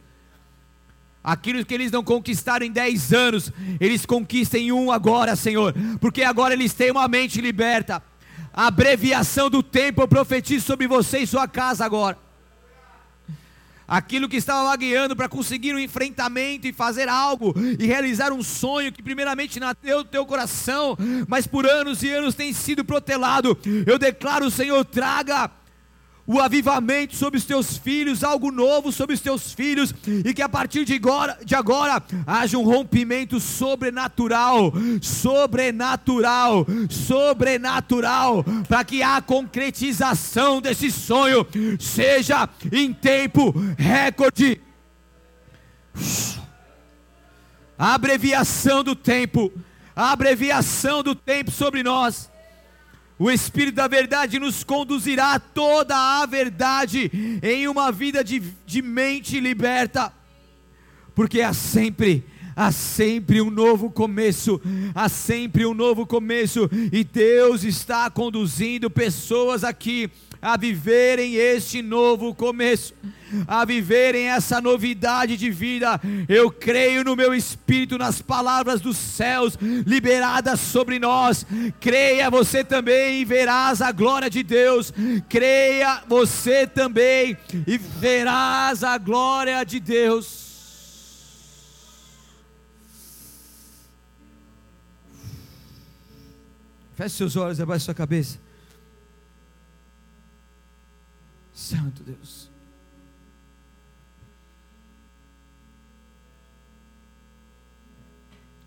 Aquilo 1.22 1.64
que 1.64 1.72
eles 1.72 1.91
não 1.91 2.05
conquistaram 2.05 2.66
em 2.66 2.70
dez 2.70 3.11
anos, 3.11 3.51
eles 3.80 4.05
conquistem 4.05 4.66
em 4.66 4.72
um 4.72 4.93
agora, 4.93 5.35
Senhor, 5.35 5.74
porque 5.99 6.22
agora 6.22 6.53
eles 6.53 6.74
têm 6.74 6.91
uma 6.91 7.09
mente 7.09 7.41
liberta. 7.41 8.03
A 8.53 8.66
abreviação 8.66 9.49
do 9.49 9.62
tempo 9.62 10.03
eu 10.03 10.07
profetizo 10.07 10.66
sobre 10.66 10.87
você 10.87 11.20
e 11.20 11.26
sua 11.26 11.49
casa 11.49 11.87
agora 11.87 12.24
aquilo 13.87 14.28
que 14.28 14.37
estava 14.37 14.68
vagueando 14.68 15.14
para 15.14 15.28
conseguir 15.28 15.74
um 15.74 15.78
enfrentamento 15.78 16.66
e 16.66 16.72
fazer 16.72 17.09
algo 17.09 17.55
e 17.78 17.87
realizar 17.87 18.32
um 18.32 18.43
sonho 18.43 18.93
que 18.93 19.03
primeiramente 19.03 19.61
nasceu 19.61 19.99
no 19.99 20.05
teu 20.05 20.24
coração, 20.26 20.97
mas 21.28 21.47
por 21.47 21.66
anos 21.66 22.03
e 22.03 22.11
anos 22.11 22.35
tem 22.35 22.53
sido 22.53 22.85
protelado. 22.85 23.59
Eu 23.87 23.99
declaro, 23.99 24.51
Senhor, 24.51 24.85
traga 24.85 25.51
o 26.27 26.41
avivamento 26.41 27.14
sobre 27.14 27.39
os 27.39 27.45
teus 27.45 27.77
filhos, 27.77 28.25
algo 28.25 28.51
novo 28.51 28.91
sobre 28.91 29.14
os 29.14 29.20
teus 29.20 29.53
filhos, 29.53 29.95
e 30.07 30.33
que 30.33 30.41
a 30.41 30.49
partir 30.49 30.85
de 30.85 30.95
agora, 30.95 31.39
de 31.45 31.55
agora 31.55 32.03
haja 32.27 32.57
um 32.57 32.64
rompimento 32.64 33.39
sobrenatural, 33.39 34.72
sobrenatural, 35.03 36.66
sobrenatural, 36.89 38.45
para 38.66 38.85
que 38.85 39.03
a 39.03 39.20
concretização 39.20 40.61
desse 40.61 40.91
sonho 40.91 41.47
seja 41.79 42.49
em 42.72 42.93
tempo 42.93 43.55
recorde. 43.77 44.61
A 47.79 47.95
abreviação 47.95 48.83
do 48.83 48.95
tempo, 48.95 49.53
a 49.95 50.12
abreviação 50.12 51.03
do 51.03 51.14
tempo 51.14 51.51
sobre 51.51 51.83
nós 51.83 52.31
o 53.19 53.31
Espírito 53.31 53.77
da 53.77 53.87
Verdade 53.87 54.39
nos 54.39 54.65
conduzirá 54.65 55.35
a 55.35 55.39
toda 55.41 55.97
a 55.97 56.27
verdade 56.27 57.11
em 57.43 57.69
uma 57.69 57.93
vida 57.93 58.25
de, 58.25 58.41
de 58.67 58.83
mente 58.83 59.39
liberta, 59.39 60.12
porque 61.15 61.41
há 61.41 61.53
sempre, 61.53 62.25
há 62.57 62.73
sempre 62.73 63.41
um 63.41 63.51
novo 63.51 63.91
começo, 63.91 64.61
há 64.95 65.09
sempre 65.09 65.65
um 65.65 65.75
novo 65.75 66.07
começo, 66.07 66.69
e 66.93 67.05
Deus 67.05 67.62
está 67.62 68.11
conduzindo 68.11 68.91
pessoas 68.91 69.62
aqui 69.62 70.11
a 70.45 70.59
viverem 70.59 71.36
este 71.36 71.80
novo 71.80 72.34
começo, 72.34 72.92
a 73.49 73.64
viverem 73.64 74.28
essa 74.28 74.61
novidade 74.61 75.38
de 75.38 75.51
vida. 75.51 75.99
Eu 76.28 76.51
creio 76.51 77.03
no 77.03 77.16
meu 77.16 77.34
espírito, 77.34 77.97
nas 77.97 78.20
palavras 78.20 78.78
dos 78.82 78.99
céus 78.99 79.57
liberadas 79.86 80.61
sobre 80.61 80.99
nós. 80.99 81.47
Creia 81.80 82.28
você 82.30 82.62
também 82.62 83.22
e 83.22 83.24
verás 83.24 83.80
a 83.80 83.90
glória 83.90 84.28
de 84.28 84.42
Deus. 84.42 84.92
Creia 85.30 86.03
você 86.07 86.66
também 86.66 87.38
e 87.66 87.78
verás 87.78 88.84
a 88.84 88.99
glória 88.99 89.64
de 89.64 89.80
Deus. 89.80 90.45
Feche 96.95 97.16
seus 97.16 97.34
olhos, 97.34 97.59
abaixe 97.59 97.86
sua 97.86 97.95
cabeça. 97.95 98.43
Santo 101.55 102.02
Deus. 102.02 102.50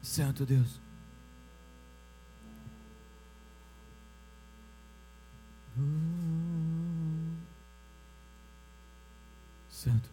Santo 0.01 0.45
Deus. 0.45 0.79
Santo. 9.69 10.09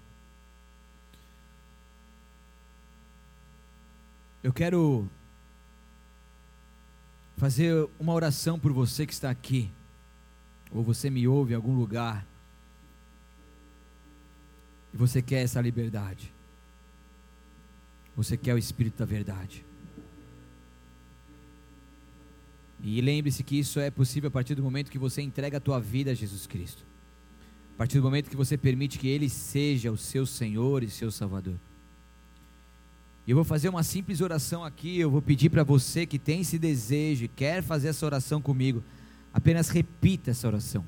Eu 4.42 4.52
quero 4.52 5.08
fazer 7.36 7.88
uma 7.98 8.12
oração 8.12 8.58
por 8.58 8.72
você 8.72 9.06
que 9.06 9.12
está 9.12 9.30
aqui, 9.30 9.70
ou 10.72 10.82
você 10.82 11.08
me 11.08 11.26
ouve 11.28 11.52
em 11.52 11.56
algum 11.56 11.74
lugar 11.74 12.26
e 14.94 14.96
você 14.96 15.20
quer 15.20 15.42
essa 15.42 15.60
liberdade. 15.60 16.32
Você 18.16 18.36
quer 18.36 18.54
o 18.54 18.58
Espírito 18.58 18.98
da 18.98 19.04
verdade. 19.04 19.64
E 22.80 23.00
lembre-se 23.00 23.42
que 23.42 23.58
isso 23.58 23.80
é 23.80 23.90
possível 23.90 24.28
a 24.28 24.30
partir 24.30 24.54
do 24.54 24.62
momento 24.62 24.92
que 24.92 24.98
você 24.98 25.20
entrega 25.20 25.56
a 25.56 25.60
tua 25.60 25.80
vida 25.80 26.12
a 26.12 26.14
Jesus 26.14 26.46
Cristo. 26.46 26.84
A 27.74 27.78
partir 27.78 27.98
do 27.98 28.04
momento 28.04 28.30
que 28.30 28.36
você 28.36 28.56
permite 28.56 28.98
que 28.98 29.08
Ele 29.08 29.28
seja 29.28 29.90
o 29.90 29.96
seu 29.96 30.24
Senhor 30.24 30.84
e 30.84 30.88
seu 30.88 31.10
Salvador. 31.10 31.56
E 33.26 33.32
eu 33.32 33.36
vou 33.36 33.44
fazer 33.44 33.68
uma 33.68 33.82
simples 33.82 34.20
oração 34.20 34.62
aqui. 34.62 35.00
Eu 35.00 35.10
vou 35.10 35.20
pedir 35.20 35.50
para 35.50 35.64
você 35.64 36.06
que 36.06 36.20
tem 36.20 36.42
esse 36.42 36.56
desejo 36.56 37.24
e 37.24 37.28
quer 37.28 37.64
fazer 37.64 37.88
essa 37.88 38.06
oração 38.06 38.40
comigo, 38.40 38.84
apenas 39.32 39.70
repita 39.70 40.30
essa 40.30 40.46
oração. 40.46 40.86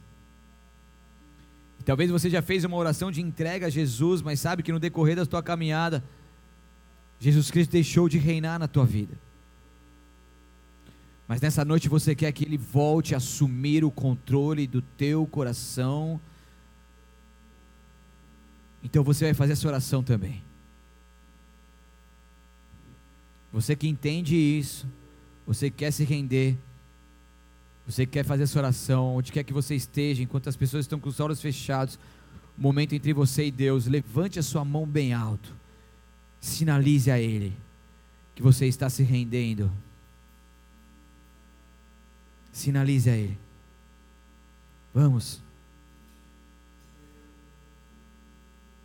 Talvez 1.86 2.10
você 2.10 2.28
já 2.28 2.42
fez 2.42 2.64
uma 2.64 2.76
oração 2.76 3.12
de 3.12 3.22
entrega 3.22 3.68
a 3.68 3.70
Jesus, 3.70 4.20
mas 4.20 4.40
sabe 4.40 4.60
que 4.64 4.72
no 4.72 4.80
decorrer 4.80 5.14
da 5.14 5.24
tua 5.24 5.40
caminhada, 5.40 6.02
Jesus 7.20 7.48
Cristo 7.48 7.70
deixou 7.70 8.08
de 8.08 8.18
reinar 8.18 8.58
na 8.58 8.66
tua 8.66 8.84
vida. 8.84 9.16
Mas 11.28 11.40
nessa 11.40 11.64
noite 11.64 11.88
você 11.88 12.12
quer 12.12 12.32
que 12.32 12.44
Ele 12.44 12.58
volte 12.58 13.14
a 13.14 13.18
assumir 13.18 13.84
o 13.84 13.90
controle 13.90 14.66
do 14.66 14.82
teu 14.82 15.24
coração. 15.28 16.20
Então 18.82 19.04
você 19.04 19.26
vai 19.26 19.34
fazer 19.34 19.52
essa 19.52 19.68
oração 19.68 20.02
também. 20.02 20.42
Você 23.52 23.76
que 23.76 23.86
entende 23.86 24.34
isso, 24.34 24.88
você 25.46 25.70
que 25.70 25.76
quer 25.76 25.92
se 25.92 26.02
render, 26.02 26.58
você 27.86 28.04
quer 28.04 28.24
fazer 28.24 28.42
essa 28.42 28.58
oração, 28.58 29.16
onde 29.16 29.30
quer 29.30 29.44
que 29.44 29.52
você 29.52 29.74
esteja, 29.74 30.22
enquanto 30.22 30.48
as 30.48 30.56
pessoas 30.56 30.84
estão 30.84 30.98
com 30.98 31.08
os 31.08 31.20
olhos 31.20 31.40
fechados, 31.40 31.98
momento 32.58 32.94
entre 32.94 33.12
você 33.12 33.46
e 33.46 33.50
Deus, 33.50 33.86
levante 33.86 34.38
a 34.38 34.42
sua 34.42 34.64
mão 34.64 34.84
bem 34.84 35.12
alto, 35.14 35.54
sinalize 36.40 37.10
a 37.10 37.18
Ele 37.18 37.56
que 38.34 38.42
você 38.42 38.66
está 38.66 38.90
se 38.90 39.02
rendendo. 39.02 39.72
Sinalize 42.52 43.08
a 43.08 43.16
Ele. 43.16 43.38
Vamos. 44.92 45.42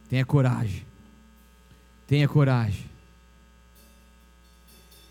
Tenha 0.08 0.26
coragem. 0.26 0.86
Tenha 2.08 2.28
coragem. 2.28 2.90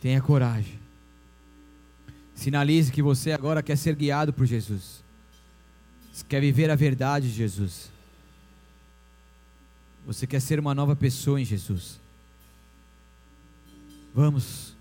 Tenha 0.00 0.22
coragem. 0.22 0.79
Sinalize 2.40 2.90
que 2.90 3.02
você 3.02 3.32
agora 3.32 3.62
quer 3.62 3.76
ser 3.76 3.94
guiado 3.94 4.32
por 4.32 4.46
Jesus. 4.46 5.04
Quer 6.26 6.40
viver 6.40 6.70
a 6.70 6.74
verdade 6.74 7.28
de 7.28 7.34
Jesus. 7.34 7.90
Você 10.06 10.26
quer 10.26 10.40
ser 10.40 10.58
uma 10.58 10.74
nova 10.74 10.96
pessoa 10.96 11.38
em 11.38 11.44
Jesus. 11.44 12.00
Vamos. 14.14 14.74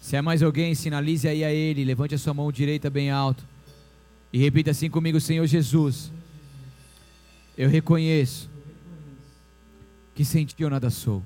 Se 0.00 0.16
é 0.16 0.20
mais 0.20 0.42
alguém, 0.42 0.74
sinalize 0.74 1.28
aí 1.28 1.44
a 1.44 1.52
Ele. 1.52 1.84
Levante 1.84 2.16
a 2.16 2.18
sua 2.18 2.34
mão 2.34 2.50
direita 2.50 2.90
bem 2.90 3.12
alto. 3.12 3.46
E 4.32 4.38
repita 4.38 4.72
assim 4.72 4.90
comigo: 4.90 5.20
Senhor 5.20 5.46
Jesus. 5.46 6.10
Eu 7.56 7.70
reconheço 7.70 8.50
que 10.16 10.24
sem 10.24 10.44
ti 10.44 10.56
eu 10.58 10.68
nada 10.68 10.90
sou. 10.90 11.22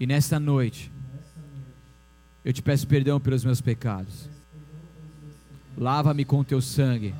E 0.00 0.06
nesta 0.06 0.40
noite, 0.40 0.90
eu 2.48 2.52
te 2.54 2.62
peço 2.62 2.86
perdão 2.86 3.20
pelos 3.20 3.44
meus 3.44 3.60
pecados. 3.60 4.26
Lava-me 5.76 6.24
com 6.24 6.42
teu 6.42 6.62
sangue, 6.62 7.14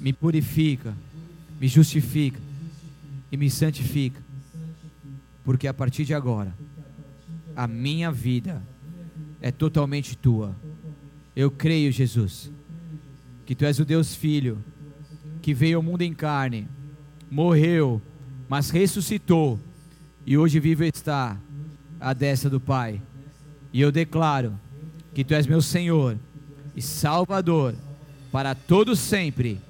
me 0.00 0.10
purifica, 0.10 0.94
me 1.60 1.68
justifica 1.68 2.40
e 3.30 3.36
me 3.36 3.50
santifica, 3.50 4.18
porque 5.44 5.68
a 5.68 5.74
partir 5.74 6.06
de 6.06 6.14
agora, 6.14 6.54
a 7.54 7.66
minha 7.66 8.10
vida 8.10 8.62
é 9.42 9.50
totalmente 9.50 10.16
tua. 10.16 10.56
Eu 11.36 11.50
creio, 11.50 11.92
Jesus, 11.92 12.50
que 13.44 13.54
tu 13.54 13.66
és 13.66 13.78
o 13.80 13.84
Deus 13.84 14.14
Filho, 14.14 14.64
que 15.42 15.52
veio 15.52 15.76
ao 15.76 15.82
mundo 15.82 16.00
em 16.00 16.14
carne, 16.14 16.66
morreu, 17.30 18.00
mas 18.48 18.70
ressuscitou 18.70 19.60
e 20.24 20.38
hoje 20.38 20.58
vive 20.58 20.88
está 20.88 21.36
à 22.00 22.14
destra 22.14 22.48
do 22.48 22.58
Pai. 22.58 22.98
E 23.72 23.80
eu 23.80 23.90
declaro 23.90 24.58
que 25.14 25.24
tu 25.24 25.34
és 25.34 25.46
meu 25.46 25.62
Senhor 25.62 26.18
e 26.76 26.82
Salvador 26.82 27.74
para 28.30 28.54
todos 28.54 28.98
sempre. 28.98 29.60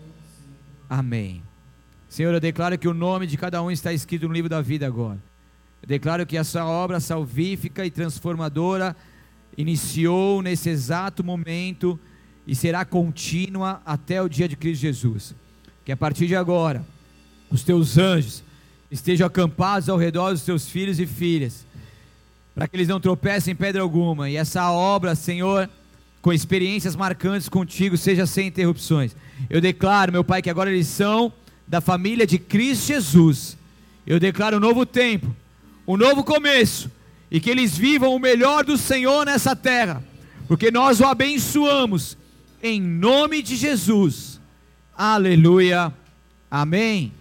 Amém. 0.89 1.43
Senhor, 2.09 2.35
eu 2.35 2.41
declaro 2.41 2.79
que 2.79 2.89
o 2.89 2.95
nome 2.95 3.27
de 3.27 3.37
cada 3.37 3.63
um 3.63 3.71
está 3.71 3.93
escrito 3.93 4.29
no 4.29 4.35
livro 4.35 4.49
da 4.49 4.61
vida 4.61 4.87
agora. 4.87 5.19
Eu 5.83 5.89
declaro 5.89 6.27
que 6.27 6.37
a 6.37 6.45
sua 6.45 6.67
obra 6.67 7.01
salvífica 7.01 7.85
e 7.85 7.91
transformadora 7.91 8.95
iniciou 9.57 10.43
nesse 10.43 10.69
exato 10.69 11.25
momento 11.25 11.99
e 12.47 12.55
será 12.55 12.85
contínua 12.85 13.81
até 13.85 14.21
o 14.23 14.29
dia 14.29 14.49
de 14.49 14.57
Cristo 14.57 14.83
Jesus. 14.83 15.35
Que 15.85 15.93
a 15.93 15.97
partir 15.97 16.27
de 16.27 16.37
agora, 16.37 16.85
os 17.51 17.65
teus 17.65 17.99
anjos 17.99 18.45
estejam 18.91 19.27
acampados 19.27 19.89
ao 19.89 19.97
redor 19.97 20.31
dos 20.31 20.43
teus 20.43 20.69
filhos 20.69 21.01
e 21.01 21.07
filhas, 21.07 21.67
para 22.55 22.69
que 22.69 22.77
eles 22.77 22.89
não 22.89 23.01
tropecem 23.01 23.53
em 23.53 23.57
pedra 23.57 23.83
alguma, 23.83 24.29
e 24.29 24.37
essa 24.37 24.71
obra, 24.71 25.15
Senhor, 25.15 25.69
com 26.21 26.33
experiências 26.33 26.95
marcantes 26.95 27.49
contigo, 27.49 27.97
seja 27.97 28.27
sem 28.27 28.49
interrupções. 28.49 29.17
Eu 29.51 29.61
declaro, 29.61 30.13
meu 30.13 30.23
Pai, 30.23 30.43
que 30.43 30.51
agora 30.51 30.71
eles 30.71 30.87
são 30.87 31.33
da 31.67 31.81
família 31.81 32.27
de 32.27 32.39
Cristo 32.39 32.89
Jesus. 32.89 33.57
Eu 34.07 34.21
declaro 34.21 34.59
um 34.59 34.61
novo 34.61 34.85
tempo, 34.85 35.35
um 35.87 35.97
novo 35.97 36.23
começo, 36.23 36.91
e 37.31 37.41
que 37.41 37.51
eles 37.51 37.77
vivam 37.77 38.15
o 38.15 38.21
melhor 38.21 38.65
do 38.65 38.77
Senhor 38.77 39.25
nessa 39.25 39.57
terra, 39.57 40.03
porque 40.47 40.71
nós 40.71 41.01
o 41.01 41.07
abençoamos, 41.07 42.17
em 42.63 42.81
nome 42.81 43.43
de 43.43 43.57
Jesus. 43.57 44.39
Aleluia. 44.97 45.93
Amém. 46.51 47.13